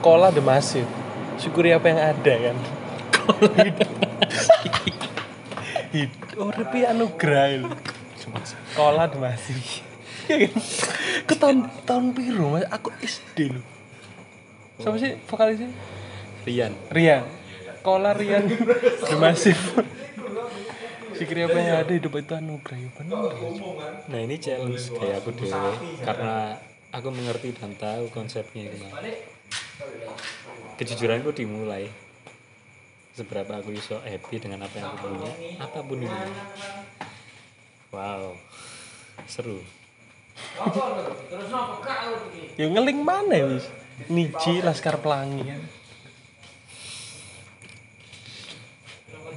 kola 0.00 0.32
the 0.32 0.40
masif 0.40 0.88
syukuri 1.36 1.74
apa 1.74 1.86
yang 1.90 2.00
ada 2.00 2.34
kan? 2.38 2.56
Hidup. 5.90 6.38
Oh 6.38 6.54
tapi 6.54 6.86
anugerah 6.86 7.46
itu. 7.58 7.68
Kola 8.78 9.10
the 9.10 9.18
masif 9.18 9.82
ke 11.26 11.34
tahun 11.34 11.66
tahun 11.82 12.14
biru 12.14 12.54
mas. 12.54 12.64
Aku 12.70 12.94
SD 13.02 13.58
loh. 13.58 13.66
Siapa 14.78 14.96
sih 14.96 15.18
vokalisnya 15.26 15.68
Rian. 16.46 16.72
Rian 16.88 17.39
Kola 17.80 18.12
Rian 18.12 18.46
The 19.08 19.16
Massive 19.16 19.84
Sikri 21.20 21.44
apa 21.44 21.58
yang 21.60 21.76
ada 21.84 21.92
hidup 21.92 22.16
itu 22.16 22.32
anugerah 22.32 22.78
ya 22.80 22.88
Nah 24.08 24.20
ini 24.24 24.40
challenge 24.40 24.88
kayak 24.96 25.20
aku 25.20 25.36
dewe 25.36 25.72
karena 26.00 26.56
aku 26.90 27.08
mengerti 27.12 27.52
dan 27.52 27.76
tahu 27.76 28.08
konsepnya. 28.08 28.72
Mas. 28.72 29.20
Kejujuranku 30.80 31.36
dimulai 31.36 31.92
seberapa 33.12 33.60
aku 33.60 33.76
iso 33.76 34.00
happy 34.00 34.40
dengan 34.40 34.64
apa 34.64 34.80
yang 34.80 34.96
aku 34.96 35.12
punya, 35.12 35.32
apa 35.60 35.78
pun 35.84 35.98
itu. 36.00 36.20
Wow, 37.92 38.38
seru. 39.28 39.60
ya 42.56 42.64
ngeling 42.64 43.04
mana 43.04 43.34
ya 43.36 43.46
wis 43.50 43.68
Niji 44.08 44.64
Laskar 44.64 44.96
Pelangi 45.04 45.44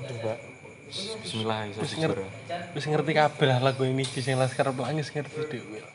Coba 0.04 0.34
Bismillah 0.94 1.60
iso 1.72 1.80
Wis 1.82 1.96
ngerti 1.98 2.22
wis 2.76 2.86
ngerti 2.86 3.12
kabeh 3.16 3.46
lah 3.50 3.60
lagu 3.64 3.82
ini 3.88 4.04
Niji 4.04 4.20
sing 4.22 4.38
Laskar 4.38 4.70
Pelangi 4.70 5.02
wis 5.02 5.10
ngerti 5.10 5.42
dhewe 5.50 5.80
lah. 5.82 5.94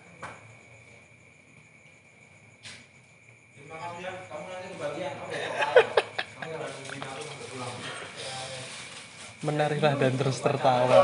Menarilah 9.39 9.95
dan 9.95 10.19
terus 10.19 10.43
tertawa. 10.43 10.99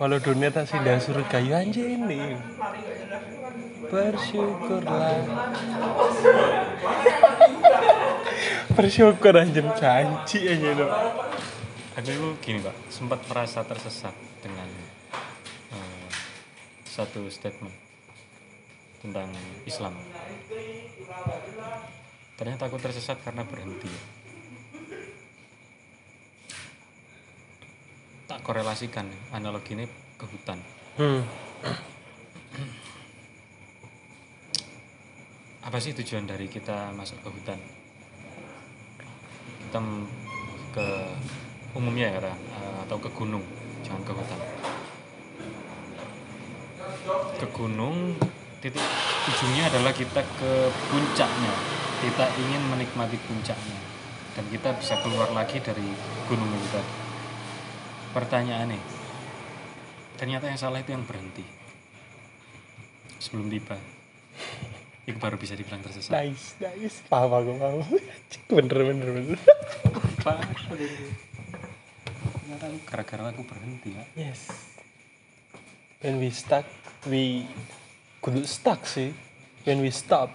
Walau 0.00 0.16
dunia 0.16 0.48
tak 0.48 0.64
sindah 0.64 0.96
surga 0.96 1.44
ya 1.44 1.60
anjing 1.60 2.08
ini. 2.08 2.40
Bersyukurlah. 3.92 5.28
Bersyukur 8.72 9.36
anjing 9.36 9.68
janji 9.76 10.40
aja 10.48 10.68
itu. 10.72 10.86
Aku 12.00 12.08
itu 12.16 12.28
gini 12.40 12.64
pak, 12.64 12.72
sempat 12.88 13.20
merasa 13.28 13.60
tersesat 13.60 14.16
dengan 14.40 14.64
eh, 15.76 16.08
satu 16.88 17.28
statement 17.28 17.76
tentang 19.04 19.28
Islam. 19.68 19.92
Ternyata 22.40 22.72
aku 22.72 22.80
tersesat 22.80 23.20
karena 23.20 23.44
berhenti. 23.44 23.92
Tak 28.30 28.46
korelasikan 28.46 29.10
analoginya 29.34 29.82
ke 30.14 30.22
hutan. 30.22 30.62
Hmm. 30.94 31.26
Apa 35.66 35.82
sih 35.82 35.90
tujuan 35.98 36.30
dari 36.30 36.46
kita 36.46 36.94
masuk 36.94 37.18
ke 37.26 37.28
hutan? 37.34 37.58
Kita 39.66 39.82
ke 40.70 40.86
umumnya 41.74 42.06
ya 42.06 42.22
kata, 42.22 42.30
eh, 42.30 42.78
atau 42.86 43.02
ke 43.02 43.10
gunung, 43.18 43.42
jangan 43.82 44.02
ke 44.06 44.12
hutan. 44.14 44.40
Ke 47.34 47.46
gunung, 47.50 48.14
titik 48.62 48.86
ujungnya 49.26 49.74
adalah 49.74 49.90
kita 49.90 50.22
ke 50.38 50.70
puncaknya. 50.86 51.54
Kita 51.98 52.30
ingin 52.38 52.62
menikmati 52.70 53.18
puncaknya 53.26 53.78
dan 54.38 54.46
kita 54.54 54.70
bisa 54.78 54.94
keluar 55.02 55.34
lagi 55.34 55.58
dari 55.58 55.90
gunung 56.30 56.46
itu 56.54 56.70
tadi. 56.70 57.09
Pertanyaannya, 58.10 58.82
ternyata 60.18 60.50
yang 60.50 60.58
salah 60.58 60.82
itu 60.82 60.90
yang 60.90 61.06
berhenti 61.06 61.46
sebelum 63.22 63.46
tiba. 63.46 63.78
Itu 65.06 65.18
baru 65.22 65.38
bisa 65.38 65.54
dibilang 65.54 65.78
tersesat. 65.84 66.10
Nice, 66.10 66.58
nice. 66.58 67.06
Paham 67.06 67.30
aku, 67.30 67.50
paham. 67.60 67.86
bener, 68.50 68.78
bener, 68.82 69.08
bener. 69.14 69.38
Gara-gara 72.90 73.30
aku 73.30 73.46
berhenti 73.46 73.94
ya. 73.94 74.04
Yes. 74.18 74.50
When 76.02 76.18
we 76.18 76.34
stuck, 76.34 76.66
we 77.06 77.46
kudu 78.18 78.42
stuck 78.42 78.88
sih. 78.90 79.14
When 79.68 79.84
we 79.84 79.92
stop, 79.92 80.32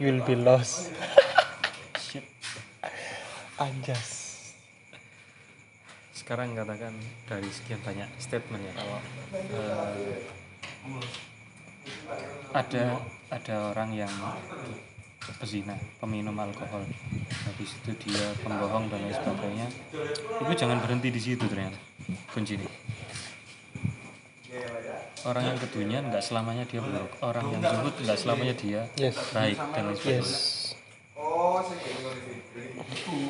you 0.00 0.10
will 0.10 0.24
be 0.24 0.34
lost. 0.34 0.90
Shit. 2.00 2.24
Anjas. 3.60 4.17
Sekarang 6.28 6.52
katakan 6.52 6.92
dari 7.24 7.48
sekian 7.48 7.80
banyak 7.80 8.04
statement 8.20 8.60
ya 8.60 8.72
kalau 8.76 9.00
eh, 9.48 10.20
ada 12.52 13.00
ada 13.32 13.54
orang 13.72 13.96
yang 13.96 14.12
pezina, 15.40 15.72
peminum 15.96 16.36
alkohol, 16.36 16.84
habis 17.48 17.72
itu 17.80 17.96
dia 18.04 18.28
pembohong 18.44 18.92
dan 18.92 19.08
lain 19.08 19.16
sebagainya, 19.16 19.72
itu 20.44 20.52
jangan 20.52 20.84
berhenti 20.84 21.08
di 21.08 21.16
situ 21.16 21.48
ternyata 21.48 21.80
kuncinya. 22.36 22.68
Orang 25.24 25.48
yang 25.48 25.56
kedunian 25.56 26.12
nggak 26.12 26.20
selamanya 26.20 26.68
dia 26.68 26.84
buruk, 26.84 27.08
orang 27.24 27.56
yang 27.56 27.64
zuhud 27.64 27.94
nggak 28.04 28.18
selamanya 28.20 28.52
dia 28.52 28.80
Yes. 29.00 29.16
baik 29.32 29.56
dan 29.72 29.82
lain 29.88 29.96
sebagainya. 29.96 30.28
Yes. 30.28 30.57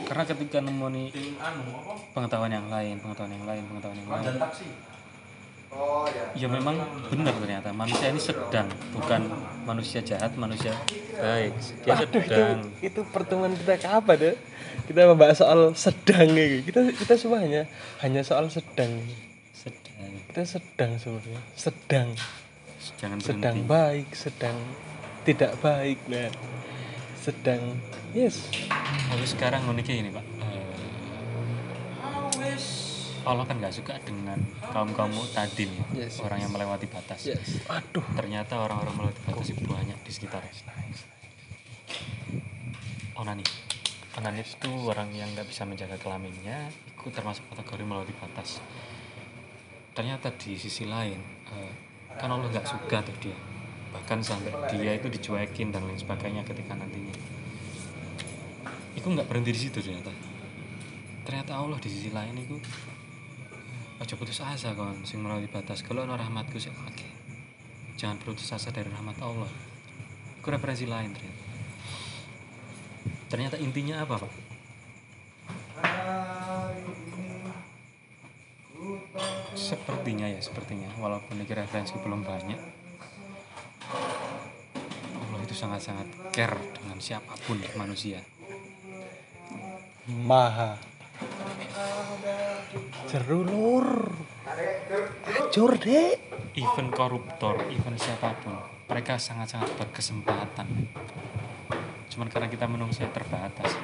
Karena 0.09 0.25
ketika 0.29 0.59
nemoni 0.61 1.09
pengetahuan 2.13 2.53
yang 2.53 2.69
lain, 2.69 3.01
pengetahuan 3.01 3.33
yang 3.33 3.47
lain, 3.49 3.63
pengetahuan 3.65 3.99
yang 4.01 4.11
lain, 4.13 4.35
ya 6.33 6.49
memang 6.49 6.81
benar 7.13 7.37
ternyata 7.37 7.69
manusia 7.77 8.09
ini 8.09 8.21
sedang, 8.21 8.69
bukan 8.93 9.21
manusia 9.69 10.01
jahat, 10.01 10.33
manusia 10.37 10.73
baik. 11.17 11.53
Dia 11.85 11.93
Aduh, 11.97 12.09
itu, 12.09 12.19
sedang. 12.25 12.59
itu 12.81 13.01
pertemuan 13.13 13.53
kita 13.53 13.77
kapan 13.77 14.17
deh? 14.17 14.37
Kita 14.89 15.01
membahas 15.09 15.37
soal 15.37 15.61
sedang 15.77 16.29
gitu. 16.33 16.73
Kita 16.73 16.81
kita 16.93 17.15
semua 17.21 17.45
hanya 17.45 17.69
hanya 18.01 18.25
soal 18.25 18.49
sedang. 18.49 18.97
Sedang. 19.53 20.13
Kita 20.33 20.43
sedang 20.45 20.97
sebenarnya. 20.97 21.41
Sedang. 21.53 22.09
Jangan 22.97 23.19
Sedang 23.21 23.57
berhenti. 23.61 23.69
baik, 23.69 24.09
sedang 24.17 24.57
tidak 25.29 25.53
baik. 25.61 25.99
Nah, 26.09 26.33
sedang 27.29 27.77
yes. 28.17 28.49
Lalu 29.13 29.29
sekarang 29.29 29.69
uniknya 29.69 30.01
ini 30.01 30.09
pak, 30.09 30.25
Eh, 30.49 30.65
Allah 33.29 33.45
kan 33.45 33.61
nggak 33.61 33.77
suka 33.77 34.01
dengan 34.01 34.41
kaum 34.73 34.97
kaum 34.97 35.13
mu'tadin 35.13 35.69
Yes, 35.93 36.17
yes. 36.17 36.25
orang 36.25 36.41
yang 36.41 36.49
melewati 36.49 36.89
batas. 36.89 37.29
Yes. 37.29 37.61
Aduh. 37.69 38.01
Ternyata 38.17 38.65
orang-orang 38.65 38.97
melewati 38.97 39.21
batas 39.29 39.53
itu 39.53 39.61
banyak 39.69 40.01
di 40.01 40.09
sekitar. 40.09 40.41
Onani. 43.21 43.45
Onani 44.17 44.41
itu 44.41 44.73
orang 44.89 45.13
yang 45.13 45.29
nggak 45.37 45.53
bisa 45.53 45.69
menjaga 45.69 46.01
kelaminnya 46.01 46.73
itu 46.73 47.13
termasuk 47.13 47.45
kategori 47.53 47.85
melewati 47.85 48.17
batas. 48.17 48.65
Ternyata 49.93 50.33
di 50.33 50.57
sisi 50.57 50.89
lain 50.89 51.21
eh, 51.53 51.73
kan 52.17 52.33
Allah 52.33 52.49
nggak 52.49 52.65
suka 52.65 53.05
tuh 53.05 53.13
dia 53.21 53.37
bahkan 53.99 54.23
sampai 54.23 54.55
dia 54.71 54.95
itu 54.95 55.11
dicuekin 55.11 55.75
dan 55.75 55.83
lain 55.83 55.99
sebagainya 55.99 56.47
ketika 56.47 56.79
nantinya. 56.79 57.11
Itu 58.95 59.11
nggak 59.11 59.27
berhenti 59.27 59.51
di 59.51 59.61
situ 59.67 59.83
ternyata. 59.83 60.15
Ternyata 61.27 61.59
Allah 61.59 61.83
di 61.83 61.91
sisi 61.91 62.15
lain 62.15 62.39
itu 62.39 62.55
aja 63.99 64.15
putus 64.15 64.39
asa 64.39 64.79
kon 64.79 65.03
sing 65.03 65.19
melewati 65.19 65.51
batas. 65.51 65.83
Kalau 65.83 66.07
ono 66.07 66.15
rahmatku 66.15 66.63
sih 66.63 66.71
oke 66.71 67.09
jangan 67.99 68.23
putus 68.23 68.47
asa 68.55 68.71
dari 68.71 68.87
rahmat 68.87 69.19
Allah. 69.19 69.51
Itu 70.39 70.47
referensi 70.47 70.87
lain 70.87 71.11
ternyata. 71.11 71.43
Ternyata 73.29 73.57
intinya 73.59 74.07
apa 74.07 74.15
pak? 74.23 74.33
Sepertinya 79.59 80.31
ya 80.31 80.39
sepertinya. 80.39 80.89
Walaupun 81.03 81.43
ini 81.43 81.51
referensi 81.51 81.99
belum 81.99 82.23
banyak 82.23 82.78
Allah 85.19 85.41
itu 85.45 85.55
sangat-sangat 85.57 86.07
care 86.33 86.59
dengan 86.77 86.99
siapa 87.01 87.33
pun 87.47 87.59
manusia. 87.77 88.21
Maha 90.09 90.89
jeru 93.09 93.41
lur 93.41 93.89
hancur 94.45 95.73
dek. 95.81 96.21
Even 96.59 96.91
koruptor, 96.91 97.55
even 97.71 97.95
siapa 97.95 98.35
pun, 98.43 98.59
mereka 98.91 99.15
sangat-sangat 99.15 99.71
berkesempatan. 99.79 100.67
Cuman 102.11 102.27
karena 102.27 102.51
kita 102.51 102.67
menunggu 102.67 102.99
terbatas. 102.99 103.79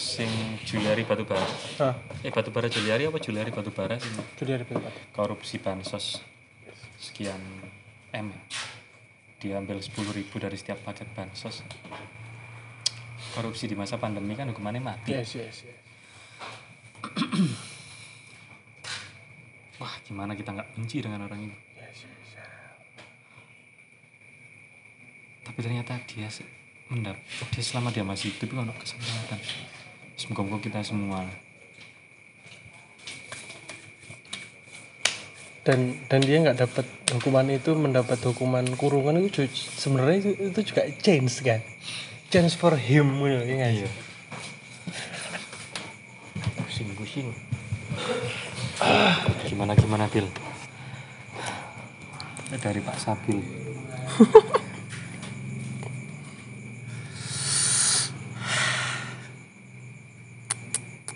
Sing 0.00 0.56
Juliari 0.64 1.04
Batubara, 1.04 1.44
ah 1.76 1.92
eh 2.24 2.32
Batubara 2.32 2.72
Juliari 2.72 3.04
apa 3.04 3.20
Juliari 3.20 3.52
Batubara 3.52 4.00
sih? 4.00 4.08
Dia 4.40 4.56
dapat 4.56 4.80
korupsi 5.12 5.60
bansos 5.60 6.24
sekian 7.00 7.40
M. 8.12 8.28
Diambil 9.40 9.80
10.000 9.80 10.28
dari 10.36 10.56
setiap 10.60 10.84
paket 10.84 11.08
bansos. 11.16 11.64
Korupsi 13.32 13.64
di 13.64 13.72
masa 13.72 13.96
pandemi 13.96 14.36
kan 14.36 14.52
hukumannya 14.52 14.84
mati. 14.84 15.16
Yes 15.16 15.32
yes 15.40 15.64
yes. 15.64 15.80
Wah 19.80 19.96
gimana 20.04 20.36
kita 20.36 20.52
nggak 20.52 20.76
benci 20.76 21.00
dengan 21.00 21.24
orang 21.24 21.40
ini? 21.48 21.56
Yes, 21.80 22.04
yes. 22.04 22.20
tapi 25.50 25.66
ternyata 25.66 25.98
dia 26.06 26.30
mendap 26.86 27.18
dia 27.50 27.62
selama 27.62 27.90
dia 27.90 28.06
masih 28.06 28.30
hidup 28.30 28.54
ada 28.54 28.70
kesempatan 28.78 29.38
semoga 30.14 30.62
kita 30.62 30.78
semua 30.78 31.26
dan 35.70 35.94
dan 36.10 36.18
dia 36.18 36.42
nggak 36.42 36.66
dapat 36.66 36.82
hukuman 37.14 37.46
itu 37.46 37.78
mendapat 37.78 38.18
hukuman 38.26 38.66
kurungan 38.74 39.22
itu 39.22 39.46
sebenarnya 39.54 40.18
itu, 40.18 40.50
itu 40.50 40.74
juga 40.74 40.82
change 40.98 41.46
kan? 41.46 41.62
Change 42.26 42.58
for 42.58 42.74
him 42.74 43.22
gitu 43.22 43.38
ya 43.46 43.54
nggak 43.54 43.86
sih? 43.86 43.86
pusing 46.66 46.90
pusing 46.98 47.30
gimana 49.46 49.78
gimana 49.78 50.10
Bil? 50.10 50.26
Ini 52.50 52.58
dari 52.58 52.82
Pak 52.82 52.98
Sabil. 52.98 53.38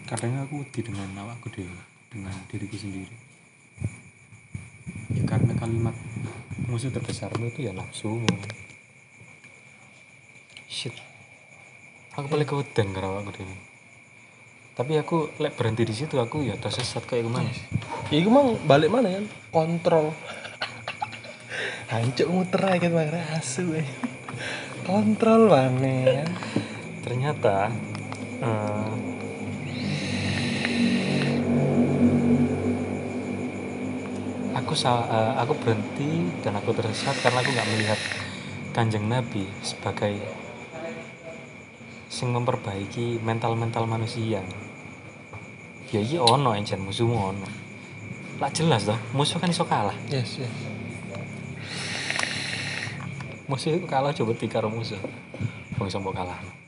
Kadang 0.07 0.47
aku 0.47 0.63
wedi 0.63 0.87
dengan 0.87 1.11
awakku 1.27 1.51
dewe 1.51 1.75
dengan 2.07 2.31
diriku 2.47 2.79
sendiri 2.79 3.34
ya 5.15 5.23
karena 5.27 5.53
kalimat 5.55 5.97
musuh 6.67 6.91
terbesarmu 6.91 7.51
itu 7.51 7.67
ya 7.67 7.73
nafsumu 7.73 8.31
shit. 10.67 10.95
Aku 12.15 12.31
paling 12.31 12.47
keweden 12.47 12.95
karo 12.95 13.15
awakku 13.15 13.35
dewe 13.35 13.75
tapi 14.75 14.99
aku 14.99 15.31
lek 15.39 15.55
berhenti 15.55 15.87
di 15.87 15.95
situ 15.95 16.19
aku 16.19 16.43
ya 16.43 16.59
tersesat 16.59 17.07
kayak 17.07 17.31
gimana 17.31 17.47
ya 18.11 18.19
itu 18.19 18.27
mang 18.27 18.59
balik 18.67 18.91
mana 18.91 19.23
kan 19.23 19.27
kontrol. 19.55 20.11
Hancur 21.95 22.27
muter 22.27 22.59
aja 22.67 22.83
gitu 22.83 22.91
makanya 22.91 23.23
asu 23.39 23.71
eh. 23.79 23.87
kontrol 24.83 25.47
mana 25.47 26.27
ternyata 27.07 27.71
aku 34.75 35.07
eh, 35.15 35.33
aku 35.39 35.53
berhenti 35.63 36.11
dan 36.43 36.59
aku 36.59 36.75
tersesat 36.75 37.15
karena 37.23 37.39
aku 37.39 37.51
nggak 37.55 37.69
melihat 37.71 38.01
kanjeng 38.75 39.07
nabi 39.07 39.47
sebagai 39.63 40.19
sing 42.11 42.35
memperbaiki 42.35 43.23
mental 43.23 43.55
mental 43.55 43.87
manusia. 43.87 44.43
Ya 45.95 46.01
iya 46.03 46.19
ono 46.19 46.59
enjen 46.59 46.83
musuhmu 46.83 47.15
ono. 47.15 47.49
Lah 48.43 48.51
jelas 48.51 48.83
toh 48.83 48.99
musuh 49.15 49.39
kan 49.39 49.55
iso 49.55 49.63
kalah. 49.63 49.95
Yes 50.11 50.43
yes. 50.43 50.55
Musuh 53.47 53.79
itu 53.79 53.87
kalah 53.87 54.11
coba 54.11 54.35
tiga 54.35 54.59
musuh. 54.67 54.99
Wong 55.79 55.87
iso 55.87 56.03
mbok 56.03 56.19
kalah 56.19 56.64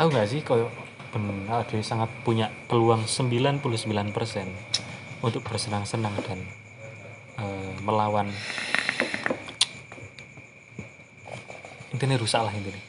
tahu 0.00 0.16
nggak 0.16 0.28
sih 0.32 0.40
koyo 0.40 0.72
benar 1.12 1.68
dia 1.68 1.84
sangat 1.84 2.08
punya 2.24 2.48
peluang 2.72 3.04
99% 3.04 3.60
untuk 5.20 5.44
bersenang-senang 5.44 6.16
dan 6.24 6.40
eh, 7.36 7.76
melawan? 7.84 8.32
Intinya 11.92 12.16
rusak 12.16 12.40
lah 12.40 12.48
intinya. 12.56 12.80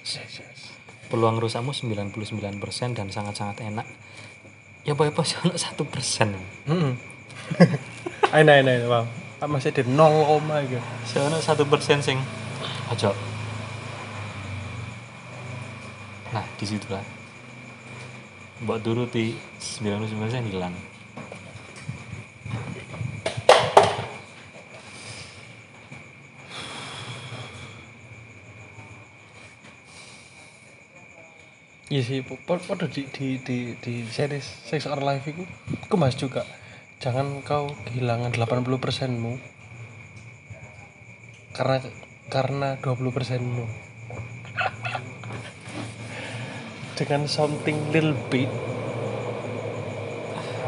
Peluang 1.12 1.44
rusakmu 1.44 1.76
99% 1.76 2.16
dan 2.96 3.12
sangat-sangat 3.12 3.60
enak. 3.60 3.84
Ya 4.88 4.96
boleh 4.96 5.12
pas 5.12 5.28
ono 5.44 5.60
satu 5.60 5.84
persen. 5.84 6.32
Ayo 8.32 8.48
ayo 8.48 8.64
ayo 8.64 8.88
bang. 8.88 9.06
Masih 9.52 9.76
di 9.76 9.84
nol 9.84 10.24
koma 10.24 10.64
gitu. 10.64 10.80
Soalnya 11.04 11.44
satu 11.44 11.68
persen 11.68 12.00
sing 12.00 12.24
ojo. 12.88 13.12
Nah, 16.32 16.48
di 16.56 16.64
situlah. 16.64 17.04
Buat 18.64 18.88
turuti 18.88 19.36
99 19.60 20.16
persen 20.16 20.48
hilang. 20.48 20.72
Iya 31.92 32.02
sih, 32.08 32.24
podo 32.24 32.88
di 32.88 33.04
di 33.12 33.36
di 33.44 33.76
di 33.76 33.94
series 34.08 34.48
Sex 34.64 34.88
or 34.88 35.04
Life 35.04 35.28
itu, 35.28 35.44
aku 35.84 36.00
juga. 36.16 36.48
Jangan 37.04 37.44
kau 37.44 37.76
kehilangan 37.92 38.32
80 38.32 38.80
persenmu 38.80 39.36
karena 41.52 41.84
karena 42.32 42.80
20 42.80 43.12
persenmu. 43.12 43.91
Dengan 47.02 47.26
something 47.26 47.90
little 47.90 48.14
bit. 48.30 48.46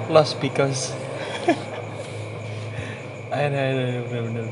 Lost 0.10 0.42
because. 0.42 0.98
Ayo 3.34 3.50
ayo 3.50 3.82
ayo 3.82 4.02
bener-bener 4.10 4.46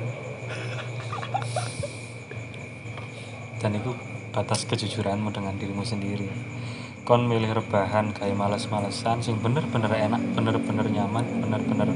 Dan 3.61 3.77
itu 3.77 3.93
batas 4.29 4.65
kejujuranmu 4.69 5.33
dengan 5.33 5.57
dirimu 5.57 5.81
sendiri. 5.81 6.29
Kon 7.01 7.25
milih 7.25 7.49
rebahan 7.49 8.13
kayak 8.13 8.37
males-malesan 8.37 9.25
sing 9.25 9.41
bener-bener 9.41 9.89
enak, 9.89 10.21
bener-bener 10.37 10.85
nyaman, 10.85 11.25
bener-bener 11.45 11.89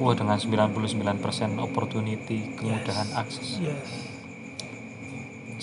wah 0.00 0.16
dengan 0.16 0.40
99% 0.40 1.20
opportunity, 1.60 2.48
kemudahan 2.56 3.08
akses. 3.12 3.60
yes. 3.60 4.08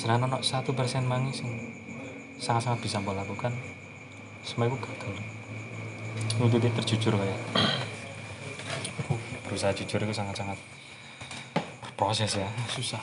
Ono 0.05 0.41
satu 0.45 0.77
persen 0.77 1.09
mangi 1.09 1.33
sing 1.33 1.49
sangat-sangat 2.41 2.79
bisa 2.83 3.01
mbok 3.01 3.15
lakukan, 3.15 3.51
semua 4.41 4.69
itu 4.71 4.77
gagal. 4.79 5.13
Untuk 6.39 6.59
terjujur 6.59 7.15
kayak 7.15 7.39
berusaha 9.47 9.71
jujur 9.71 10.03
itu 10.03 10.13
sangat-sangat 10.15 10.59
proses 11.95 12.35
ya, 12.35 12.49
susah. 12.67 12.99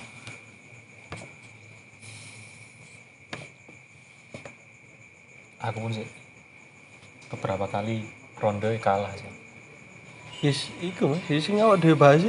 aku 5.63 5.79
pun 5.79 5.95
sih 5.95 6.07
beberapa 7.31 7.71
kali 7.71 8.03
ronde 8.43 8.77
kalah 8.83 9.15
sih. 9.15 9.31
Yes 10.43 10.75
iku 10.83 11.15
mas. 11.15 11.23
Yes 11.31 11.47
sing 11.47 11.63
awak 11.63 11.79
dhewe 11.79 11.95
bahas 11.95 12.27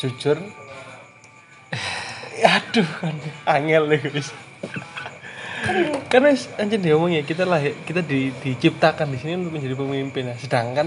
jujur. 0.00 0.38
Aduh 2.56 2.88
kan. 2.96 3.16
Angel 3.44 3.84
nih 3.92 4.00
guys 4.00 4.32
karena 6.12 6.30
anjir 6.58 6.78
dia 6.78 6.94
ngomong 6.94 7.12
ya 7.14 7.22
kita 7.26 7.42
lahir 7.42 7.74
kita 7.82 8.04
di, 8.04 8.30
diciptakan 8.30 9.10
di 9.12 9.18
sini 9.18 9.32
untuk 9.40 9.58
menjadi 9.58 9.74
pemimpin. 9.74 10.22
Nah, 10.32 10.38
sedangkan 10.38 10.86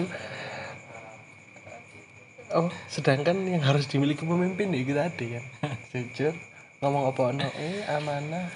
oh 2.56 2.72
sedangkan 2.90 3.38
yang 3.46 3.62
harus 3.62 3.86
dimiliki 3.86 4.24
pemimpin 4.24 4.74
ya 4.74 4.82
kita 4.84 5.02
ada 5.12 5.26
kan? 5.38 5.44
Jujur 5.92 6.34
ngomong 6.80 7.04
apa 7.12 7.22
no 7.36 7.48
eh 7.60 7.84
amanah. 7.92 8.48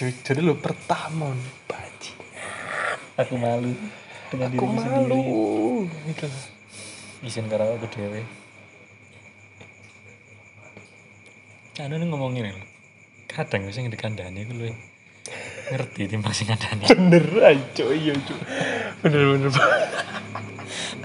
Jujur 0.00 0.36
lu 0.40 0.56
pertama 0.56 1.36
nih 1.36 1.52
baji 1.68 2.12
aku 3.20 3.34
malu 3.36 3.72
dengan 4.32 4.48
aku 4.56 4.66
malu. 4.66 5.22
Gitu 6.08 6.24
loh. 6.24 6.44
izin 7.20 7.52
karo 7.52 7.76
aku 7.76 7.86
dewe. 7.92 8.24
Anu 11.80 11.96
nih 11.96 12.08
ngomongin 12.08 12.48
lho 12.48 12.69
kadang 13.30 13.70
sing 13.70 13.86
dikandani 13.86 14.42
ku 14.42 14.52
luwih 14.58 14.74
ngerti 15.70 16.10
timbang 16.10 16.34
sing 16.34 16.50
ngandani 16.50 16.84
bener 16.90 17.26
aja 17.38 17.84
iya 17.94 18.14
cu 18.18 18.34
bener 19.06 19.22
bener 19.38 19.50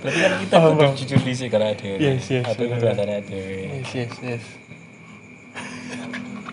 berarti 0.01 0.19
kan 0.21 0.33
kita 0.41 0.55
kudu 0.57 0.85
jujur 1.05 1.19
dhisik 1.21 1.49
karo 1.53 1.69
dhewe 1.77 1.97
Yes, 2.01 2.25
yes, 2.33 2.45
atau 2.49 2.65
kudu 2.65 2.85
andane 2.89 3.21
dhewe 3.21 3.81
yes 3.81 3.89
yes 3.93 4.13
yes. 4.25 4.45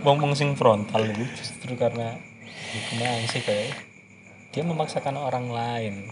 Wong-wong 0.03 0.35
sing 0.35 0.59
frontal 0.59 1.07
itu 1.07 1.23
justru 1.39 1.79
karena 1.79 2.19
hukuman 2.75 3.23
sih 3.31 3.39
kayak 3.39 3.71
dia 4.51 4.67
memaksakan 4.67 5.15
orang 5.15 5.47
lain. 5.55 6.11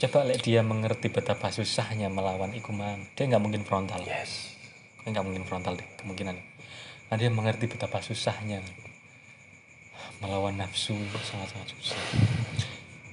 Coba 0.00 0.24
lihat 0.24 0.40
dia 0.40 0.64
mengerti 0.64 1.12
betapa 1.12 1.52
susahnya 1.52 2.08
melawan 2.08 2.56
ikuman 2.56 3.04
dia 3.12 3.28
nggak 3.28 3.44
mungkin 3.44 3.60
frontal. 3.68 4.00
Yes. 4.08 4.56
Nggak 5.04 5.20
mungkin 5.20 5.44
frontal 5.44 5.76
deh 5.76 5.84
kemungkinan 6.00 6.53
nah 7.14 7.22
dia 7.22 7.30
mengerti 7.30 7.70
betapa 7.70 8.02
susahnya. 8.02 8.58
Melawan 10.18 10.58
nafsu 10.58 10.98
sangat 11.22 11.46
sangat 11.54 11.70
susah. 11.78 12.02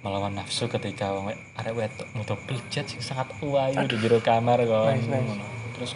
Melawan 0.01 0.33
nafsu 0.33 0.65
ketika 0.65 1.13
arek 1.61 1.77
wedok 1.77 2.09
muda 2.17 2.33
bejat 2.49 2.89
sing 2.89 2.97
sangat 2.97 3.29
wayu 3.45 3.77
di 3.85 4.01
jero 4.01 4.17
kamar 4.17 4.57
kok 4.65 4.89
Nice, 4.89 5.05
nice. 5.05 5.37
Terus 5.77 5.91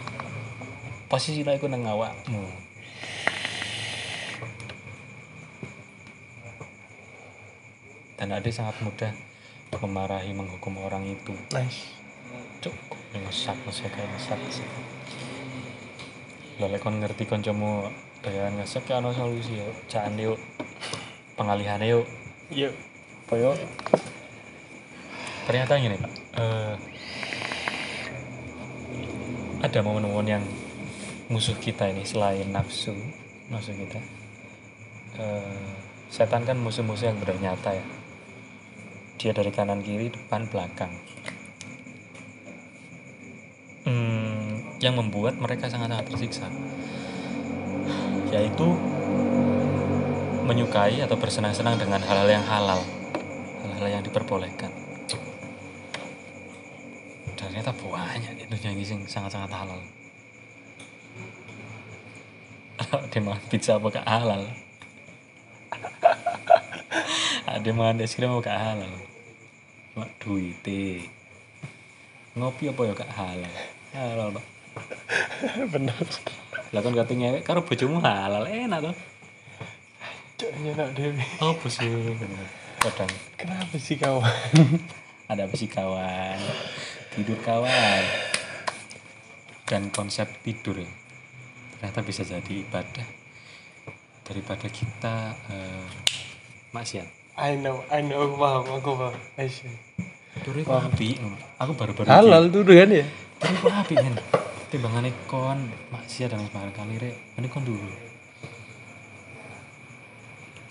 posisi 1.10 1.42
iku 1.42 1.66
nang 1.66 1.82
awakmu. 1.82 2.46
Dan 8.22 8.30
ade 8.30 8.54
sangat 8.54 8.78
mudah 8.86 9.10
memarahi 9.82 10.30
menghukum 10.30 10.78
orang 10.78 11.10
itu. 11.10 11.34
Nice. 11.50 11.90
Cukup 12.62 13.02
ngesak 13.18 13.58
ngesak 13.66 13.90
ngesak 13.90 14.38
ngesak 14.38 14.95
lalu 16.56 16.76
kon 16.80 17.00
ngerti 17.00 17.28
kancamu 17.28 17.88
dengan 18.24 18.56
ngesak 18.60 18.88
ya 18.88 18.98
ono 18.98 19.12
solusi 19.12 19.60
yo 19.60 19.68
jangan 19.88 20.16
yuk. 20.16 20.38
Pengalihan 21.36 21.80
yuk. 21.84 22.08
Yuk 22.52 22.74
apa 23.26 23.34
yuk 23.42 23.58
ternyata 25.50 25.82
gini 25.82 25.98
pak. 25.98 26.12
Eh, 26.38 26.74
ada 29.66 29.78
momen-momen 29.82 30.26
yang 30.38 30.44
musuh 31.26 31.58
kita 31.58 31.90
ini 31.90 32.06
selain 32.06 32.46
nafsu 32.54 32.94
musuh 33.50 33.74
kita 33.74 33.98
eh, 35.18 35.70
setan 36.06 36.46
kan 36.46 36.54
musuh-musuh 36.54 37.10
yang 37.10 37.18
benar 37.18 37.38
nyata 37.42 37.74
ya. 37.74 37.86
Dia 39.18 39.32
dari 39.34 39.50
kanan 39.50 39.82
kiri 39.82 40.12
depan 40.12 40.46
belakang. 40.46 40.92
Hmm, 43.82 44.35
yang 44.80 44.96
membuat 44.96 45.40
mereka 45.40 45.72
sangat-sangat 45.72 46.06
tersiksa. 46.12 46.46
Yaitu 48.28 48.68
menyukai 50.44 51.00
atau 51.02 51.16
bersenang-senang 51.16 51.80
dengan 51.80 52.00
hal-hal 52.04 52.28
yang 52.28 52.44
halal. 52.44 52.80
Hal-hal 53.64 53.86
yang 53.98 54.02
diperbolehkan. 54.04 54.70
Ternyata 57.36 57.72
banyak 57.72 58.32
ini 58.48 58.84
yang 58.84 59.02
sangat-sangat 59.08 59.48
halal. 59.48 59.80
Ada 62.76 63.18
makan 63.18 63.44
pizza 63.48 63.80
apa 63.80 63.86
gak 63.88 64.06
halal? 64.06 64.42
Ada 67.56 67.70
makan 67.72 68.04
es 68.04 68.12
krim 68.12 68.28
apa 68.28 68.44
gak 68.44 68.60
halal? 68.60 68.92
Cuma 69.96 70.06
duit 70.20 70.60
ngopi 72.36 72.68
apa 72.68 72.80
ya 72.84 72.92
gak 72.92 73.12
halal? 73.16 73.54
Halal 73.96 74.28
pak 74.36 74.55
bener. 75.74 75.96
Lah 76.74 76.80
kan 76.82 76.92
kata 76.92 77.12
ngewek 77.14 77.42
karo 77.46 77.62
bojomu 77.62 78.02
halal 78.02 78.44
enak 78.44 78.90
tuh 78.90 78.96
cok 80.36 80.52
nyenak 80.60 80.88
dewi. 80.92 81.24
Apa 81.40 81.66
sih 81.72 81.88
kadang. 82.84 83.12
Kenapa 83.40 83.76
sih 83.80 83.96
kawan? 83.96 84.28
Ada 85.32 85.48
apa 85.48 85.54
sih 85.56 85.68
kawan? 85.68 86.38
Tidur 87.16 87.40
kawan. 87.40 88.02
Dan 89.66 89.88
konsep 89.90 90.28
tidur 90.44 90.78
ya 90.78 90.90
ternyata 91.76 92.00
bisa 92.08 92.24
jadi 92.24 92.52
ibadah 92.64 93.04
daripada 94.24 94.66
kita 94.72 95.36
eh, 95.52 95.86
maksiat. 96.72 97.08
I 97.36 97.60
know 97.60 97.84
I 97.92 98.00
know 98.00 98.24
aku 98.28 98.36
paham 98.40 98.64
aku 98.80 98.90
paham. 98.96 99.16
I 99.40 99.48
see. 99.48 99.72
tidur 100.36 100.60
itu 100.60 100.68
api 100.68 101.16
aku 101.56 101.72
baru-baru 101.72 102.08
halal 102.12 102.52
tuh 102.52 102.64
kan 102.64 102.92
ya? 102.92 103.06
Tidur 103.40 103.56
itu 103.56 103.68
api 103.72 103.94
men 104.04 104.16
timbangannya 104.68 105.12
kon 105.30 105.70
maksiat 105.94 106.34
dan 106.34 106.42
sebagainya 106.46 106.74
kali 106.74 106.94
rek. 106.98 107.16
Ini 107.38 107.46
kon 107.50 107.64
dulu. 107.64 107.90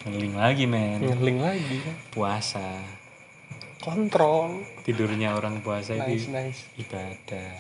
Ngeling 0.05 0.35
lagi 0.37 0.63
men. 0.69 1.01
Ngeling 1.01 1.39
lagi 1.41 1.75
kan? 1.81 1.95
Puasa. 2.13 2.67
Kontrol. 3.81 4.61
Tidurnya 4.85 5.33
orang 5.37 5.61
puasa 5.65 5.97
nice 5.97 6.05
itu 6.05 6.33
nice 6.33 6.61
ibadah. 6.77 7.51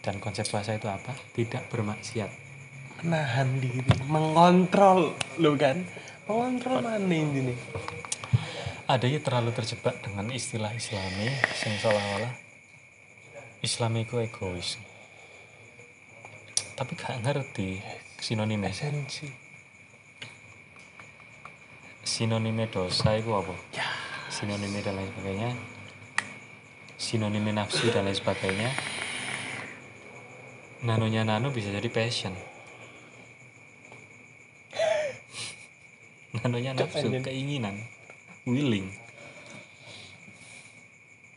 Dan 0.00 0.22
konsep 0.22 0.48
puasa 0.48 0.76
itu 0.76 0.88
apa? 0.88 1.12
Tidak 1.36 1.68
bermaksiat. 1.68 2.30
Menahan 3.04 3.60
diri 3.60 3.84
mengontrol. 4.08 5.12
Lo 5.40 5.52
kan? 5.58 5.84
Mengontrol 6.24 6.80
mana 6.84 7.04
ini 7.08 7.52
nih 7.52 7.58
adanya 8.88 9.20
terlalu 9.20 9.52
terjebak 9.52 10.00
dengan 10.00 10.32
istilah 10.32 10.72
islami 10.72 11.28
sing 11.52 11.76
seolah-olah 11.76 12.32
Islam 13.60 14.00
itu 14.00 14.16
egois 14.16 14.80
tapi 16.78 16.94
gak 16.94 17.18
ngerti 17.26 17.82
sinonimnya. 18.22 18.70
Esensi. 18.70 19.26
Sinonimnya 22.06 22.70
dosa 22.70 23.18
itu 23.18 23.34
apa? 23.34 23.50
Sinonimnya 24.30 24.86
dan 24.86 24.94
lain 24.94 25.10
sebagainya. 25.10 25.50
Sinonimnya 26.94 27.66
nafsu 27.66 27.90
dan 27.90 28.06
lain 28.06 28.14
sebagainya. 28.14 28.70
Nanonya 30.86 31.26
nano 31.26 31.50
bisa 31.50 31.74
jadi 31.74 31.90
passion. 31.90 32.38
Nanonya 36.38 36.78
nafsu 36.78 37.10
keinginan. 37.10 37.74
Willing. 38.46 38.94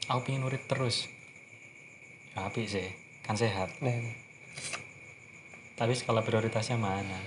Aku 0.06 0.22
pengen 0.22 0.46
urip 0.46 0.70
terus. 0.70 1.10
Ya 2.38 2.46
sih 2.54 2.94
kan 3.26 3.34
sehat. 3.34 3.74
Nah 3.82 3.89
ini. 3.89 4.14
Tapi 5.82 5.98
skala 5.98 6.22
prioritasnya 6.22 6.78
mana? 6.78 7.18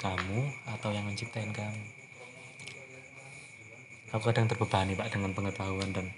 Kamu 0.00 0.72
atau 0.72 0.88
yang 0.88 1.04
menciptain 1.04 1.52
kamu? 1.52 1.84
Aku 4.16 4.32
kadang 4.32 4.48
terbebani 4.48 4.96
pak 4.96 5.12
dengan 5.12 5.36
pengetahuan 5.36 5.92
dan 5.92 6.08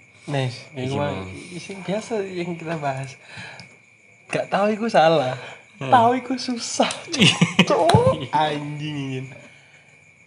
mah. 0.95 1.27
isi 1.51 1.75
biasa 1.75 2.23
yang 2.23 2.55
kita 2.55 2.79
bahas. 2.79 3.19
Gak 4.31 4.47
tahu 4.47 4.71
itu 4.71 4.87
salah. 4.87 5.35
Tahu 5.75 6.23
itu 6.23 6.39
susah 6.39 6.87
cok 7.67 8.29
anjing 8.47 9.25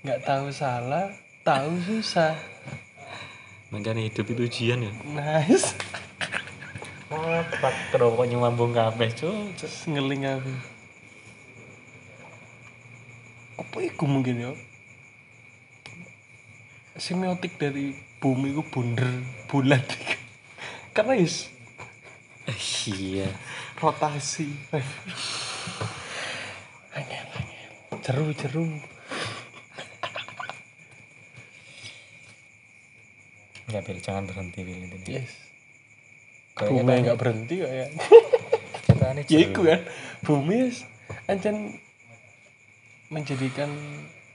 nggak 0.02 0.20
tahu 0.26 0.52
salah 0.52 1.08
tahu 1.40 1.78
susah. 1.80 2.36
Makanya 3.72 4.04
hidup 4.04 4.28
itu 4.28 4.44
ujian 4.44 4.84
ya. 4.84 4.92
Nice 5.08 5.72
Pak 7.04 7.52
tepat 7.52 7.74
kerokok 7.92 8.26
nyumbung 8.28 8.72
kabeh, 8.72 9.10
cuk. 9.12 9.52
Ngeling 9.90 10.24
aku. 10.24 10.54
Apa 13.60 13.76
iku 13.84 14.04
mungkin 14.08 14.40
ya? 14.40 14.52
Semiotik 16.96 17.60
dari 17.60 17.92
bumi 18.22 18.56
ku 18.56 18.62
bunder, 18.64 19.10
bulat. 19.50 19.84
Karena 20.96 21.18
is 21.18 21.54
iya 22.92 23.28
rotasi 23.80 24.48
eh. 24.76 24.86
angin 26.92 27.24
angin 27.32 27.70
jeru 28.04 28.26
jeru 28.36 28.64
ya 33.72 33.80
biar 33.80 33.98
jangan 34.04 34.28
berhenti 34.28 34.60
Bil 34.60 34.84
ini 34.84 34.98
yes 35.08 35.43
bumi 36.54 36.94
nggak 37.02 37.18
berhenti 37.18 37.54
kok 37.62 37.72
ya. 37.72 37.86
Ini 39.26 39.26
ya 39.26 39.46
kan. 39.50 39.80
Bumi 40.22 40.70
wis 40.70 40.86
ancen 41.26 41.78
menjadikan 43.10 43.70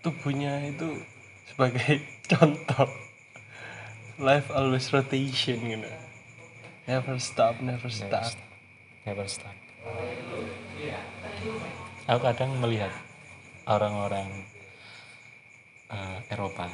tubuhnya 0.03 0.67
itu 0.67 0.99
sebagai 1.47 2.03
contoh. 2.31 2.87
Life 4.19 4.51
always 4.51 4.91
rotation 4.91 5.63
gitu 5.63 5.87
never 6.89 7.21
stop 7.21 7.61
never 7.61 7.87
stop. 7.87 8.33
Never 9.05 9.29
stop. 9.29 9.53
Aku 12.09 12.19
kadang 12.25 12.57
melihat 12.57 12.89
orang-orang 13.69 14.49
eh, 15.93 16.33
Eropa 16.33 16.65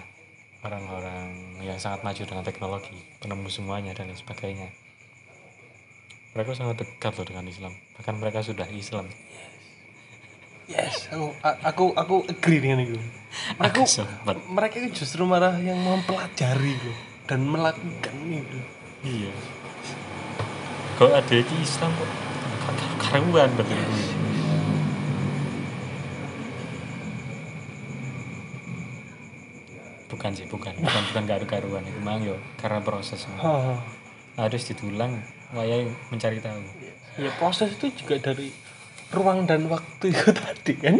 orang-orang 0.64 1.60
yang 1.62 1.78
sangat 1.78 2.02
maju 2.02 2.24
dengan 2.24 2.42
teknologi 2.48 2.98
penemu 3.22 3.48
semuanya 3.52 3.92
dan 3.94 4.10
lain 4.10 4.18
sebagainya 4.18 4.72
mereka 6.36 6.52
sangat 6.52 6.84
dekat 6.84 7.16
loh 7.16 7.24
dengan 7.24 7.48
Islam. 7.48 7.74
Bahkan 7.96 8.16
mereka 8.20 8.44
sudah 8.44 8.68
Islam. 8.68 9.08
Yes 10.68 11.08
aku 11.14 11.32
aku 11.64 11.86
aku 11.96 12.16
agree 12.28 12.60
dengan 12.60 12.84
itu. 12.84 13.00
Aku 13.56 13.88
sempat. 13.88 14.36
mereka 14.52 14.84
itu 14.84 15.00
justru 15.06 15.24
malah 15.24 15.56
yang 15.64 15.80
mempelajari 15.80 16.76
loh 16.76 16.98
dan 17.24 17.40
melakukan 17.48 18.16
itu. 18.28 18.60
Iya. 19.08 19.32
Kalau 21.00 21.16
ada 21.16 21.32
yang 21.32 21.62
Islam 21.64 21.90
kok 21.96 22.12
kar- 22.68 22.98
karuan 23.00 23.50
betul. 23.56 23.80
Bukan 30.12 30.32
sih 30.36 30.48
bukan. 30.52 30.74
Bukan 30.84 31.02
bukan 31.16 31.24
karu-karuan 31.32 31.84
itu 31.88 32.00
memang 32.04 32.28
yo 32.28 32.36
karena 32.60 32.84
proses 32.84 33.24
harus 34.36 34.64
ditulang 34.68 35.24
wayai 35.54 35.86
mencari 36.10 36.42
tahu 36.42 36.62
ya 37.22 37.32
proses 37.38 37.76
itu 37.78 37.92
juga 37.94 38.18
dari 38.32 38.50
ruang 39.14 39.46
dan 39.46 39.70
waktu 39.70 40.12
itu 40.12 40.30
tadi 40.42 40.74
kan 40.76 40.98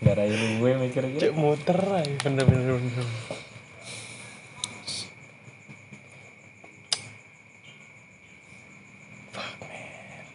darah 0.00 0.26
gue 0.26 0.70
mikir-mikir 0.80 1.20
cek 1.20 1.34
muter 1.36 1.76
aja 1.76 2.16
bener. 2.24 2.80
Fuck, 9.30 9.60
man. 9.62 10.26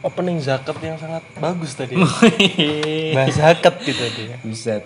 opening 0.00 0.40
zakat 0.40 0.80
yang 0.80 0.96
sangat 0.96 1.20
bagus 1.36 1.76
tadi 1.76 2.00
nah 3.16 3.28
zakat 3.28 3.74
gitu 3.84 4.00
tadi 4.00 4.22
ya 4.32 4.36
Buset. 4.40 4.84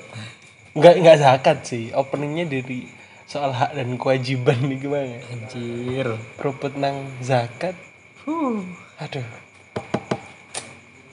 Nggak 0.75 0.95
nggak 1.01 1.19
zakat 1.23 1.59
sih 1.63 1.95
openingnya 1.95 2.51
dari 2.51 2.91
soal 3.25 3.55
hak 3.55 3.79
dan 3.79 3.95
kewajiban 3.95 4.59
nih 4.67 4.79
gimana 4.83 5.17
Anjir. 5.31 6.09
Rupet 6.43 6.75
nang 6.77 7.09
zakat 7.23 7.79
aduh 8.99 9.27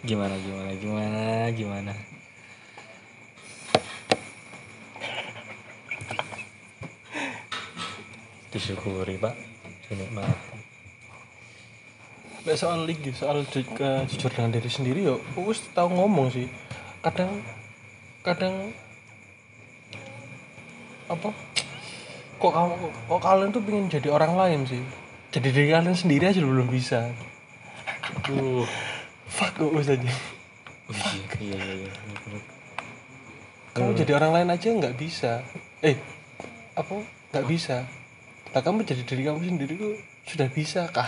Gimana 0.01 0.34
gimana 0.41 0.74
gimana 0.82 1.22
gimana. 1.53 1.93
Disyukuri, 8.49 9.16
Pak. 9.22 9.36
Dinikmati. 9.86 10.57
Lek 12.41 12.57
soal 12.57 12.89
lagi 12.89 13.14
soal 13.14 13.45
ke 13.45 14.09
jujur 14.09 14.34
dengan 14.34 14.57
diri 14.57 14.66
sendiri 14.66 15.05
yo 15.05 15.22
wis 15.38 15.62
tahu 15.78 15.93
ngomong 15.93 16.34
sih 16.34 16.49
kadang 17.05 17.45
kadang 18.26 18.74
apa? 21.12 21.30
Kok 22.41 22.51
kamu 22.55 22.76
kok 22.89 23.22
kalian 23.22 23.49
tuh 23.53 23.62
pengen 23.62 23.86
jadi 23.91 24.09
orang 24.09 24.34
lain 24.34 24.59
sih? 24.66 24.84
Jadi 25.32 25.47
diri 25.51 25.70
kalian 25.72 25.95
sendiri 25.95 26.32
aja 26.32 26.41
belum 26.41 26.68
bisa. 26.72 27.12
Uh. 28.32 28.66
fuck 29.28 29.55
kok 29.55 29.72
aja? 29.78 29.95
Oh, 30.91 30.95
iya, 31.39 31.55
iya, 31.55 31.55
iya, 31.55 31.91
iya. 31.95 32.39
kamu 33.72 33.95
jadi 33.95 34.12
orang 34.20 34.32
lain 34.36 34.49
aja 34.51 34.68
nggak 34.68 34.97
bisa. 34.99 35.39
Eh 35.80 35.95
apa? 36.76 36.99
Nggak 37.32 37.47
bisa. 37.47 37.88
Lah 38.51 38.62
kamu 38.64 38.84
jadi 38.84 39.03
diri 39.07 39.24
kamu 39.24 39.39
sendiri 39.39 39.74
tuh 39.80 39.95
sudah 40.28 40.47
bisa 40.51 40.88
kah? 40.91 41.07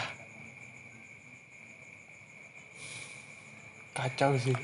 Kacau 3.91 4.39
sih. 4.39 4.55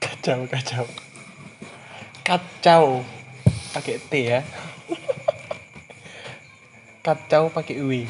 Kacau 0.00 0.48
kacau 0.48 1.03
kacau. 2.24 3.04
Pakai 3.76 4.00
T 4.00 4.12
ya. 4.24 4.40
Kacau 7.04 7.52
pakai 7.52 7.84
W 7.84 8.08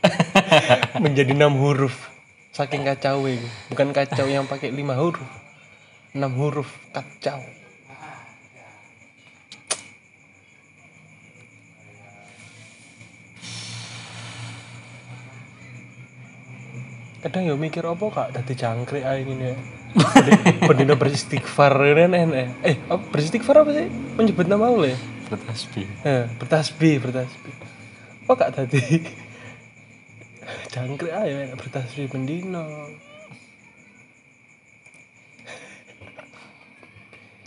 menjadi 1.04 1.36
enam 1.36 1.60
huruf. 1.60 2.08
Saking 2.56 2.88
kacau 2.88 3.28
bukan 3.68 3.92
kacau 3.92 4.24
yang 4.24 4.48
pakai 4.48 4.72
lima 4.72 4.96
huruf. 4.96 5.28
Enam 6.16 6.32
huruf 6.40 6.72
kacau. 6.96 7.44
Kadang 17.20 17.44
ya 17.44 17.54
mikir 17.58 17.84
apa 17.84 18.06
kak? 18.08 18.28
Dadi 18.32 18.54
jangkrik 18.56 19.04
ngene. 19.04 19.52
ya 19.52 19.77
pendina 20.68 20.94
beristighfar 20.94 21.74
kan 21.74 22.12
enak 22.14 22.48
eh 22.64 22.76
apa 22.86 23.02
beristighfar 23.10 23.62
apa 23.62 23.70
sih 23.74 23.86
menyebut 24.16 24.46
nama 24.46 24.70
Allah 24.70 24.94
ya 24.94 24.98
Bertasbih. 25.28 25.84
Eh, 26.08 26.24
bertasbih, 26.40 26.96
bertasbih. 27.04 27.52
Kok 28.24 28.36
gak 28.40 28.52
tadi? 28.56 28.80
Jangkrik 30.72 31.12
aja 31.12 31.44
enak 31.44 31.60
bertasbih 31.60 32.08
pendino. 32.08 32.64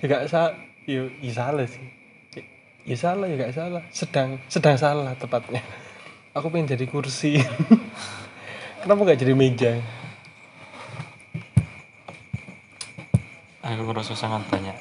ya 0.02 0.06
gak 0.06 0.30
salah, 0.30 0.54
ya, 0.86 1.10
ya 1.10 1.34
salah 1.34 1.66
sih. 1.66 1.86
Ya, 2.38 2.42
ya 2.86 2.96
salah 2.98 3.26
ya 3.26 3.36
gak 3.42 3.54
salah. 3.58 3.82
Sedang 3.90 4.38
sedang 4.46 4.78
salah 4.78 5.18
tepatnya. 5.18 5.66
Aku 6.38 6.54
pengen 6.54 6.78
jadi 6.78 6.86
kursi. 6.86 7.42
Kenapa 8.86 9.10
gak 9.10 9.26
jadi 9.26 9.34
meja? 9.34 9.82
Aku 13.62 13.86
merasa 13.86 14.18
sangat 14.18 14.42
banyak 14.50 14.74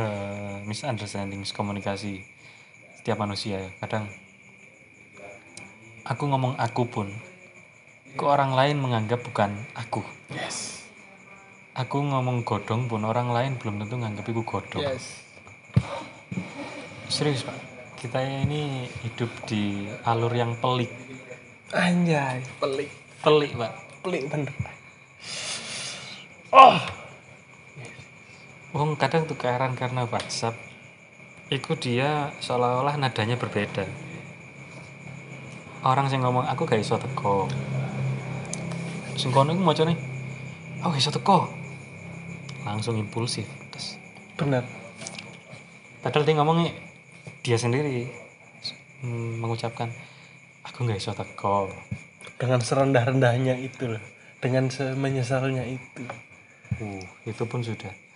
eh, 0.00 0.56
misunderstanding, 0.64 1.44
miskomunikasi 1.44 2.24
setiap 2.96 3.20
manusia 3.20 3.60
ya. 3.60 3.70
Kadang 3.84 4.08
aku 6.08 6.24
ngomong 6.24 6.56
aku 6.56 6.88
pun 6.88 7.08
ke 8.16 8.24
orang 8.24 8.56
lain 8.56 8.80
menganggap 8.80 9.20
bukan 9.20 9.52
aku. 9.76 10.00
Yes. 10.32 10.88
Aku 11.76 12.00
ngomong 12.00 12.42
godong 12.48 12.88
pun 12.88 13.04
orang 13.04 13.28
lain 13.30 13.60
belum 13.60 13.84
tentu 13.84 14.00
nganggap 14.00 14.24
itu 14.24 14.42
godong. 14.42 14.82
Yes. 14.88 15.22
Serius 17.12 17.44
pak, 17.44 17.56
kita 18.00 18.24
ini 18.24 18.88
hidup 19.04 19.30
di 19.44 19.84
alur 20.08 20.32
yang 20.32 20.56
pelik. 20.56 20.90
Anjay, 21.76 22.40
pelik. 22.56 22.90
Pelik 23.20 23.52
pak. 23.52 23.72
Pelik 24.00 24.22
bener. 24.32 24.54
Wong 28.76 29.00
kadang 29.00 29.24
tukaran 29.24 29.72
karena 29.72 30.04
WhatsApp. 30.04 30.52
Iku 31.48 31.80
dia 31.80 32.36
seolah-olah 32.44 33.00
nadanya 33.00 33.40
berbeda. 33.40 33.88
Orang 35.80 36.12
yang 36.12 36.28
ngomong 36.28 36.44
aku 36.44 36.68
gak 36.68 36.84
iso 36.84 37.00
teko. 37.00 37.48
Sing 39.16 39.32
kono 39.32 39.56
iku 39.56 39.64
macane 39.64 39.96
aku 40.84 40.92
gak 40.92 41.00
iso 41.00 41.12
teko. 41.16 41.48
Langsung 42.68 43.00
impulsif. 43.00 43.48
Terus 43.72 43.96
Bener. 44.36 44.68
padahal 46.04 46.28
dia 46.28 46.36
ngomongnya 46.36 46.70
dia 47.42 47.58
sendiri 47.58 48.06
mm, 49.00 49.40
mengucapkan 49.40 49.88
aku 50.68 50.84
gak 50.84 51.00
iso 51.00 51.16
teko. 51.16 51.72
Dengan 52.36 52.60
serendah-rendahnya 52.60 53.56
itu 53.56 53.96
loh. 53.96 54.04
Dengan 54.44 54.68
semenyesalnya 54.68 55.64
itu. 55.64 56.04
Uh, 56.84 57.00
itu 57.24 57.42
pun 57.48 57.64
sudah. 57.64 58.07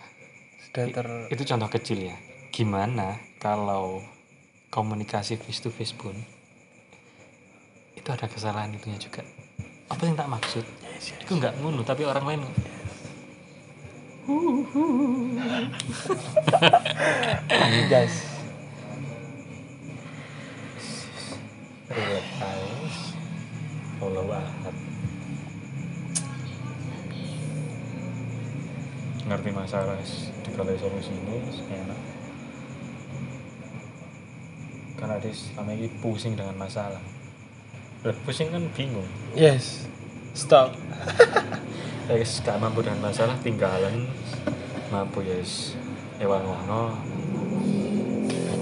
Sudah 0.73 0.89
ter 0.89 1.05
Itu 1.29 1.45
contoh 1.45 1.69
kecil 1.69 2.09
ya. 2.09 2.17
Gimana 2.49 3.21
kalau 3.37 4.01
komunikasi 4.73 5.37
face 5.37 5.61
to 5.61 5.69
face 5.69 5.93
pun 5.93 6.17
itu 7.93 8.09
ada 8.09 8.25
kesalahan 8.25 8.73
itunya 8.73 8.97
juga. 8.97 9.21
Apa 9.93 10.09
yang 10.09 10.17
tak 10.17 10.33
maksud? 10.33 10.65
Itu 11.21 11.37
nggak 11.37 11.61
ngono 11.61 11.85
tapi 11.85 12.09
orang 12.09 12.25
lain 12.25 12.41
guys. 17.93 18.33
Allah 24.01 24.41
ngerti 29.23 29.49
masalah 29.55 29.95
dikali 30.53 30.77
solusi 30.77 31.09
ini 31.09 31.41
enak. 31.73 31.99
Karena 35.01 35.17
dia 35.17 35.33
selama 35.33 35.73
ini 35.73 35.89
pusing 35.97 36.37
dengan 36.37 36.53
masalah. 36.53 37.01
Lah, 38.05 38.15
pusing 38.21 38.53
kan 38.53 38.61
bingung. 38.77 39.09
Yes 39.33 39.89
stop. 40.37 40.77
Ya 42.03 42.19
guys 42.19 42.43
gak 42.43 42.59
mampu 42.59 42.83
dengan 42.83 42.99
masalah 42.99 43.39
tinggalan. 43.39 44.11
Mampu 44.91 45.23
ya 45.23 45.39
guys 45.39 45.71
hewan 46.19 46.43
wono 46.43 46.99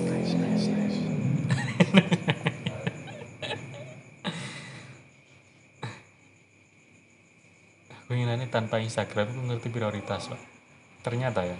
nice 0.05 0.37
nice 0.37 0.69
nice. 0.69 1.01
Aku 8.05 8.13
tanpa 8.53 8.77
Instagram 8.77 9.33
aku 9.33 9.41
ngerti 9.49 9.73
prioritas 9.73 10.29
loh 10.29 10.37
ternyata 11.01 11.41
ya 11.41 11.57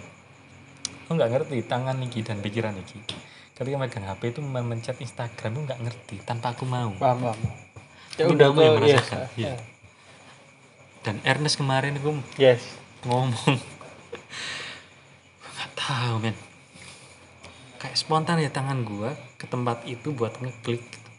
aku 1.12 1.20
nggak 1.20 1.32
ngerti 1.36 1.56
tangan 1.68 2.00
Niki 2.00 2.24
dan 2.24 2.40
pikiran 2.40 2.72
Niki 2.72 2.96
ketika 3.52 3.76
megang 3.76 4.08
HP 4.08 4.32
itu 4.32 4.40
memencet 4.40 4.96
Instagram 4.96 5.52
aku 5.52 5.62
nggak 5.68 5.80
ngerti 5.84 6.16
tanpa 6.24 6.56
aku 6.56 6.64
mau. 6.64 6.96
Paham 6.96 7.20
paham. 7.20 7.38
Ya 8.16 8.24
udah 8.32 8.48
kamu 8.48 8.60
yang 8.64 8.72
kok 8.72 8.80
yes. 8.80 8.80
merasakan, 8.80 9.20
iya. 9.36 9.54
dan 11.04 11.16
Ernest 11.28 11.56
kemarin 11.60 12.00
aku 12.00 12.16
yes. 12.40 12.64
ngomong 13.04 13.60
nggak 15.52 15.70
tahu 15.76 16.14
men. 16.24 16.36
Kayak 17.76 17.96
spontan 18.00 18.40
ya 18.40 18.48
tangan 18.48 18.88
gua 18.88 19.12
ke 19.36 19.44
tempat 19.44 19.84
itu 19.84 20.16
buat 20.16 20.32
ngeklik 20.40 20.80
gitu. 20.80 21.10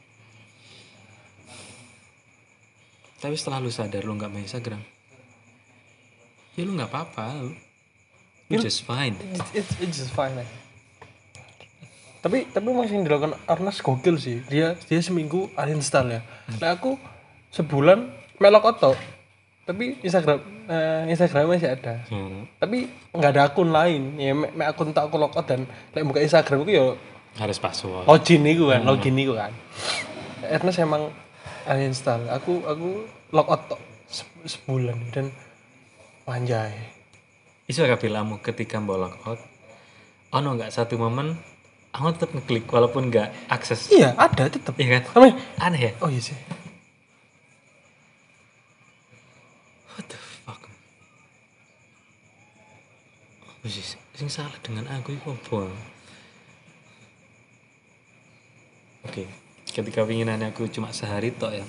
tapi 3.23 3.39
setelah 3.39 3.63
lu 3.63 3.71
sadar 3.71 4.03
lu 4.03 4.19
nggak 4.19 4.31
main 4.31 4.43
Instagram 4.43 4.83
ya 6.59 6.67
lu 6.67 6.75
nggak 6.75 6.91
apa-apa 6.91 7.39
lu 7.39 7.55
You- 8.53 8.63
just 8.63 8.83
fine. 8.83 9.17
it's, 9.33 9.49
it's, 9.53 9.71
it's 9.79 9.95
just 9.97 10.11
fine 10.11 10.33
man. 10.33 10.45
tapi 12.23 12.47
tapi 12.47 12.67
masih 12.71 12.95
yang 12.95 13.03
dilakukan 13.03 13.35
Arnas 13.45 13.83
gokil 13.83 14.15
sih. 14.15 14.39
Dia 14.47 14.79
dia 14.79 14.99
seminggu 14.99 15.51
uninstall 15.53 16.07
ya. 16.09 16.21
Nah 16.55 16.71
aku 16.71 16.95
sebulan 17.51 18.07
melok 18.39 18.63
oto 18.71 18.95
tapi 19.63 19.95
Instagram 19.99 20.39
eh, 20.67 21.11
Instagram 21.11 21.51
masih 21.51 21.71
ada. 21.71 21.99
Hmm, 22.07 22.47
tapi 22.57 22.87
nggak 23.11 23.31
ada 23.31 23.41
akun 23.47 23.71
lain. 23.71 24.15
Ya 24.15 24.31
me, 24.31 24.47
me 24.51 24.63
akun 24.63 24.91
tak 24.91 25.07
aku 25.07 25.19
logout 25.19 25.43
dan 25.43 25.67
lek 25.91 26.03
buka 26.03 26.19
Instagram 26.19 26.63
aku 26.63 26.71
ya 26.71 26.85
harus 27.33 27.57
password. 27.59 28.07
login 28.07 28.43
itu 28.45 28.71
kan 28.71 28.83
login 28.83 29.15
itu 29.15 29.35
kan. 29.35 29.51
Ernest 30.47 30.79
emang 30.79 31.11
uninstall. 31.65 32.23
Aku 32.31 32.63
aku 32.63 33.03
logout 33.31 33.67
se- 34.07 34.27
sebulan 34.47 34.95
dan 35.11 35.27
panjai 36.23 36.71
itu 37.73 37.81
agak 37.81 38.05
bilangmu 38.05 38.37
ketika 38.39 38.77
mau 38.77 39.01
out 39.01 39.41
oh 40.29 40.39
no 40.39 40.53
nggak 40.53 40.69
satu 40.69 40.93
momen 40.95 41.33
aku 41.89 42.13
tetap 42.13 42.29
ngeklik 42.33 42.65
walaupun 42.69 43.09
nggak 43.09 43.33
akses 43.49 43.89
iya 43.89 44.13
ada 44.13 44.45
tetep 44.45 44.77
iya 44.77 45.01
kan 45.01 45.03
Namanya- 45.17 45.37
aneh 45.57 45.81
ya 45.81 45.91
oh 46.01 46.09
iya 46.09 46.21
sih 46.21 46.37
What 49.93 50.09
the 50.09 50.17
fuck? 50.17 50.57
Apa 53.45 53.65
sih 53.69 53.85
sing 54.17 54.25
salah 54.25 54.57
dengan 54.65 54.89
aku 54.89 55.13
itu 55.13 55.29
apa? 55.29 55.69
Oke, 59.05 59.29
ketika 59.69 60.01
pinginannya 60.01 60.49
aku 60.49 60.65
cuma 60.65 60.89
sehari 60.89 61.29
tok 61.29 61.53
ya. 61.53 61.65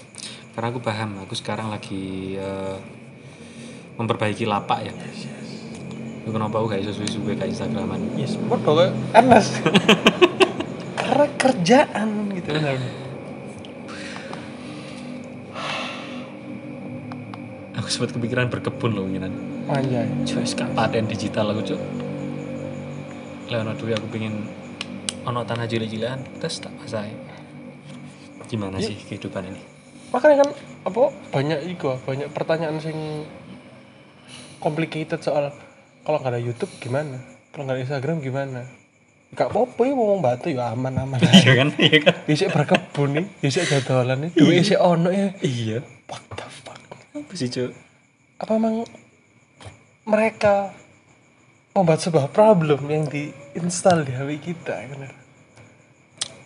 Karena 0.57 0.73
aku 0.73 0.81
paham, 0.81 1.21
aku 1.21 1.37
sekarang 1.37 1.69
lagi 1.69 2.33
eh, 2.41 2.81
memperbaiki 4.01 4.49
lapak 4.49 4.89
ya. 4.89 4.93
Itu 6.25 6.33
kenapa 6.33 6.57
aku 6.57 6.73
gak 6.73 6.81
iso 6.81 6.93
suwe-suwe 6.97 7.37
kayak 7.37 7.53
Instagraman. 7.53 8.01
yes 8.17 8.41
bodoh 8.49 8.81
kayak 8.81 8.97
Ernest 9.13 9.61
karena 10.97 11.27
kerjaan 11.37 12.09
gitu 12.33 12.49
kan 12.49 12.81
Aku 17.75 17.89
sempat 17.93 18.17
kepikiran 18.17 18.49
berkebun 18.49 18.97
loh 18.97 19.05
pinginan. 19.05 19.35
panjai 19.69 20.09
Cuy, 20.25 20.45
gak 20.49 20.73
paten 20.73 21.05
digital 21.05 21.53
aku 21.53 21.75
cuk. 21.75 21.81
Leono 23.53 23.77
duwe 23.77 23.93
aku 23.93 24.09
pengen 24.09 24.49
ono 25.29 25.45
tanah 25.45 25.69
cilik-cilikan 25.69 26.25
terus 26.41 26.65
tak 26.65 26.73
pasai. 26.81 27.13
Gimana 28.49 28.81
sih 28.81 28.97
kehidupan 28.97 29.45
ini? 29.53 29.61
makanya 30.15 30.47
kan 30.47 30.51
apa 30.87 31.03
banyak 31.35 31.75
itu 31.75 31.91
banyak 32.07 32.31
pertanyaan 32.31 32.79
sing 32.79 33.27
complicated 34.63 35.19
soal 35.19 35.51
kalau 36.05 36.21
nggak 36.21 36.33
ada 36.33 36.41
YouTube 36.41 36.73
gimana 36.79 37.17
kalau 37.51 37.65
nggak 37.67 37.77
ada 37.77 37.83
Instagram 37.85 38.17
gimana 38.21 38.61
gak 39.35 39.51
apa-apa 39.51 39.81
ya 39.83 39.93
ngomong 39.99 40.21
batu 40.23 40.47
ya 40.47 40.71
aman-aman 40.71 41.19
Iya 41.43 41.53
kan? 41.59 41.69
Iya 41.75 41.99
kan? 42.07 42.15
bisa 42.23 42.47
berkebun 42.49 43.19
nih 43.19 43.27
bisa 43.43 43.67
dodolan 43.67 44.23
nih 44.23 44.31
duit 44.31 44.63
isi 44.63 44.79
ono 44.79 45.11
ya 45.11 45.35
Iya. 45.43 45.83
what 46.07 46.23
the 46.39 46.47
fuck 46.47 46.79
Apa 47.11 47.33
sih 47.35 47.51
cuk? 47.51 47.75
apa 48.39 48.53
emang 48.55 48.87
mereka 50.05 50.71
membuat 51.75 51.99
sebuah 51.99 52.31
problem 52.31 52.87
yang 52.87 53.11
diinstal 53.11 54.07
di 54.07 54.15
HP 54.15 54.31
kita 54.39 54.87
kan 54.87 55.11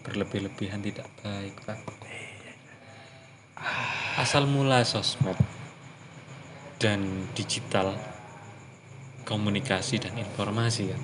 Berlebih-lebihan 0.01 0.81
tidak 0.81 1.05
baik 1.21 1.53
pak. 1.69 1.77
Asal 4.17 4.49
mula 4.49 4.81
sosmed 4.81 5.37
dan 6.81 7.05
digital 7.37 7.93
komunikasi 9.29 10.01
dan 10.01 10.17
informasi 10.17 10.89
kan. 10.89 11.03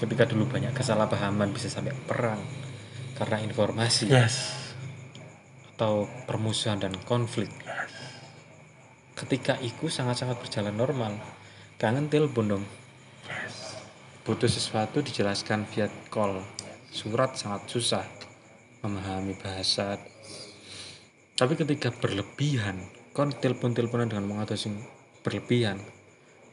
Ketika 0.00 0.24
dulu 0.24 0.48
banyak 0.48 0.72
kesalahpahaman 0.72 1.52
bisa 1.52 1.68
sampai 1.68 1.92
perang 1.92 2.40
karena 3.20 3.44
informasi 3.44 4.08
yes 4.08 4.60
atau 5.80 6.04
permusuhan 6.28 6.76
dan 6.76 6.92
konflik. 7.08 7.48
Ketika 9.16 9.56
itu 9.64 9.88
sangat-sangat 9.88 10.36
berjalan 10.36 10.76
normal. 10.76 11.16
Kangen 11.80 12.12
telepon 12.12 12.44
dong. 12.52 12.64
Butuh 14.28 14.44
sesuatu 14.44 15.00
dijelaskan 15.00 15.64
via 15.72 15.88
call. 16.12 16.44
Surat 16.92 17.32
sangat 17.32 17.64
susah 17.72 18.04
memahami 18.84 19.32
bahasa. 19.40 19.96
Tapi 21.40 21.56
ketika 21.56 21.88
berlebihan, 21.96 22.84
kon 23.16 23.32
telepon-teleponan 23.32 24.12
dengan 24.12 24.44
sing 24.60 24.84
berlebihan, 25.24 25.80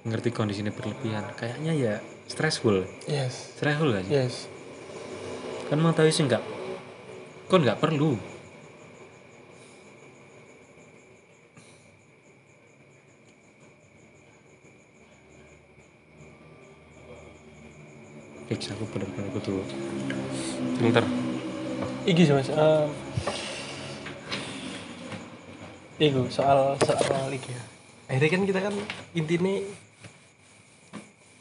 ngerti 0.07 0.29
kondisi 0.31 0.63
ini 0.63 0.71
berlebihan, 0.71 1.35
kayaknya 1.35 1.73
ya 1.75 1.93
stressful. 2.31 2.87
yes. 3.11 3.59
Stressful 3.59 3.91
gak 3.91 4.03
sih? 4.07 4.11
yes. 4.15 4.35
Kan 5.67 5.83
mau 5.83 5.91
tahu 5.91 6.07
sih 6.07 6.23
enggak, 6.23 6.43
kon 7.51 7.63
nggak 7.67 7.79
perlu? 7.83 8.15
Fix 18.47 18.71
aku 18.71 18.87
bener-bener 18.95 19.27
kudu 19.35 19.59
filter. 20.79 21.03
Iki 22.07 22.21
sih 22.23 22.33
mas. 22.33 22.47
Um, 22.55 22.87
Iku 25.97 26.29
soal 26.31 26.77
soal 26.79 27.27
iki 27.33 27.51
ya. 27.51 27.63
Akhirnya 28.07 28.29
kan 28.31 28.41
kita 28.47 28.59
kan 28.63 28.73
intinya 29.17 29.59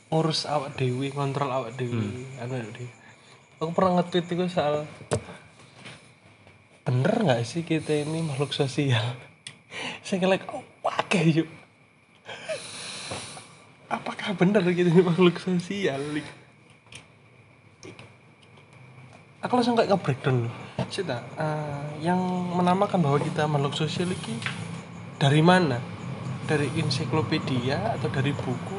ngurus 0.06 0.46
awak 0.46 0.78
dewi, 0.78 1.10
kontrol 1.10 1.50
awak 1.50 1.74
dewi, 1.74 2.26
anu 2.38 2.54
lho, 2.62 2.70
Dewi. 2.70 2.90
Aku 3.58 3.72
pernah 3.72 3.98
nge-tweet 4.00 4.26
itu 4.36 4.46
soal 4.52 4.84
bener 6.86 7.14
nggak 7.18 7.42
sih 7.42 7.66
kita 7.66 8.06
ini 8.06 8.22
makhluk 8.22 8.54
sosial? 8.54 9.18
Saya 10.06 10.22
kayak 10.22 10.30
like, 10.30 10.46
oh, 10.52 10.62
pakai 10.84 11.42
yuk. 11.42 11.48
Apakah 13.90 14.38
bener 14.38 14.62
kita 14.62 14.92
ini 14.92 15.02
makhluk 15.02 15.42
sosial? 15.42 15.98
Aku 19.42 19.52
langsung 19.54 19.78
kayak 19.78 19.94
nge-breakdown 19.94 20.46
loh 20.46 20.54
Sita, 20.86 21.22
eh, 21.38 22.02
yang 22.02 22.18
menamakan 22.54 23.02
bahwa 23.02 23.18
kita 23.18 23.46
makhluk 23.50 23.74
sosial 23.74 24.10
ini 24.10 24.38
dari 25.18 25.42
mana? 25.42 25.82
Dari 26.46 26.70
ensiklopedia 26.78 27.98
atau 27.98 28.06
dari 28.06 28.30
buku 28.30 28.75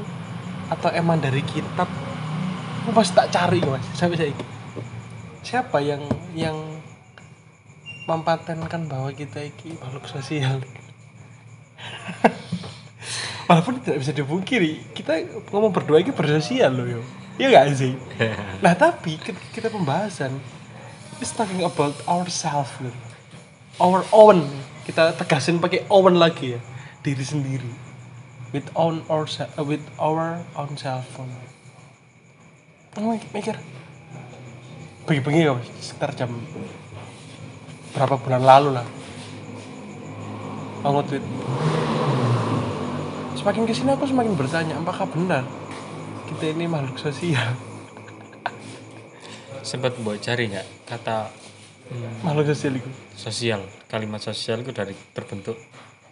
atau 0.68 0.92
emang 0.92 1.20
dari 1.20 1.44
kitab? 1.44 1.88
Aku 2.84 2.92
pasti 2.96 3.20
tak 3.20 3.32
cari 3.32 3.60
mas 3.68 3.84
sampai 3.96 4.16
saya 4.16 4.32
siapa 5.44 5.80
yang 5.80 6.04
yang 6.36 6.56
mempatenkan 8.08 8.88
bahwa 8.88 9.12
kita 9.12 9.44
ini 9.44 9.76
makhluk 9.80 10.08
sosial? 10.08 10.64
Walaupun 13.48 13.80
tidak 13.80 14.04
bisa 14.04 14.12
dipungkiri, 14.12 14.92
kita 14.92 15.24
ngomong 15.56 15.72
berdua 15.72 16.04
ini 16.04 16.12
bersosial 16.12 16.76
loh 16.76 17.00
yo. 17.00 17.02
Iya 17.38 17.48
gak 17.54 17.78
sih? 17.78 17.94
Nah 18.66 18.74
tapi 18.74 19.22
ketika 19.22 19.48
kita 19.54 19.68
pembahasan 19.70 20.34
It's 21.22 21.34
talking 21.34 21.66
about 21.66 21.94
ourselves 22.10 22.70
gitu. 22.82 22.94
Our 23.78 24.02
own 24.10 24.42
Kita 24.90 25.14
tegasin 25.14 25.62
pakai 25.62 25.86
own 25.90 26.18
lagi 26.18 26.58
ya 26.58 26.60
Diri 27.06 27.22
sendiri 27.22 27.87
with 28.56 28.68
own 28.76 29.04
our 29.12 29.28
uh, 29.28 29.64
with 29.64 29.84
our 30.00 30.40
own 30.56 30.72
cell 30.80 31.04
phone 31.16 31.32
mikir. 32.98 33.54
Bengi-bengi 35.08 35.48
ya 35.48 35.54
sekitar 35.80 36.12
jam 36.18 36.34
berapa 37.94 38.18
bulan 38.20 38.44
lalu 38.44 38.70
lah. 38.76 38.88
Aku 40.84 41.02
tweet. 41.06 41.24
Semakin 43.38 43.64
ke 43.70 43.74
sini 43.74 43.94
aku 43.94 44.10
semakin 44.10 44.34
bertanya 44.36 44.76
apakah 44.82 45.08
benar 45.08 45.46
kita 46.28 46.52
ini 46.52 46.68
makhluk 46.68 47.00
sosial? 47.00 47.56
Sempat 49.70 49.96
buat 50.02 50.20
cari 50.20 50.52
nggak 50.52 50.68
kata 50.90 51.32
makhluk 52.26 52.52
sosial 52.52 52.82
itu? 52.82 52.90
sosial. 53.16 53.62
Kalimat 53.88 54.20
sosial 54.20 54.66
itu 54.66 54.74
dari 54.76 54.98
terbentuk. 55.16 55.56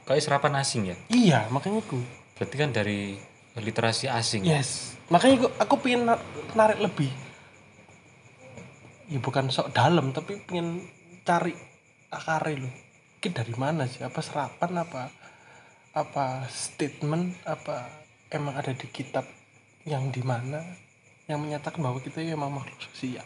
Kayak 0.05 0.21
serapan 0.21 0.61
asing 0.61 0.93
ya? 0.93 0.95
Iya 1.09 1.39
makanya 1.49 1.81
aku 1.81 1.99
berarti 2.35 2.55
kan 2.55 2.69
dari 2.75 3.15
literasi 3.55 4.11
asing 4.11 4.43
yes. 4.43 4.95
Makanya 5.07 5.45
aku, 5.45 5.47
aku 5.61 5.75
pengen 5.85 6.11
na- 6.11 6.25
narik 6.57 6.81
lebih. 6.81 7.11
Ya 9.07 9.21
bukan 9.21 9.53
sok 9.53 9.71
dalam 9.71 10.11
tapi 10.11 10.41
pengen 10.43 10.81
cari 11.21 11.53
akarnya 12.09 12.65
loh 12.65 12.75
ini 13.25 13.33
dari 13.33 13.57
mana 13.57 13.89
sih? 13.89 14.05
Apa 14.05 14.21
serapan 14.21 14.85
apa 14.85 15.09
apa 15.97 16.45
statement 16.45 17.33
apa 17.41 17.89
emang 18.29 18.53
ada 18.53 18.69
di 18.69 18.85
kitab 18.85 19.25
yang 19.89 20.13
di 20.13 20.21
mana? 20.21 20.61
Yang 21.25 21.39
menyatakan 21.41 21.81
bahwa 21.81 21.97
kita 22.05 22.21
ya 22.21 22.37
emang 22.37 22.53
makhluk 22.53 22.77
sosial. 22.85 23.25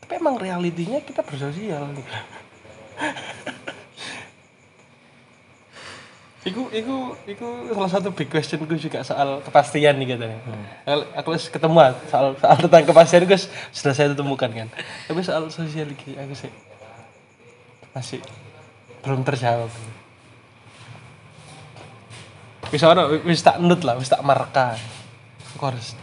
Tapi 0.00 0.12
emang 0.16 0.40
realitinya 0.40 1.04
kita 1.04 1.20
bersosial 1.20 1.92
Iku, 6.46 6.70
iku, 6.70 7.18
iku 7.26 7.74
salah 7.74 7.90
satu 7.90 8.14
big 8.14 8.30
question 8.30 8.62
gue 8.62 8.78
juga 8.78 9.02
soal 9.02 9.42
kepastian 9.42 9.98
nih 9.98 10.14
katanya. 10.14 10.38
Kalau 10.86 11.04
Aku 11.18 11.28
harus 11.34 11.50
ketemu 11.50 11.78
soal 12.06 12.26
soal 12.38 12.56
tentang 12.62 12.84
kepastian 12.86 13.26
gue 13.26 13.38
sudah 13.74 13.90
saya 13.90 14.14
temukan 14.14 14.46
kan. 14.46 14.70
Tapi 15.10 15.20
soal 15.26 15.50
sosial 15.50 15.90
aku 15.90 16.34
sih 16.38 16.52
masih 17.90 18.22
belum 19.02 19.26
terjawab. 19.26 19.66
Wis 22.70 22.86
ono 22.86 23.18
wis 23.26 23.42
tak 23.42 23.58
nut 23.58 23.82
lah, 23.82 23.98
wis 23.98 24.06
tak 24.06 24.22
marka. 24.22 24.78
Aku 25.58 25.64
harus 25.66 25.98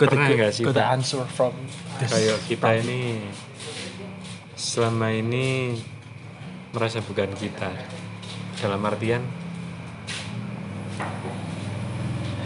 the, 0.00 0.08
Pernah 0.10 0.34
nggak 0.34 0.50
sih, 0.50 0.64
Pak? 0.66 0.82
answer 0.98 1.22
from 1.30 1.54
this. 2.02 2.10
kayak 2.10 2.42
kita 2.50 2.68
ini 2.82 3.22
selama 4.58 5.14
ini 5.14 5.78
merasa 6.74 6.98
bukan 7.04 7.30
kita 7.38 7.70
dalam 8.62 8.78
artian 8.86 9.26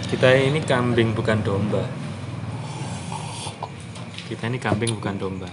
kita 0.07 0.33
ini 0.33 0.65
kambing 0.65 1.13
bukan 1.13 1.45
domba. 1.45 1.85
Kita 4.25 4.49
ini 4.49 4.57
kambing 4.57 4.97
bukan 4.97 5.15
domba. 5.21 5.51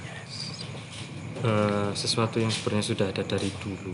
Eh, 1.43 1.91
sesuatu 1.91 2.39
yang 2.39 2.47
sebenarnya 2.47 2.85
sudah 2.85 3.07
ada 3.11 3.27
dari 3.27 3.51
dulu 3.59 3.91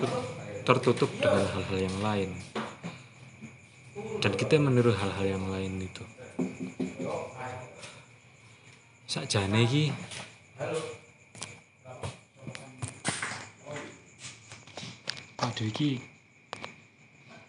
ter- 0.00 0.24
tertutup 0.64 1.12
dengan 1.20 1.44
hal-hal 1.52 1.78
yang 1.84 1.96
lain. 2.00 2.30
Dan 4.24 4.32
kita 4.32 4.56
meniru 4.56 4.96
hal-hal 4.96 5.26
yang 5.36 5.44
lain 5.52 5.84
itu. 5.84 6.04
Sakjane 9.04 9.68
iki 9.68 9.92
Aduh 15.46 15.70
iki 15.70 16.02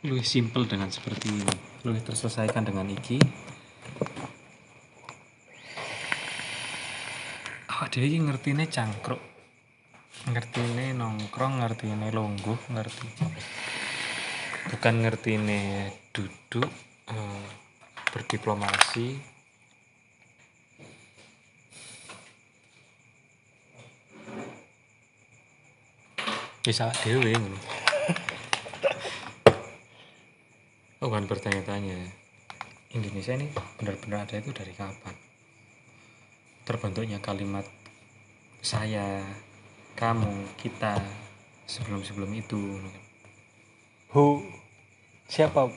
lebih 0.05 0.21
simpel 0.21 0.69
dengan 0.69 0.93
seperti 0.93 1.33
ini. 1.33 1.55
Lebih 1.81 2.05
terselesaikan 2.05 2.61
dengan 2.69 2.85
iki. 2.93 3.17
Awak 7.73 7.89
dhewe 7.89 8.05
iki 8.05 8.19
ngertine 8.21 8.69
cangkruk. 8.69 9.21
Ngertine 10.29 10.93
nongkrong 10.93 11.65
ngertine 11.65 12.13
longguh 12.13 12.69
ngerti. 12.69 13.09
Bukan 14.69 14.93
ngertine 15.01 15.89
duduk 16.13 16.69
eh, 17.09 17.45
berdiplomasi. 18.13 19.37
Bisa 26.61 26.91
dewe 27.01 27.31
ngono. 27.31 27.76
Oh, 30.97 31.13
kan 31.13 31.29
bertanya-tanya 31.29 32.09
Indonesia 32.89 33.37
ini 33.37 33.53
benar-benar 33.77 34.25
ada 34.25 34.41
itu 34.41 34.49
dari 34.49 34.73
kapan? 34.73 35.13
Terbentuknya 36.65 37.21
kalimat 37.21 37.63
saya, 38.65 39.21
kamu, 39.93 40.57
kita 40.57 40.97
sebelum-sebelum 41.69 42.33
itu. 42.33 42.81
Who 44.09 44.41
siapa 45.29 45.69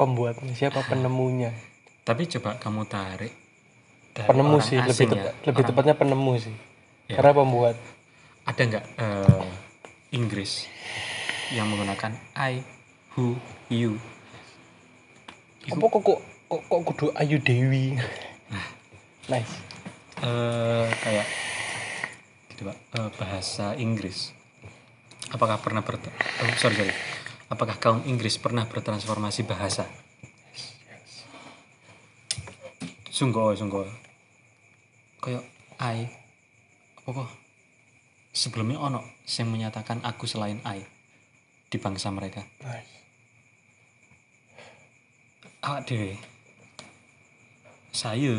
pembuatnya, 0.00 0.56
siapa 0.56 0.80
penemunya? 0.90 1.52
Tapi 2.00 2.24
coba 2.24 2.56
kamu 2.56 2.88
tarik 2.88 3.32
dari 4.16 4.28
Penemu 4.32 4.58
sih, 4.64 4.80
lebih 4.80 4.92
asing 4.96 5.08
tepat, 5.12 5.20
ya, 5.20 5.32
lebih 5.44 5.60
orang- 5.60 5.68
tepatnya 5.68 5.94
penemu 5.96 6.32
sih. 6.40 6.56
Ya. 7.12 7.20
Karena 7.20 7.32
pembuat 7.36 7.76
ada 8.48 8.62
nggak 8.64 8.84
eh, 8.96 9.44
Inggris 10.16 10.72
yang 11.52 11.68
menggunakan 11.68 12.16
I, 12.32 12.64
who, 13.12 13.36
you? 13.68 14.00
Apa 15.64 15.84
kok 15.88 16.02
kok 16.04 16.20
kok, 16.44 16.60
kok 16.68 16.80
kudu 16.92 17.06
Ayu 17.16 17.40
Dewi? 17.40 17.96
Nice. 19.32 19.54
Eh 20.20 20.86
kayak 21.00 21.26
gitu 22.52 22.68
pak 22.68 22.76
eh, 23.00 23.10
bahasa 23.16 23.72
Inggris. 23.80 24.36
Apakah 25.32 25.64
pernah 25.64 25.80
ber 25.80 25.96
oh, 25.96 26.56
sorry 26.60 26.76
sorry. 26.76 26.94
Apakah 27.48 27.80
kaum 27.80 28.04
Inggris 28.04 28.36
pernah 28.36 28.68
bertransformasi 28.68 29.48
bahasa? 29.48 29.88
Sungguh 33.08 33.56
sungguh. 33.56 33.88
Kayak 35.24 35.48
I. 35.80 36.12
Apa 37.00 37.24
kok? 37.24 37.30
Sebelumnya 38.36 38.84
ono 38.84 39.00
yang 39.24 39.48
menyatakan 39.48 40.04
aku 40.04 40.28
selain 40.28 40.60
I 40.68 40.84
di 41.72 41.80
bangsa 41.80 42.12
mereka. 42.12 42.44
Nice 42.60 42.93
awak 45.64 45.88
saya 47.88 48.34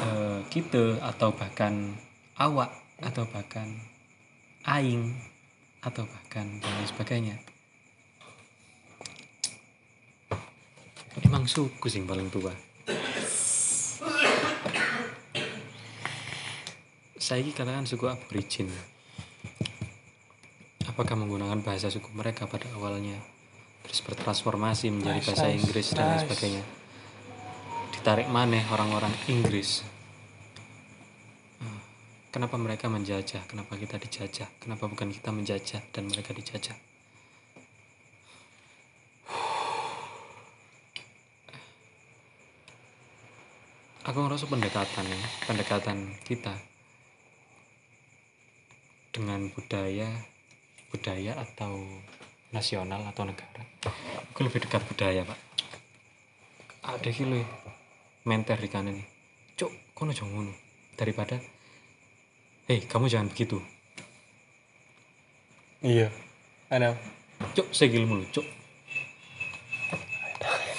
eh, 0.00 0.38
kita 0.48 0.96
atau 1.04 1.28
bahkan 1.28 1.92
awak 2.40 2.72
atau 3.04 3.28
bahkan 3.28 3.68
aing 4.64 5.12
atau 5.84 6.08
bahkan 6.08 6.48
dan 6.56 6.72
lain 6.72 6.88
sebagainya. 6.88 7.36
Emang 11.20 11.44
suku 11.44 11.84
sing 11.92 12.08
paling 12.08 12.32
tua? 12.32 12.56
Saya 17.20 17.44
ini 17.44 17.52
katakan 17.52 17.84
suku 17.84 18.08
aborigin. 18.08 18.72
Apakah 20.88 21.12
menggunakan 21.12 21.60
bahasa 21.60 21.92
suku 21.92 22.08
mereka 22.16 22.48
pada 22.48 22.72
awalnya 22.72 23.20
terus 23.90 24.06
bertransformasi 24.06 24.94
menjadi 24.94 25.18
Nice, 25.18 25.26
bahasa 25.26 25.46
nice, 25.50 25.58
Inggris 25.58 25.86
dan 25.98 26.04
lain 26.14 26.22
sebagainya. 26.22 26.62
Ditarik 27.90 28.30
maneh 28.30 28.62
orang-orang 28.70 29.10
Inggris. 29.26 29.82
Hmm, 31.58 31.82
kenapa 32.30 32.54
mereka 32.54 32.86
menjajah? 32.86 33.42
Kenapa 33.50 33.74
kita 33.74 33.98
dijajah? 33.98 34.46
Kenapa 34.62 34.86
bukan 34.86 35.10
kita 35.10 35.34
menjajah 35.34 35.82
dan 35.90 36.06
mereka 36.06 36.30
dijajah? 36.30 36.78
Aku 44.06 44.26
ngerasa 44.26 44.46
pendekatan 44.46 45.06
ya 45.06 45.20
pendekatan 45.44 45.98
kita 46.24 46.56
dengan 49.10 49.50
budaya 49.50 50.08
budaya 50.90 51.36
atau 51.36 51.84
nasional 52.50 53.02
atau 53.06 53.22
negara. 53.26 53.62
Aku 54.34 54.42
lebih 54.42 54.62
dekat 54.66 54.82
budaya 54.86 55.22
pak. 55.22 55.38
Ada 56.82 57.10
kilo 57.14 57.38
menter 58.26 58.58
di 58.58 58.68
kanan 58.68 58.98
nih 58.98 59.08
cuk 59.56 59.72
kono 59.96 60.12
jangan 60.12 60.52
daripada 60.96 61.40
hei 62.68 62.82
kamu 62.84 63.06
jangan 63.06 63.30
begitu. 63.30 63.62
Iya. 65.80 66.12
Ada 66.68 66.98
cuk 67.54 67.70
segil 67.72 68.04
mulu 68.04 68.26
cuk. 68.34 68.46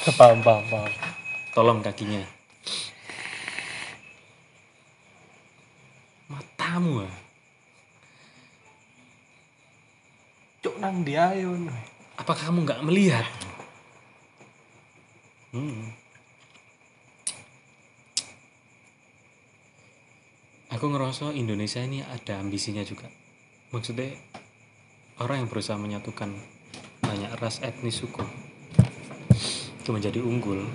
Paham 0.19 0.41
paham 0.43 0.65
paham. 0.69 0.91
Tolong 1.51 1.79
kakinya. 1.83 2.23
Matamu 6.31 7.03
ah 7.03 7.30
nang 10.81 11.05
di 11.05 11.13
ayun 11.13 11.69
apakah 12.17 12.49
kamu 12.49 12.65
nggak 12.65 12.81
melihat? 12.81 13.27
Hmm. 15.51 15.93
aku 20.71 20.87
ngerasa 20.87 21.37
Indonesia 21.37 21.83
ini 21.83 22.01
ada 22.01 22.41
ambisinya 22.41 22.81
juga. 22.81 23.05
Maksudnya 23.69 24.17
orang 25.21 25.45
yang 25.45 25.49
berusaha 25.51 25.77
menyatukan 25.77 26.33
banyak 27.05 27.29
ras 27.37 27.61
etnis 27.61 28.01
suku 28.01 28.25
itu 29.81 29.89
menjadi 29.93 30.17
unggul 30.23 30.65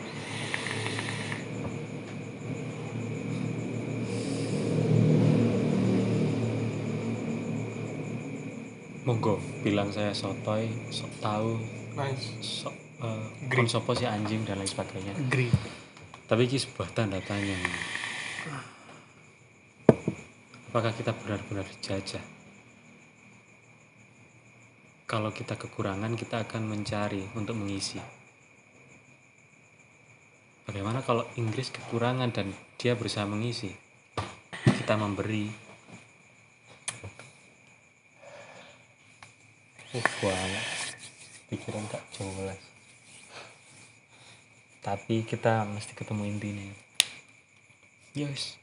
monggo 9.07 9.39
bilang 9.63 9.95
saya 9.95 10.11
sotoy 10.11 10.67
sok 10.91 11.13
tahu 11.23 11.63
nice. 11.95 12.43
sok 12.43 12.75
kon 13.49 13.71
sopo 13.71 13.95
si 13.95 14.03
anjing 14.03 14.43
dan 14.43 14.59
lain 14.59 14.67
sebagainya. 14.67 15.15
Agree 15.15 15.53
tapi 16.27 16.51
ini 16.51 16.59
sebuah 16.59 16.91
tanda 16.91 17.23
tanya 17.23 17.55
apakah 20.67 20.91
kita 20.91 21.15
benar-benar 21.15 21.63
dijajah 21.63 22.37
kalau 25.07 25.31
kita 25.31 25.55
kekurangan 25.55 26.19
kita 26.19 26.43
akan 26.43 26.67
mencari 26.67 27.23
untuk 27.39 27.55
mengisi. 27.55 28.03
Bagaimana 30.67 30.99
kalau 30.99 31.23
Inggris 31.39 31.71
kekurangan 31.71 32.35
dan 32.35 32.51
dia 32.75 32.99
berusaha 32.99 33.23
mengisi? 33.23 33.71
Kita 34.67 34.99
memberi 34.99 35.47
banget. 40.21 40.65
Pikiran 41.49 41.85
tak 41.89 42.03
jelas. 42.17 42.61
Tapi 44.85 45.23
kita 45.25 45.65
mesti 45.65 45.97
ketemu 45.97 46.23
intinya. 46.29 46.69
Yes 48.13 48.59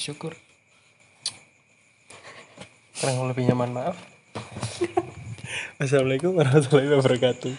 bersyukur. 0.00 0.32
Kurang 2.96 3.28
lebih 3.28 3.52
nyaman 3.52 3.70
maaf. 3.76 3.96
Assalamualaikum 5.76 6.36
warahmatullahi 6.36 6.88
wabarakatuh 6.96 7.52